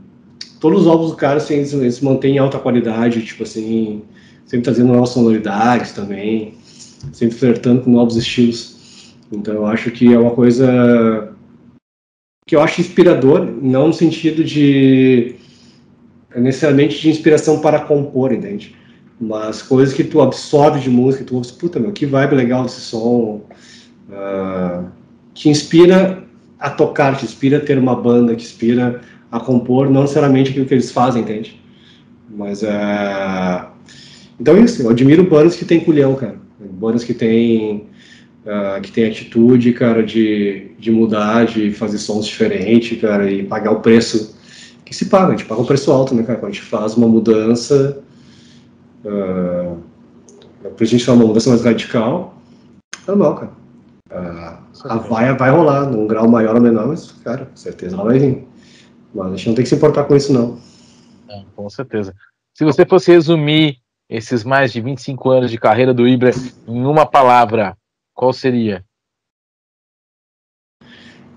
Todos 0.59 0.81
os 0.81 0.87
álbuns 0.87 1.11
do 1.11 1.17
cara, 1.17 1.37
assim, 1.37 1.55
eles, 1.55 1.73
eles 1.73 2.01
mantêm 2.01 2.37
alta 2.37 2.59
qualidade, 2.59 3.23
tipo 3.23 3.43
assim, 3.43 4.01
sempre 4.45 4.65
trazendo 4.65 4.93
novas 4.93 5.09
sonoridades 5.09 5.91
também, 5.91 6.53
sempre 7.11 7.35
flertando 7.37 7.81
com 7.81 7.91
novos 7.91 8.15
estilos. 8.15 8.72
Então 9.31 9.53
eu 9.53 9.65
acho 9.65 9.91
que 9.91 10.13
é 10.13 10.17
uma 10.17 10.31
coisa 10.31 11.33
que 12.45 12.55
eu 12.55 12.61
acho 12.61 12.81
inspirador, 12.81 13.45
não 13.61 13.87
no 13.87 13.93
sentido 13.93 14.43
de 14.43 15.35
necessariamente 16.35 16.99
de 16.99 17.09
inspiração 17.09 17.59
para 17.59 17.79
compor, 17.79 18.33
entende? 18.33 18.75
Mas 19.19 19.61
coisas 19.61 19.93
que 19.93 20.03
tu 20.03 20.21
absorve 20.21 20.79
de 20.79 20.89
música, 20.89 21.23
tu 21.23 21.35
ouve, 21.35 21.51
puta 21.53 21.79
meu, 21.79 21.91
que 21.91 22.05
vibe 22.05 22.35
legal 22.35 22.63
desse 22.63 22.81
som, 22.81 23.41
uh, 24.09 24.85
te 25.33 25.49
inspira 25.49 26.23
a 26.59 26.69
tocar, 26.69 27.17
te 27.17 27.25
inspira 27.25 27.57
a 27.57 27.61
ter 27.61 27.77
uma 27.77 27.95
banda, 27.95 28.35
te 28.35 28.43
inspira 28.43 29.01
a 29.31 29.39
compor, 29.39 29.89
não 29.89 30.01
necessariamente 30.01 30.49
aquilo 30.51 30.65
que 30.65 30.73
eles 30.73 30.91
fazem, 30.91 31.21
entende? 31.21 31.61
Mas 32.29 32.63
uh, 32.63 33.67
então 34.39 34.55
é 34.55 34.61
isso, 34.61 34.81
eu 34.81 34.89
admiro 34.89 35.23
bandas 35.23 35.55
que 35.55 35.65
tem 35.65 35.79
culhão, 35.79 36.15
cara, 36.15 36.35
bandas 36.59 37.03
que 37.03 37.13
tem 37.13 37.87
uh, 38.45 38.81
que 38.81 38.91
tem 38.91 39.05
atitude, 39.05 39.73
cara, 39.73 40.03
de, 40.03 40.71
de 40.77 40.91
mudar, 40.91 41.45
de 41.45 41.71
fazer 41.71 41.97
sons 41.97 42.25
diferentes, 42.25 42.99
cara, 42.99 43.29
e 43.29 43.43
pagar 43.43 43.71
o 43.71 43.81
preço 43.81 44.37
que 44.85 44.95
se 44.95 45.05
paga. 45.05 45.27
A 45.27 45.31
gente 45.31 45.45
paga 45.45 45.61
um 45.61 45.65
preço 45.65 45.91
alto, 45.91 46.13
né, 46.13 46.23
cara? 46.23 46.39
Quando 46.39 46.51
a 46.51 46.53
gente 46.53 46.65
faz 46.65 46.95
uma 46.95 47.07
mudança, 47.07 48.01
uh, 49.05 49.77
a 50.63 50.83
gente 50.85 51.03
faz 51.03 51.17
uma 51.17 51.27
mudança 51.27 51.49
mais 51.49 51.63
radical, 51.63 52.35
normal, 53.07 53.35
cara. 53.35 53.51
Uh, 54.11 54.63
a 54.85 54.97
vaia 54.97 55.33
vai 55.33 55.49
rolar, 55.49 55.89
num 55.89 56.07
grau 56.07 56.27
maior 56.27 56.55
ou 56.55 56.61
menor, 56.61 56.87
mas, 56.87 57.11
cara, 57.23 57.45
com 57.45 57.55
certeza 57.55 57.95
ela 57.95 58.03
vai 58.03 58.19
vir. 58.19 58.47
Mas 59.13 59.27
a 59.27 59.35
gente 59.35 59.47
não 59.47 59.55
tem 59.55 59.63
que 59.63 59.69
se 59.69 59.75
importar 59.75 60.03
com 60.03 60.15
isso, 60.15 60.33
não. 60.33 60.57
É, 61.29 61.43
com 61.55 61.69
certeza. 61.69 62.13
Se 62.53 62.63
você 62.63 62.85
fosse 62.85 63.11
resumir 63.11 63.77
esses 64.09 64.43
mais 64.43 64.71
de 64.71 64.81
25 64.81 65.29
anos 65.29 65.51
de 65.51 65.57
carreira 65.57 65.93
do 65.93 66.07
Ibra 66.07 66.31
em 66.67 66.85
uma 66.85 67.05
palavra, 67.05 67.75
qual 68.13 68.31
seria? 68.31 68.85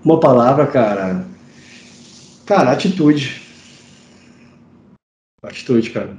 Uma 0.03 0.19
palavra, 0.19 0.67
cara. 0.67 1.25
Cara, 2.45 2.71
atitude. 2.71 3.41
Atitude, 5.43 5.89
cara. 5.89 6.15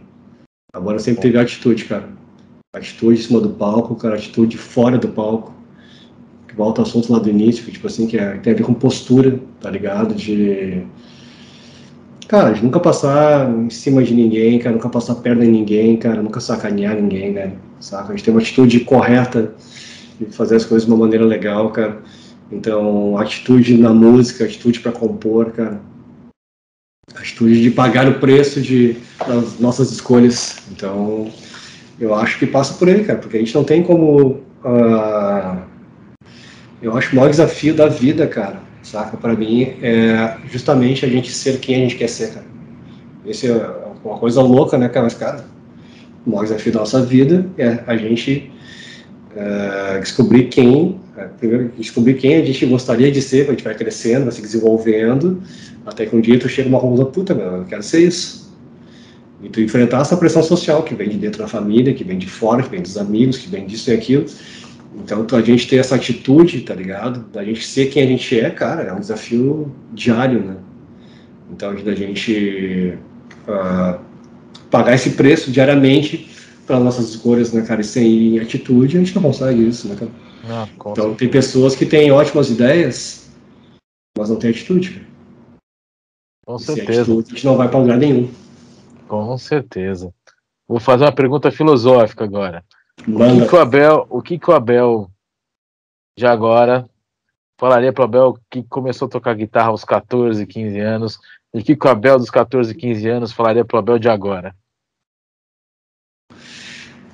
Agora 0.73 0.99
sempre 0.99 1.23
teve 1.23 1.39
atitude, 1.39 1.85
cara. 1.87 2.09
Atitude 2.75 3.19
em 3.19 3.23
cima 3.23 3.41
do 3.41 3.51
palco, 3.51 3.97
cara, 3.97 4.17
atitude 4.17 4.59
fora 4.59 4.99
do 4.99 5.09
palco. 5.09 5.55
Que 6.47 6.55
volta 6.55 6.83
ao 6.83 6.87
assunto 6.87 7.13
lá 7.13 7.19
do 7.19 7.31
início, 7.31 7.65
que 7.65 7.73
tipo 7.73 7.87
assim, 7.87 8.07
que 8.07 8.19
é, 8.19 8.37
tem 8.39 8.53
a 8.53 8.57
ver 8.57 8.65
com 8.65 8.75
postura, 8.75 9.41
tá 9.61 9.71
ligado? 9.71 10.15
De. 10.15 10.85
Cara, 12.27 12.53
de 12.53 12.63
nunca 12.63 12.79
passar 12.79 13.49
em 13.51 13.71
cima 13.71 14.03
de 14.03 14.13
ninguém, 14.13 14.59
cara, 14.59 14.75
nunca 14.75 14.91
passar 14.91 15.15
perna 15.15 15.47
em 15.47 15.51
ninguém, 15.51 15.97
cara, 15.97 16.23
nunca 16.23 16.41
sacanear 16.41 16.95
ninguém, 16.95 17.33
velho. 17.33 17.59
Saca? 17.81 18.13
A 18.13 18.17
gente 18.17 18.25
tem 18.25 18.35
uma 18.35 18.41
atitude 18.41 18.81
correta 18.81 19.55
fazer 20.27 20.57
as 20.57 20.65
coisas 20.65 20.87
de 20.87 20.93
uma 20.93 21.01
maneira 21.01 21.25
legal, 21.25 21.71
cara. 21.71 21.99
Então, 22.51 23.19
atitude 23.19 23.77
na 23.77 23.93
música, 23.93 24.45
atitude 24.45 24.81
para 24.81 24.93
compor, 24.93 25.53
cara. 25.53 25.81
Atitude 27.15 27.63
de 27.63 27.71
pagar 27.71 28.09
o 28.09 28.19
preço 28.19 28.61
de 28.61 28.97
das 29.27 29.59
nossas 29.59 29.91
escolhas. 29.91 30.59
Então, 30.71 31.31
eu 32.01 32.15
acho 32.15 32.39
que 32.39 32.47
passa 32.47 32.75
por 32.75 32.89
aí, 32.89 33.05
cara, 33.05 33.19
porque 33.19 33.37
a 33.37 33.41
gente 33.41 33.55
não 33.55 33.65
tem 33.65 33.83
como. 33.83 34.41
Uh, 34.65 35.59
eu 36.81 36.97
acho 36.97 37.13
o 37.13 37.17
maior 37.17 37.31
desafio 37.31 37.75
da 37.75 37.89
vida, 37.89 38.27
cara, 38.27 38.61
saca? 38.83 39.17
Para 39.17 39.35
mim, 39.35 39.75
é 39.83 40.37
justamente 40.51 41.05
a 41.05 41.09
gente 41.09 41.33
ser 41.33 41.59
quem 41.59 41.77
a 41.77 41.79
gente 41.81 41.97
quer 41.97 42.09
ser, 42.09 42.35
cara. 42.35 42.47
Esse 43.27 43.51
é 43.51 43.71
uma 44.05 44.19
coisa 44.19 44.41
louca, 44.41 44.79
né, 44.79 44.89
cara? 44.89 45.05
Mas, 45.05 45.15
cara, 45.15 45.45
o 46.25 46.31
maior 46.31 46.45
desafio 46.45 46.73
da 46.73 46.81
nossa 46.81 47.03
vida 47.03 47.47
é 47.59 47.83
a 47.87 47.97
gente 47.97 48.53
uh, 49.37 50.01
descobrir 50.01 50.45
quem, 50.45 51.01
primeiro 51.39 51.73
descobrir 51.79 52.15
quem 52.15 52.37
a 52.37 52.45
gente 52.45 52.65
gostaria 52.67 53.11
de 53.11 53.21
ser, 53.21 53.47
a 53.49 53.51
gente 53.51 53.65
vai 53.65 53.75
crescendo, 53.75 54.25
vai 54.25 54.33
se 54.33 54.43
desenvolvendo, 54.43 55.43
até 55.87 56.07
que 56.07 56.15
um 56.15 56.21
dia 56.21 56.39
tu 56.39 56.49
chega 56.49 56.69
uma 56.69 56.81
conclusão, 56.81 57.07
puta, 57.07 57.35
meu, 57.35 57.47
eu 57.47 57.65
quero 57.65 57.83
ser 57.83 58.01
isso. 58.01 58.49
E 59.43 59.49
tu 59.49 59.61
enfrentar 59.61 60.01
essa 60.01 60.17
pressão 60.17 60.43
social 60.43 60.83
que 60.83 60.95
vem 60.95 61.09
de 61.09 61.17
dentro 61.17 61.39
da 61.39 61.47
família, 61.47 61.95
que 61.95 62.03
vem 62.03 62.19
de 62.19 62.29
fora, 62.29 62.63
que 62.63 62.71
vem 62.71 62.83
dos 62.83 62.97
amigos, 62.97 63.39
que 63.39 63.49
vem 63.49 63.67
disso 63.67 63.91
e 63.91 63.95
aquilo. 63.95 64.27
Então, 64.97 65.25
a 65.31 65.41
gente 65.41 65.69
ter 65.69 65.77
essa 65.77 65.95
atitude, 65.95 66.63
tá 66.63 66.75
ligado? 66.75 67.25
Da 67.33 67.45
gente 67.45 67.65
ser 67.65 67.87
quem 67.87 68.03
a 68.03 68.07
gente 68.07 68.39
é, 68.39 68.51
cara, 68.51 68.83
é 68.83 68.93
um 68.93 68.99
desafio 68.99 69.73
diário, 69.93 70.43
né? 70.43 70.57
Então, 71.53 71.75
da 71.75 71.95
gente 71.95 72.99
uh, 73.47 73.99
pagar 74.71 74.95
esse 74.95 75.11
preço 75.11 75.53
diariamente 75.53 76.29
para 76.69 76.79
nossas 76.79 77.09
escolhas, 77.09 77.53
né, 77.53 77.63
cara? 77.63 77.81
E 77.81 77.85
sem 77.85 78.39
atitude, 78.39 78.97
a 78.97 79.01
gente 79.01 79.15
não 79.15 79.23
consegue 79.23 79.67
isso, 79.67 79.89
né, 79.89 79.97
cara? 79.97 80.11
Ah, 80.45 80.69
então, 80.93 81.15
tem 81.15 81.29
pessoas 81.29 81.75
que 81.75 81.87
têm 81.87 82.13
ótimas 82.13 82.51
ideias, 82.51 83.31
mas 84.17 84.29
não 84.29 84.39
tem 84.39 84.51
atitude. 84.51 84.91
Cara. 84.91 85.07
Com 86.47 86.57
e 86.57 86.61
certeza. 86.61 87.03
Atitude, 87.03 87.27
a 87.27 87.35
gente 87.35 87.47
não 87.47 87.57
vai 87.57 87.69
para 87.69 87.81
lugar 87.81 87.97
nenhum. 87.97 88.31
Com 89.09 89.39
certeza. 89.39 90.13
Vou 90.69 90.79
fazer 90.79 91.05
uma 91.05 91.13
pergunta 91.13 91.51
filosófica 91.51 92.25
agora. 92.25 92.63
O 93.01 93.17
que, 93.17 93.49
que, 93.49 93.55
o 93.55 93.59
Abel, 93.59 94.07
o 94.11 94.23
que, 94.23 94.39
que 94.39 94.51
o 94.51 94.55
Abel 94.55 95.11
de 96.19 96.27
agora 96.27 96.89
falaria 97.59 97.93
para 97.93 98.03
o 98.03 98.05
Abel 98.05 98.39
que 98.51 98.63
começou 98.65 99.07
a 99.07 99.11
tocar 99.11 99.35
guitarra 99.35 99.69
aos 99.69 99.85
14, 99.85 100.47
15 100.47 100.79
anos? 100.79 101.19
E 101.55 101.61
o 101.61 101.65
que, 101.65 101.75
que 101.75 101.87
o 101.87 101.91
Abel 101.91 102.19
dos 102.19 102.29
14, 102.29 102.75
15 102.75 103.09
anos 103.09 103.33
falaria 103.33 103.65
para 103.65 103.77
o 103.77 103.79
Abel 103.79 103.99
de 103.99 104.09
agora? 104.09 104.55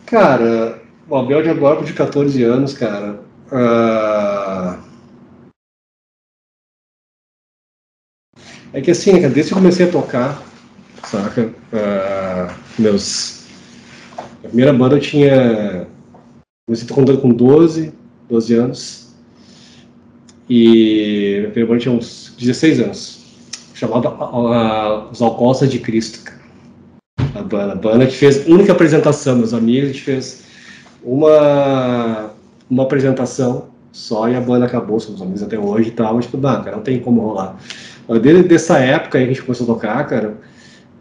Cara, 0.06 0.82
o 1.08 1.16
Abel 1.16 1.42
de 1.42 1.48
agora 1.48 1.82
de 1.82 1.92
14 1.92 2.42
anos, 2.42 2.74
cara. 2.74 3.20
Uh... 3.50 4.84
É 8.72 8.80
que 8.80 8.90
assim, 8.90 9.20
cara, 9.20 9.32
desde 9.32 9.52
que 9.52 9.54
eu 9.54 9.62
comecei 9.62 9.88
a 9.88 9.90
tocar, 9.90 10.42
saca? 11.04 11.54
Uh, 11.72 12.54
meus. 12.78 13.46
A 14.44 14.48
primeira 14.48 14.72
banda 14.72 14.96
eu 14.96 15.00
tinha. 15.00 15.86
Comecei 16.66 16.86
tocando 16.86 17.18
com 17.18 17.30
12, 17.30 17.94
12 18.28 18.54
anos. 18.54 19.14
E 20.50 21.44
a 21.46 21.50
primeira 21.50 21.66
banda 21.66 21.80
tinha 21.80 21.94
uns 21.94 22.34
16 22.38 22.80
anos. 22.80 23.24
Chamada 23.74 24.10
Os 25.10 25.22
Alcoças 25.22 25.70
de 25.70 25.78
Cristo, 25.78 26.22
cara 26.24 26.43
a 27.56 27.74
banda. 27.74 28.06
Que 28.06 28.16
fez 28.16 28.46
única 28.46 28.72
apresentação, 28.72 29.36
meus 29.36 29.54
amigos, 29.54 29.90
a 29.90 29.92
gente 29.92 30.02
fez 30.02 30.44
uma, 31.02 32.30
uma 32.70 32.82
apresentação 32.82 33.68
só 33.92 34.28
e 34.28 34.34
a 34.34 34.40
banda 34.40 34.66
acabou, 34.66 34.98
somos 34.98 35.22
amigos 35.22 35.42
até 35.42 35.58
hoje 35.58 35.90
e 35.90 35.92
tal, 35.92 36.14
mas 36.14 36.24
tipo, 36.24 36.36
não, 36.36 36.64
cara, 36.64 36.76
não 36.76 36.82
tem 36.82 36.98
como 36.98 37.20
rolar. 37.20 37.56
Desde 38.20 38.54
essa 38.54 38.78
época 38.78 39.18
aí 39.18 39.24
que 39.24 39.30
a 39.30 39.34
gente 39.34 39.44
começou 39.44 39.64
a 39.64 39.74
tocar, 39.74 40.06
cara, 40.06 40.34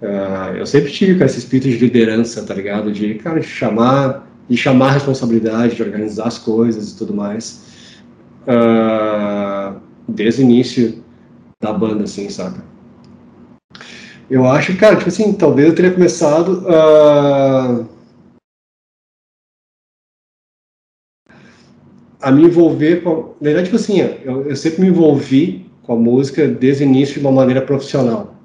uh, 0.02 0.56
eu 0.58 0.66
sempre 0.66 0.92
tive 0.92 1.14
cara, 1.14 1.26
esse 1.26 1.40
espírito 1.40 1.70
de 1.70 1.78
liderança, 1.78 2.44
tá 2.44 2.54
ligado? 2.54 2.92
De, 2.92 3.16
cara, 3.16 3.42
chamar, 3.42 4.30
de 4.48 4.56
chamar 4.56 4.90
a 4.90 4.92
responsabilidade, 4.92 5.76
de 5.76 5.82
organizar 5.82 6.28
as 6.28 6.38
coisas 6.38 6.92
e 6.92 6.98
tudo 6.98 7.16
mais. 7.16 7.64
Uh, 8.48 9.80
desde 10.08 10.42
o 10.42 10.44
início 10.44 11.04
da 11.60 11.74
banda, 11.74 12.04
assim, 12.04 12.30
saca? 12.30 12.64
Eu 14.30 14.48
acho, 14.48 14.78
cara, 14.78 14.96
tipo 14.96 15.10
assim, 15.10 15.34
talvez 15.34 15.70
eu 15.70 15.76
teria 15.76 15.94
começado 15.94 16.66
a. 16.70 17.86
a 22.22 22.32
me 22.32 22.44
envolver 22.44 23.04
com. 23.04 23.36
Na 23.40 23.50
verdade, 23.50 23.66
tipo 23.66 23.76
assim, 23.76 24.00
eu, 24.00 24.50
eu 24.50 24.56
sempre 24.56 24.82
me 24.82 24.88
envolvi 24.88 25.70
com 25.84 25.94
a 25.94 25.98
música 25.98 26.48
desde 26.48 26.84
o 26.84 26.88
início 26.88 27.16
de 27.16 27.20
uma 27.22 27.32
maneira 27.32 27.62
profissional. 27.62 28.36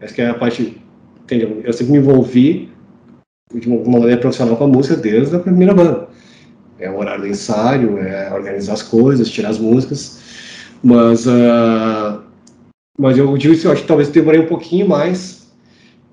Essa 0.00 0.22
é 0.22 0.30
a 0.30 0.34
parte. 0.34 0.80
Entendeu? 1.22 1.62
Eu 1.64 1.72
sempre 1.72 1.92
me 1.92 1.98
envolvi 1.98 2.70
de 3.52 3.68
uma 3.68 3.98
maneira 3.98 4.20
profissional 4.20 4.56
com 4.56 4.64
a 4.64 4.68
música 4.68 4.96
desde 4.96 5.36
a 5.36 5.38
primeira 5.38 5.72
banda. 5.72 6.08
É 6.78 6.90
o 6.90 6.98
horário 6.98 7.22
do 7.22 7.28
ensaio, 7.28 7.98
é 7.98 8.32
organizar 8.32 8.74
as 8.74 8.82
coisas, 8.82 9.30
tirar 9.30 9.50
as 9.50 9.58
músicas. 9.58 10.20
Mas, 10.82 11.26
uh, 11.26 12.23
mas 12.98 13.18
eu 13.18 13.36
digo 13.36 13.52
isso, 13.52 13.66
eu 13.66 13.72
acho 13.72 13.82
que 13.82 13.88
talvez 13.88 14.08
eu 14.08 14.14
demorei 14.14 14.40
um 14.40 14.46
pouquinho 14.46 14.88
mais 14.88 15.52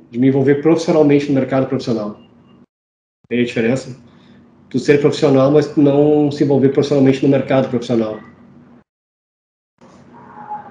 de 0.10 0.20
me 0.20 0.28
envolver 0.28 0.56
profissionalmente 0.56 1.28
no 1.28 1.36
mercado 1.36 1.68
profissional. 1.68 2.20
Tem 3.30 3.42
a 3.42 3.46
diferença? 3.46 3.96
Tu 4.70 4.80
ser 4.80 5.00
profissional, 5.00 5.52
mas 5.52 5.76
não 5.76 6.32
se 6.32 6.44
envolver 6.44 6.70
profissionalmente 6.70 7.24
no 7.24 7.30
mercado 7.30 7.70
profissional. 7.70 8.20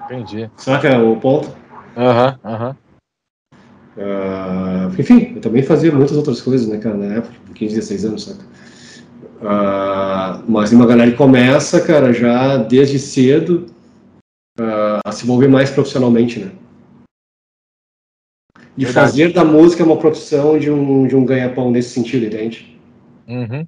Entendi. 0.05 0.49
Saca 0.57 1.01
o 1.01 1.19
ponto? 1.19 1.55
Aham, 1.95 2.39
uhum, 2.43 2.51
aham. 2.51 2.67
Uhum. 2.69 2.91
Uh, 3.97 5.01
enfim, 5.01 5.33
eu 5.35 5.41
também 5.41 5.63
fazia 5.63 5.91
muitas 5.91 6.15
outras 6.15 6.41
coisas, 6.41 6.67
né, 6.67 6.77
cara, 6.77 6.95
na 6.95 7.15
época, 7.15 7.35
15, 7.53 7.75
16 7.75 8.05
anos, 8.05 8.23
saca? 8.23 8.43
Uh, 9.41 10.43
mas 10.47 10.71
uma 10.71 10.85
galera 10.85 11.11
que 11.11 11.17
começa, 11.17 11.81
cara, 11.81 12.13
já 12.13 12.57
desde 12.57 12.99
cedo 12.99 13.65
uh, 14.61 14.99
a 15.05 15.11
se 15.11 15.23
envolver 15.23 15.47
mais 15.47 15.69
profissionalmente, 15.69 16.39
né? 16.39 16.51
De 18.77 18.85
Verdade. 18.85 18.93
fazer 18.93 19.33
da 19.33 19.43
música 19.43 19.83
uma 19.83 19.97
profissão 19.97 20.57
de 20.57 20.71
um, 20.71 21.07
de 21.07 21.15
um 21.15 21.25
ganha-pão 21.25 21.71
nesse 21.71 21.89
sentido, 21.89 22.25
entende? 22.25 22.79
Uhum. 23.27 23.67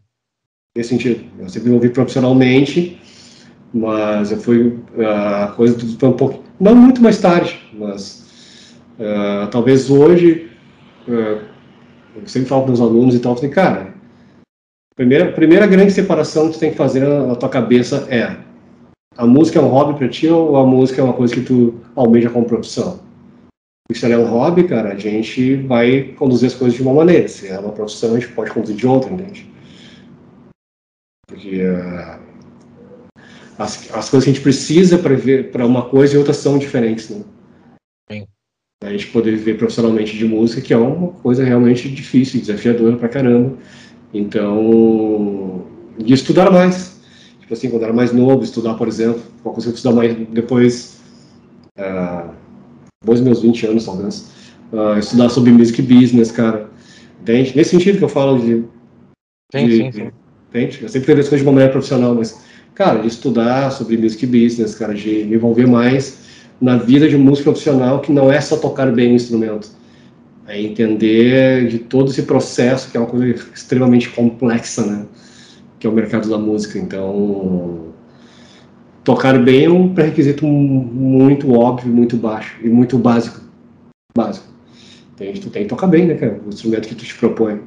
Nesse 0.76 0.90
sentido. 0.90 1.26
Eu 1.40 1.50
sempre 1.50 1.70
me 1.70 1.76
envolvi 1.76 1.90
profissionalmente, 1.90 3.00
mas 3.74 4.32
eu 4.32 4.38
fui 4.38 4.80
a 5.00 5.48
coisa 5.56 5.76
foi 5.98 6.10
um 6.10 6.14
pouco 6.14 6.44
não 6.60 6.76
muito 6.76 7.02
mais 7.02 7.20
tarde 7.20 7.60
mas 7.74 8.76
uh, 9.00 9.50
talvez 9.50 9.90
hoje 9.90 10.52
uh, 11.08 11.42
eu 12.16 12.28
sempre 12.28 12.50
falo 12.50 12.66
para 12.66 12.74
os 12.74 12.82
alunos 12.82 13.16
e 13.16 13.20
tal 13.20 13.36
falei 13.36 13.50
cara 13.50 13.94
primeira 14.96 15.32
primeira 15.32 15.66
grande 15.66 15.92
separação 15.92 16.48
que 16.48 16.54
tu 16.54 16.60
tem 16.60 16.72
que 16.72 16.78
fazer 16.78 17.00
na, 17.00 17.26
na 17.26 17.36
tua 17.36 17.50
cabeça 17.50 18.08
é 18.10 18.38
a 19.18 19.26
música 19.26 19.60
é 19.60 19.62
um 19.62 19.68
hobby 19.68 19.98
para 19.98 20.10
ti 20.10 20.28
ou 20.28 20.58
a 20.58 20.66
música 20.66 21.02
é 21.02 21.04
uma 21.04 21.14
coisa 21.14 21.34
que 21.34 21.42
tu 21.42 21.76
almeja 21.96 22.30
como 22.30 22.46
profissão 22.46 23.00
Porque 23.88 24.00
se 24.00 24.06
ela 24.06 24.16
é 24.16 24.18
um 24.18 24.30
hobby 24.30 24.64
cara 24.68 24.94
a 24.94 24.98
gente 24.98 25.56
vai 25.56 26.14
conduzir 26.18 26.48
as 26.48 26.56
coisas 26.56 26.76
de 26.76 26.82
uma 26.82 26.94
maneira 26.94 27.28
se 27.28 27.48
é 27.48 27.60
uma 27.60 27.72
profissão 27.72 28.16
a 28.16 28.20
gente 28.20 28.34
pode 28.34 28.52
conduzir 28.52 28.76
de 28.76 28.88
outra 28.88 29.12
entende 29.12 29.52
porque 31.28 31.62
uh, 31.62 32.20
as, 33.58 33.90
as 33.94 34.10
coisas 34.10 34.24
que 34.24 34.30
a 34.30 34.34
gente 34.34 34.42
precisa 34.42 34.98
para 34.98 35.16
ver 35.16 35.52
para 35.52 35.66
uma 35.66 35.84
coisa 35.84 36.16
e 36.16 36.18
outra 36.18 36.34
são 36.34 36.58
diferentes, 36.58 37.10
né? 37.10 37.24
Sim. 38.12 38.28
A 38.84 38.92
gente 38.92 39.08
poder 39.08 39.32
viver 39.32 39.58
profissionalmente 39.58 40.18
de 40.18 40.26
música, 40.26 40.62
que 40.62 40.74
é 40.74 40.78
uma 40.78 41.10
coisa 41.14 41.44
realmente 41.44 41.90
difícil, 41.90 42.40
desafiadora 42.40 42.98
pra 42.98 43.10
caramba. 43.10 43.58
Então, 44.14 45.66
de 45.98 46.14
estudar 46.14 46.52
mais. 46.52 46.93
Assim, 47.54 47.70
quando 47.70 47.84
era 47.84 47.94
mais 47.94 48.12
novo, 48.12 48.44
estudar, 48.44 48.74
por 48.76 48.88
exemplo, 48.88 49.22
uma 49.44 49.54
coisa 49.54 49.68
que 49.68 49.74
eu 49.74 49.76
estudar 49.76 49.96
mais 49.96 50.16
depois, 50.30 50.98
uh, 51.78 52.30
depois 53.02 53.20
dos 53.20 53.22
meus 53.22 53.42
20 53.42 53.68
anos, 53.68 53.86
talvez, 53.86 54.30
uh, 54.72 54.98
estudar 55.00 55.30
sobre 55.30 55.52
music 55.52 55.82
business, 55.82 56.32
cara. 56.32 56.70
Entende? 57.22 57.54
Nesse 57.56 57.70
sentido 57.72 57.98
que 57.98 58.04
eu 58.04 58.10
falo 58.10 58.40
de. 58.40 58.64
Sim, 59.54 59.68
de, 59.68 59.78
sim, 59.78 59.92
sim. 59.92 60.12
Entende? 60.50 60.80
Eu 60.82 60.90
sempre 60.90 61.12
as 61.14 61.30
coisas 61.30 61.40
de 61.40 61.46
uma 61.46 61.54
maneira 61.54 61.72
profissional, 61.72 62.14
mas 62.14 62.44
cara, 62.76 63.00
de 63.00 63.08
estudar 63.08 63.72
sobre 63.72 63.98
music 63.98 64.26
business, 64.26 64.76
cara, 64.76 64.94
de 64.94 65.26
me 65.26 65.36
envolver 65.36 65.66
mais 65.68 66.20
na 66.60 66.78
vida 66.78 67.08
de 67.08 67.16
um 67.16 67.20
músico 67.20 67.52
profissional 67.52 68.00
que 68.00 68.12
não 68.12 68.32
é 68.32 68.40
só 68.40 68.58
tocar 68.58 68.92
bem 68.92 69.12
o 69.12 69.16
instrumento, 69.16 69.70
é 70.48 70.62
entender 70.62 71.68
de 71.68 71.80
todo 71.80 72.12
esse 72.12 72.24
processo 72.24 72.90
que 72.90 72.98
é 72.98 73.00
uma 73.00 73.10
coisa 73.10 73.36
extremamente 73.54 74.10
complexa, 74.10 74.86
né? 74.86 75.06
Que 75.84 75.88
é 75.88 75.90
o 75.90 75.94
mercado 75.94 76.30
da 76.30 76.38
música. 76.38 76.80
Então, 76.80 77.90
tocar 79.04 79.38
bem 79.38 79.66
é 79.66 79.70
um 79.70 79.94
pré-requisito 79.94 80.48
muito 80.48 81.52
óbvio, 81.52 81.94
muito 81.94 82.16
baixo 82.16 82.58
e 82.64 82.70
muito 82.70 82.98
básico, 82.98 83.42
básico. 84.16 84.46
Tem, 85.18 85.34
tu 85.34 85.50
tem 85.50 85.64
que 85.64 85.70
tocar 85.70 85.88
bem, 85.88 86.08
né, 86.08 86.14
cara? 86.14 86.40
O 86.46 86.48
instrumento 86.48 86.88
que 86.88 86.96
tu 86.96 87.04
te 87.04 87.14
propõe. 87.16 87.60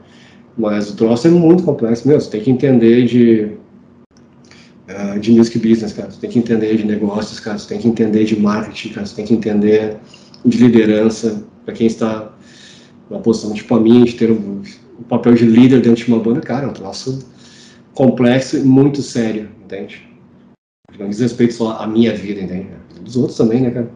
Mas 0.57 0.89
o 0.89 0.97
troço 0.97 1.27
é 1.27 1.31
muito 1.31 1.63
complexo, 1.63 2.09
meu. 2.09 2.19
Você 2.19 2.31
tem 2.31 2.41
que 2.41 2.51
entender 2.51 3.05
de 3.05 3.51
uh, 4.89 5.21
de 5.21 5.33
music 5.33 5.59
business, 5.59 5.93
cara. 5.93 6.11
Você 6.11 6.19
tem 6.19 6.31
que 6.31 6.39
entender 6.39 6.75
de 6.75 6.87
negócios, 6.87 7.39
cara. 7.39 7.59
Você 7.59 7.69
tem 7.69 7.79
que 7.79 7.87
entender 7.87 8.25
de 8.25 8.41
marketing, 8.41 8.95
cara. 8.95 9.07
Você 9.07 9.15
tem 9.15 9.27
que 9.27 9.35
entender 9.35 9.99
de 10.43 10.57
liderança. 10.57 11.45
Para 11.67 11.75
quem 11.75 11.87
está 11.87 12.33
numa 13.11 13.21
posição 13.21 13.53
tipo 13.53 13.75
a 13.75 13.79
minha, 13.79 14.07
de 14.07 14.15
ter 14.15 14.31
um, 14.31 14.63
um, 14.99 15.03
papel 15.07 15.35
de 15.35 15.45
líder 15.45 15.83
dentro 15.83 16.03
de 16.03 16.11
uma 16.11 16.19
banda, 16.19 16.41
cara, 16.41 16.65
é 16.65 16.69
um 16.71 16.73
troço 16.73 17.36
complexo 17.97 18.59
e 18.59 18.61
muito 18.61 19.03
sério, 19.03 19.49
entende? 19.65 20.07
Não 20.99 21.09
diz 21.09 21.19
respeito 21.19 21.55
só 21.55 21.79
à 21.81 21.87
minha 21.87 22.15
vida, 22.15 22.41
entende? 22.41 22.69
Dos 23.01 23.17
outros 23.17 23.37
também, 23.37 23.63
né, 23.63 23.71
cara? 23.71 23.91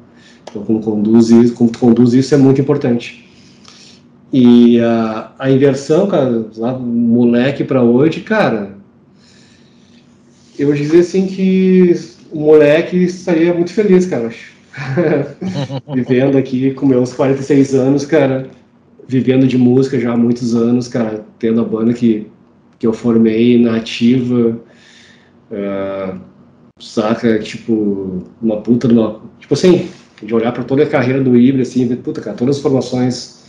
Então, 0.50 0.64
como 0.64 0.80
conduz 0.80 1.30
isso, 1.30 1.54
como 1.54 1.70
conduz 1.78 2.14
isso 2.14 2.34
é 2.34 2.38
muito 2.38 2.60
importante. 2.60 3.28
E 4.32 4.80
a, 4.80 5.32
a 5.38 5.50
inversão, 5.50 6.08
cara, 6.08 6.46
lá, 6.56 6.78
moleque 6.78 7.62
para 7.62 7.82
hoje, 7.82 8.20
cara, 8.22 8.74
eu 10.58 10.68
vou 10.68 10.76
dizer 10.76 11.00
assim 11.00 11.26
que 11.26 11.94
o 12.32 12.40
moleque 12.40 12.96
estaria 12.96 13.52
muito 13.52 13.72
feliz, 13.72 14.06
cara, 14.06 14.28
acho. 14.28 14.50
vivendo 15.94 16.38
aqui 16.38 16.72
com 16.72 16.86
meus 16.86 17.12
46 17.12 17.74
anos, 17.74 18.06
cara, 18.06 18.48
vivendo 19.06 19.46
de 19.46 19.58
música 19.58 20.00
já 20.00 20.12
há 20.12 20.16
muitos 20.16 20.54
anos, 20.54 20.88
cara, 20.88 21.24
tendo 21.38 21.60
a 21.60 21.64
banda 21.64 21.92
que, 21.92 22.26
que 22.80 22.86
eu 22.86 22.94
formei 22.94 23.62
na 23.62 23.76
ativa, 23.76 24.58
uh, 25.52 26.20
saca, 26.80 27.38
tipo, 27.38 28.24
uma 28.40 28.62
puta 28.62 28.88
de 28.88 28.94
uma. 28.94 29.20
Tipo 29.38 29.52
assim, 29.52 29.90
de 30.22 30.34
olhar 30.34 30.50
para 30.50 30.64
toda 30.64 30.82
a 30.82 30.88
carreira 30.88 31.22
do 31.22 31.36
Ibra, 31.36 31.60
assim, 31.60 31.86
ver, 31.86 31.96
puta, 31.96 32.22
cara, 32.22 32.36
todas 32.36 32.56
as 32.56 32.62
formações 32.62 33.44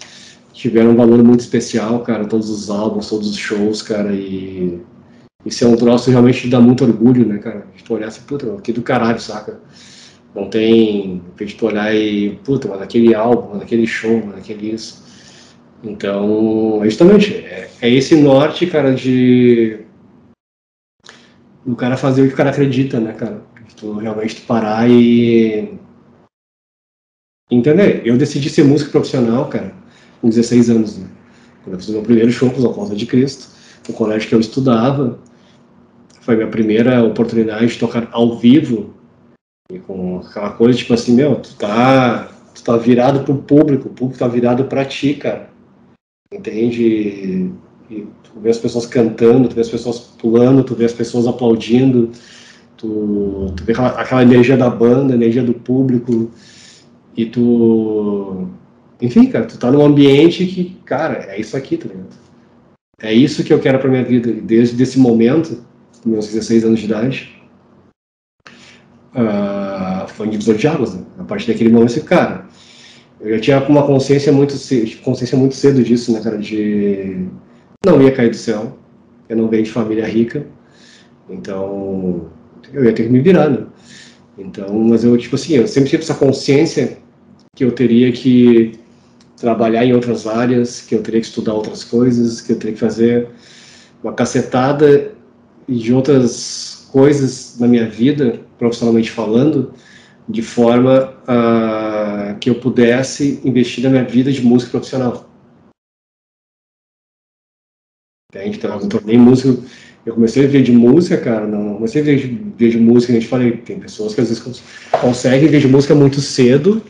tiveram 0.54 0.92
um 0.92 0.96
valor 0.96 1.24
muito 1.24 1.40
especial, 1.40 2.02
cara, 2.02 2.26
todos 2.26 2.50
os 2.50 2.70
álbuns, 2.70 3.10
todos 3.10 3.30
os 3.30 3.38
shows, 3.38 3.82
cara, 3.82 4.12
e 4.12 4.82
isso 5.46 5.64
é 5.64 5.68
um 5.68 5.78
troço 5.78 6.06
que 6.06 6.12
realmente 6.12 6.50
dá 6.50 6.60
muito 6.60 6.84
orgulho, 6.84 7.26
né, 7.26 7.38
cara? 7.38 7.66
De 7.76 7.94
olhar 7.94 8.10
assim, 8.10 8.22
puta, 8.28 8.46
que 8.62 8.74
do 8.74 8.82
caralho, 8.82 9.20
saca? 9.20 9.60
Não 10.36 10.50
tem. 10.50 11.22
De 11.38 11.66
olhar 11.66 11.96
e, 11.96 12.40
puta, 12.44 12.68
mas 12.68 12.82
aquele 12.82 13.16
álbum, 13.16 13.60
aquele 13.62 13.88
show, 13.88 14.30
aquele 14.38 14.74
isso. 14.74 15.02
Então, 15.84 16.82
é 16.84 16.86
justamente, 16.86 17.41
é, 17.52 17.70
é 17.82 17.90
esse 17.90 18.16
norte, 18.16 18.66
cara, 18.66 18.96
de. 18.96 19.80
O 21.66 21.76
cara 21.76 21.98
fazer 21.98 22.24
o 22.24 22.28
que 22.28 22.34
o 22.34 22.38
cara 22.38 22.50
acredita, 22.50 23.00
né, 23.00 23.12
cara? 23.14 23.42
Tu 23.76 23.94
realmente 23.98 24.42
parar 24.42 24.90
e. 24.90 25.78
Entender? 27.52 28.02
Eu 28.06 28.18
decidi 28.18 28.50
ser 28.50 28.64
músico 28.64 28.92
profissional, 28.92 29.50
cara, 29.50 29.74
com 30.22 30.30
16 30.30 30.70
anos, 30.70 30.98
né? 30.98 31.08
Quando 31.64 31.74
eu 31.74 31.80
fiz 31.80 31.90
meu 31.90 32.02
primeiro 32.02 32.32
show 32.32 32.50
com 32.50 32.58
os 32.58 32.66
Alcosta 32.66 32.96
de 32.96 33.06
Cristo, 33.06 33.50
no 33.88 33.94
colégio 33.94 34.30
que 34.30 34.36
eu 34.36 34.40
estudava, 34.40 35.20
foi 36.22 36.38
minha 36.38 36.48
primeira 36.48 37.04
oportunidade 37.04 37.68
de 37.68 37.78
tocar 37.78 38.08
ao 38.14 38.40
vivo 38.40 38.94
e 39.70 39.78
com 39.80 40.20
aquela 40.20 40.52
coisa 40.52 40.78
tipo 40.78 40.94
assim, 40.94 41.14
meu, 41.14 41.36
tu 41.36 41.54
tá, 41.56 42.32
tu 42.56 42.64
tá 42.64 42.78
virado 42.78 43.24
pro 43.26 43.36
público, 43.36 43.90
o 43.90 43.94
público 43.94 44.20
tá 44.20 44.28
virado 44.28 44.66
pra 44.66 44.86
ti, 44.86 45.14
cara. 45.16 45.51
Entende? 46.34 47.52
E 47.90 48.08
tu 48.24 48.40
vê 48.40 48.50
as 48.50 48.58
pessoas 48.58 48.86
cantando, 48.86 49.50
tu 49.50 49.56
vê 49.56 49.62
as 49.62 49.70
pessoas 49.70 50.00
pulando, 50.00 50.64
tu 50.64 50.76
vê 50.76 50.86
as 50.86 50.94
pessoas 50.94 51.28
aplaudindo, 51.28 52.12
tu, 52.78 53.54
tu 53.56 53.64
vê 53.64 53.74
aquela, 53.74 53.90
aquela 53.90 54.24
energia 54.24 54.56
da 54.56 54.70
banda, 54.70 55.14
energia 55.14 55.44
do 55.44 55.54
público, 55.54 56.32
e 57.18 57.26
tu. 57.26 58.48
Enfim, 59.02 59.26
cara, 59.28 59.46
tu 59.46 59.58
tá 59.58 59.72
num 59.72 59.84
ambiente 59.84 60.46
que, 60.46 60.78
cara, 60.86 61.26
é 61.28 61.40
isso 61.40 61.58
aqui, 61.58 61.76
tá 61.76 61.88
ligado? 61.90 62.22
é 63.02 63.12
isso 63.14 63.44
que 63.44 63.52
eu 63.52 63.60
quero 63.60 63.80
para 63.80 63.90
minha 63.90 64.04
vida. 64.04 64.32
Desde 64.32 64.82
esse 64.82 65.00
momento, 65.00 65.66
meus 66.06 66.28
16 66.28 66.64
anos 66.64 66.80
de 66.80 66.86
idade, 66.86 67.36
uh, 69.16 70.08
foi 70.08 70.28
um 70.28 70.30
divisor 70.30 70.56
de 70.56 70.68
águas. 70.68 70.94
Né? 70.94 71.04
A 71.18 71.24
partir 71.24 71.52
daquele 71.52 71.72
momento, 71.72 72.00
cara, 72.04 72.48
eu 73.22 73.36
já 73.36 73.40
tinha 73.40 73.60
uma 73.68 73.86
consciência 73.86 74.32
muito 74.32 74.56
consciência 75.04 75.38
muito 75.38 75.56
cedo 75.56 75.84
disso, 75.84 76.12
né, 76.12 76.22
cara, 76.22 76.38
de 76.38 77.28
não 77.86 78.02
ia 78.02 78.12
cair 78.12 78.30
do 78.30 78.36
céu, 78.36 78.78
eu 79.30 79.38
não 79.38 79.48
venho 79.48 79.64
de 79.64 79.72
família 79.72 80.06
rica, 80.06 80.46
então 81.30 82.30
eu 82.74 82.84
ia 82.84 82.94
ter 82.94 83.04
que 83.04 83.10
me 83.10 83.22
virar, 83.22 83.50
né? 83.50 83.66
Então, 84.38 84.74
mas 84.80 85.04
eu, 85.04 85.18
tipo 85.18 85.36
assim, 85.36 85.56
eu 85.56 85.68
sempre 85.68 85.90
tive 85.90 86.04
essa 86.04 86.14
consciência 86.16 86.98
que 87.56 87.64
eu 87.64 87.72
teria 87.72 88.12
que 88.12 88.80
trabalhar 89.38 89.86
em 89.86 89.94
outras 89.94 90.26
áreas, 90.26 90.82
que 90.82 90.96
eu 90.96 91.02
teria 91.02 91.20
que 91.20 91.28
estudar 91.28 91.54
outras 91.54 91.84
coisas, 91.84 92.42
que 92.42 92.54
eu 92.54 92.56
teria 92.58 92.74
que 92.74 92.80
fazer 92.80 93.28
uma 94.04 94.14
cacetada 94.14 95.12
de 95.68 95.94
outras 95.94 96.88
coisas 96.92 97.58
na 97.60 97.68
minha 97.68 97.90
vida, 97.90 98.40
profissionalmente 98.58 99.12
falando, 99.12 99.74
de 100.28 100.42
forma 100.42 101.16
a 101.28 102.36
que 102.40 102.50
eu 102.50 102.60
pudesse 102.60 103.40
investir 103.44 103.84
na 103.84 103.90
minha 103.90 104.04
vida 104.04 104.32
de 104.32 104.42
música 104.42 104.72
profissional. 104.72 105.30
Entende? 108.34 108.58
Então, 108.58 108.80
eu 108.80 108.90
tornei 108.90 109.18
músico. 109.18 109.64
Eu 110.06 110.16
comecei 110.16 110.44
a 110.44 110.48
viver 110.48 110.64
de 110.64 110.72
música, 110.72 111.18
cara. 111.18 111.46
Não 111.46 111.76
comecei 111.76 112.02
a 112.02 112.06
viver 112.06 112.56
de, 112.58 112.70
de 112.72 112.80
música, 112.80 113.14
a 113.14 113.16
gente 113.16 113.28
falei, 113.28 113.58
tem 113.58 113.80
pessoas 113.80 114.16
que 114.16 114.22
às 114.22 114.30
vezes 114.30 114.62
conseguem 115.00 115.42
viver 115.42 115.60
de 115.60 115.68
música 115.68 115.94
muito 115.94 116.22
cedo, 116.22 116.82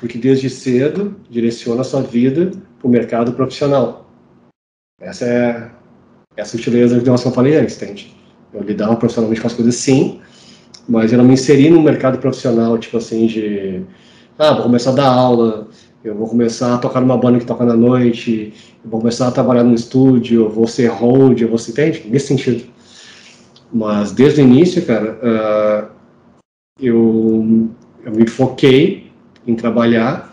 porque 0.00 0.18
desde 0.18 0.50
cedo 0.50 1.14
direciona 1.30 1.82
a 1.82 1.84
sua 1.84 2.02
vida 2.02 2.50
para 2.78 2.88
o 2.88 2.90
mercado 2.90 3.32
profissional. 3.34 4.10
Essa 5.00 5.26
é, 5.26 5.70
é 6.36 6.42
a 6.42 6.44
sutileza 6.44 7.00
nossa 7.02 7.28
eu 7.28 7.32
falei 7.32 7.56
antes, 7.56 7.80
entende? 7.80 8.16
Eu 8.52 8.62
lidava 8.62 8.96
profissionalmente 8.96 9.40
com 9.40 9.46
as 9.46 9.52
coisas 9.52 9.74
sim, 9.74 10.20
mas 10.88 11.12
eu 11.12 11.18
não 11.18 11.24
me 11.24 11.34
inseri 11.34 11.70
no 11.70 11.82
mercado 11.82 12.18
profissional, 12.18 12.78
tipo 12.78 12.96
assim, 12.96 13.26
de 13.26 13.82
ah, 14.38 14.52
vou 14.52 14.64
começar 14.64 14.90
a 14.90 14.94
dar 14.94 15.08
aula, 15.08 15.68
eu 16.04 16.14
vou 16.14 16.28
começar 16.28 16.74
a 16.74 16.78
tocar 16.78 17.00
numa 17.00 17.16
banda 17.16 17.38
que 17.38 17.46
toca 17.46 17.64
na 17.64 17.74
noite, 17.74 18.52
eu 18.84 18.90
vou 18.90 19.00
começar 19.00 19.28
a 19.28 19.32
trabalhar 19.32 19.64
no 19.64 19.74
estúdio, 19.74 20.42
eu 20.42 20.50
vou 20.50 20.66
ser 20.66 20.86
hold, 20.88 21.40
eu 21.40 21.48
vou 21.48 21.58
ser, 21.58 21.72
entende? 21.72 22.06
Nesse 22.08 22.28
sentido. 22.28 22.64
Mas 23.72 24.12
desde 24.12 24.40
o 24.40 24.44
início, 24.44 24.84
cara, 24.86 25.18
uh, 25.22 25.90
eu, 26.80 27.68
eu 28.04 28.12
me 28.12 28.26
foquei 28.28 29.10
em 29.46 29.54
trabalhar 29.54 30.32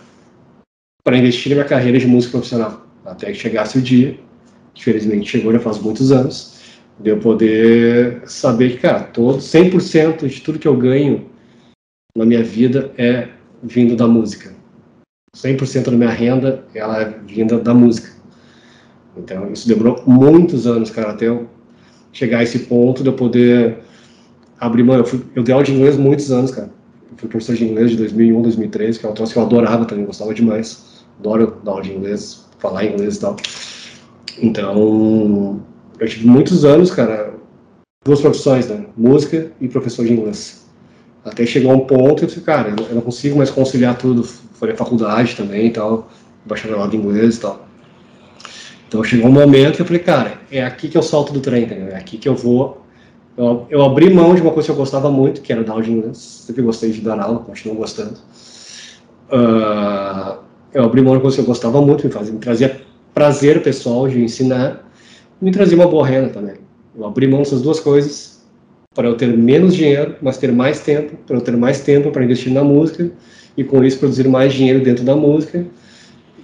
para 1.03 1.17
investir 1.17 1.49
na 1.49 1.55
minha 1.55 1.67
carreira 1.67 1.97
de 1.97 2.07
música 2.07 2.33
profissional, 2.33 2.85
até 3.05 3.27
que 3.27 3.37
chegasse 3.37 3.77
o 3.77 3.81
dia, 3.81 4.19
que 4.73 4.83
felizmente 4.83 5.29
chegou 5.29 5.51
já 5.51 5.59
faz 5.59 5.79
muitos 5.79 6.11
anos, 6.11 6.52
de 7.03 7.09
eu 7.09 7.19
poder 7.19 8.21
saber 8.25 8.71
que, 8.71 8.77
cara, 8.77 9.01
todo, 9.01 9.39
100% 9.39 10.25
de 10.25 10.41
tudo 10.41 10.57
que 10.57 10.67
eu 10.67 10.77
ganho 10.77 11.29
na 12.17 12.25
minha 12.25 12.41
vida 12.41 12.93
é 12.97 13.27
vindo 13.61 13.95
da 13.97 14.07
música. 14.07 14.53
100% 15.35 15.85
da 15.85 15.91
minha 15.91 16.09
renda 16.09 16.63
ela 16.73 17.01
é 17.01 17.19
vinda 17.27 17.59
da 17.59 17.73
música. 17.73 18.09
Então, 19.17 19.51
isso 19.51 19.67
demorou 19.67 20.01
muitos 20.07 20.65
anos, 20.65 20.89
cara, 20.89 21.11
até 21.11 21.27
eu 21.27 21.49
chegar 22.13 22.39
a 22.39 22.43
esse 22.43 22.59
ponto 22.59 23.03
de 23.03 23.09
eu 23.09 23.13
poder 23.13 23.79
abrir 24.57 24.83
mão. 24.83 24.95
Eu, 24.95 25.05
fui, 25.05 25.21
eu 25.35 25.43
dei 25.43 25.53
aula 25.53 25.65
de 25.65 25.73
inglês 25.73 25.97
muitos 25.97 26.31
anos, 26.31 26.51
cara. 26.51 26.71
Eu 27.11 27.17
fui 27.17 27.27
professor 27.27 27.55
de 27.55 27.65
inglês 27.65 27.91
de 27.91 27.97
2001, 27.97 28.41
2003, 28.41 28.97
que 28.97 29.05
é 29.05 29.09
um 29.09 29.13
troço 29.13 29.33
que 29.33 29.39
eu 29.39 29.43
adorava 29.43 29.83
também, 29.83 30.05
gostava 30.05 30.33
demais. 30.33 31.03
Adoro 31.19 31.57
dar 31.65 31.71
aula 31.71 31.83
de 31.83 31.91
inglês, 31.91 32.45
falar 32.59 32.85
inglês 32.85 33.17
e 33.17 33.19
tal. 33.19 33.35
Então, 34.41 35.61
eu 35.99 36.07
tive 36.07 36.27
muitos 36.27 36.65
anos, 36.65 36.91
cara, 36.91 37.33
duas 38.03 38.21
profissões, 38.21 38.67
né? 38.67 38.85
Música 38.95 39.51
e 39.59 39.67
professor 39.67 40.05
de 40.05 40.13
inglês. 40.13 40.65
Até 41.23 41.45
chegar 41.45 41.69
um 41.69 41.81
ponto 41.81 42.15
que 42.17 42.23
eu 42.23 42.27
disse, 42.27 42.41
cara, 42.41 42.73
eu 42.89 42.95
não 42.95 43.01
consigo 43.01 43.37
mais 43.37 43.49
conciliar 43.49 43.97
tudo. 43.97 44.23
Falei 44.23 44.75
faculdade 44.75 45.35
também 45.35 45.67
e 45.67 45.71
tal, 45.71 46.09
bacharelado 46.45 46.95
em 46.95 46.99
inglês 46.99 47.37
e 47.37 47.39
tal. 47.39 47.67
Então 48.87 49.03
chegou 49.03 49.27
um 49.27 49.31
momento 49.31 49.77
que 49.77 49.81
eu 49.81 49.85
falei, 49.85 50.01
cara, 50.01 50.33
é 50.51 50.63
aqui 50.63 50.87
que 50.87 50.97
eu 50.97 51.01
salto 51.01 51.33
do 51.33 51.39
trem, 51.39 51.63
entendeu? 51.63 51.87
É 51.87 51.95
aqui 51.95 52.17
que 52.17 52.27
eu 52.27 52.35
vou. 52.35 52.85
Eu, 53.35 53.65
eu 53.69 53.81
abri 53.83 54.13
mão 54.13 54.35
de 54.35 54.41
uma 54.41 54.51
coisa 54.51 54.67
que 54.67 54.71
eu 54.71 54.75
gostava 54.75 55.09
muito, 55.09 55.41
que 55.41 55.51
era 55.51 55.63
dar 55.63 55.71
aula 55.71 55.83
de 55.83 55.91
inglês. 55.91 56.17
Sempre 56.17 56.61
gostei 56.61 56.91
de 56.91 57.01
dar 57.01 57.19
aula, 57.19 57.39
continuo 57.39 57.75
gostando. 57.75 58.19
Uh, 59.31 60.37
eu 60.73 60.83
abri 60.83 61.01
mão 61.01 61.13
de 61.13 61.17
uma 61.17 61.21
coisa 61.21 61.37
que 61.37 61.41
eu 61.41 61.47
gostava 61.47 61.81
muito, 61.81 62.05
me, 62.05 62.11
fazia, 62.11 62.33
me 62.33 62.39
trazia 62.39 62.81
prazer 63.13 63.63
pessoal 63.63 64.07
de 64.07 64.23
ensinar, 64.23 64.87
me 65.43 65.51
trazia 65.51 65.77
uma 65.77 65.87
boa 65.87 66.07
renda 66.07 66.29
também. 66.29 66.55
Eu 66.95 67.05
abri 67.05 67.27
mão 67.27 67.39
dessas 67.39 67.61
duas 67.61 67.79
coisas 67.79 68.41
para 68.95 69.09
eu 69.09 69.17
ter 69.17 69.27
menos 69.37 69.75
dinheiro, 69.75 70.15
mas 70.21 70.37
ter 70.37 70.51
mais 70.51 70.79
tempo, 70.79 71.17
para 71.27 71.35
eu 71.35 71.41
ter 71.41 71.57
mais 71.57 71.81
tempo 71.81 72.11
para 72.11 72.23
investir 72.23 72.53
na 72.53 72.63
música 72.63 73.11
e 73.57 73.63
com 73.63 73.83
isso 73.83 73.99
produzir 73.99 74.27
mais 74.29 74.53
dinheiro 74.53 74.81
dentro 74.81 75.03
da 75.03 75.15
música 75.15 75.65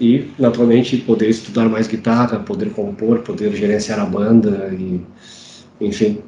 e 0.02 0.30
naturalmente 0.38 0.98
poder 0.98 1.30
estudar 1.30 1.70
mais 1.70 1.88
guitarra, 1.88 2.40
poder 2.40 2.72
compor, 2.72 3.20
poder 3.20 3.56
gerenciar 3.56 4.00
a 4.00 4.06
banda 4.06 4.70
e 4.78 5.02
enfim. 5.80 6.22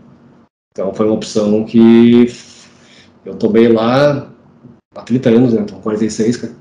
Então 0.71 0.93
foi 0.93 1.07
uma 1.07 1.15
opção 1.15 1.65
que 1.65 2.31
eu 3.25 3.35
tomei 3.35 3.67
lá 3.67 4.31
há 4.95 5.01
30 5.01 5.29
anos, 5.29 5.53
né? 5.53 5.65
Com 5.69 5.81
46, 5.81 6.37
cara. 6.37 6.53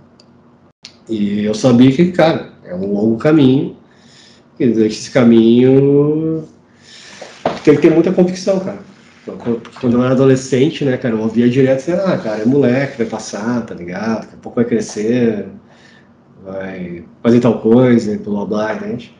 E 1.08 1.44
eu 1.44 1.54
sabia 1.54 1.92
que, 1.92 2.10
cara, 2.10 2.52
é 2.64 2.74
um 2.74 2.92
longo 2.92 3.16
caminho. 3.16 3.76
Durante 4.68 4.92
esse 4.92 5.10
caminho 5.10 6.44
tem 7.64 7.74
que 7.74 7.82
ter 7.82 7.90
muita 7.90 8.12
convicção, 8.12 8.60
cara. 8.60 8.78
Quando 9.80 9.96
eu 9.96 10.04
era 10.04 10.12
adolescente, 10.12 10.84
né, 10.84 10.96
cara, 10.96 11.14
eu 11.14 11.20
ouvia 11.20 11.48
direto 11.48 11.78
assim, 11.78 11.92
ah, 11.92 12.18
cara, 12.18 12.42
é 12.42 12.44
moleque, 12.44 12.98
vai 12.98 13.06
passar, 13.06 13.64
tá 13.64 13.74
ligado? 13.74 14.22
Daqui 14.22 14.34
a 14.34 14.38
pouco 14.38 14.56
vai 14.56 14.64
crescer, 14.64 15.46
vai 16.44 17.04
fazer 17.22 17.40
tal 17.40 17.58
coisa, 17.60 18.18
blá 18.18 18.44
blá, 18.44 18.74
entende? 18.74 19.14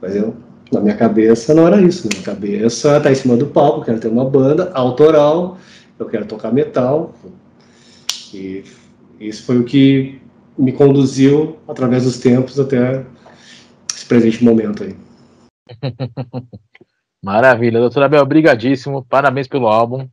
Mas 0.00 0.14
eu, 0.14 0.34
na 0.72 0.80
minha 0.80 0.96
cabeça, 0.96 1.54
não 1.54 1.66
era 1.66 1.80
isso. 1.80 2.06
Na 2.08 2.10
minha 2.14 2.24
cabeça, 2.24 3.00
tá 3.00 3.10
em 3.10 3.14
cima 3.14 3.36
do 3.36 3.46
palco, 3.46 3.84
quero 3.84 3.98
ter 3.98 4.08
uma 4.08 4.24
banda 4.24 4.70
autoral, 4.74 5.58
eu 5.98 6.06
quero 6.06 6.26
tocar 6.26 6.52
metal. 6.52 7.14
E 8.32 8.64
isso 9.20 9.44
foi 9.44 9.58
o 9.58 9.64
que 9.64 10.20
me 10.58 10.72
conduziu, 10.72 11.56
através 11.66 12.04
dos 12.04 12.18
tempos, 12.18 12.58
até 12.60 13.04
esse 14.04 14.08
presente 14.08 14.44
momento 14.44 14.84
aí. 14.84 14.94
Maravilha, 17.22 17.80
doutor 17.80 18.02
Abel, 18.02 18.22
obrigadíssimo, 18.22 19.02
parabéns 19.02 19.48
pelo 19.48 19.66
álbum. 19.66 20.06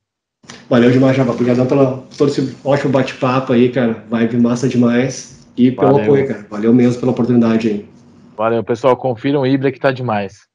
Valeu 0.69 0.89
demais, 0.89 1.15
Java, 1.15 1.33
obrigadão 1.33 1.67
pelo 1.67 2.03
todo 2.17 2.29
esse 2.29 2.55
ótimo 2.63 2.93
bate-papo 2.93 3.53
aí, 3.53 3.69
cara, 3.69 4.03
vibe 4.09 4.37
massa 4.37 4.67
demais, 4.67 5.45
e 5.57 5.71
pelo 5.71 5.91
Valeu. 5.91 6.03
apoio, 6.05 6.27
cara, 6.27 6.47
valeu 6.49 6.73
mesmo 6.73 6.99
pela 6.99 7.11
oportunidade 7.11 7.67
aí. 7.67 7.89
Valeu, 8.37 8.63
pessoal, 8.63 8.95
confiram 8.95 9.41
o 9.41 9.47
Ibra 9.47 9.71
que 9.71 9.79
tá 9.79 9.91
demais. 9.91 10.47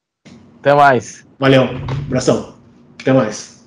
Até 0.59 0.73
mais. 0.73 1.25
Valeu, 1.39 1.63
abração, 2.07 2.55
até 2.99 3.13
mais. 3.13 3.65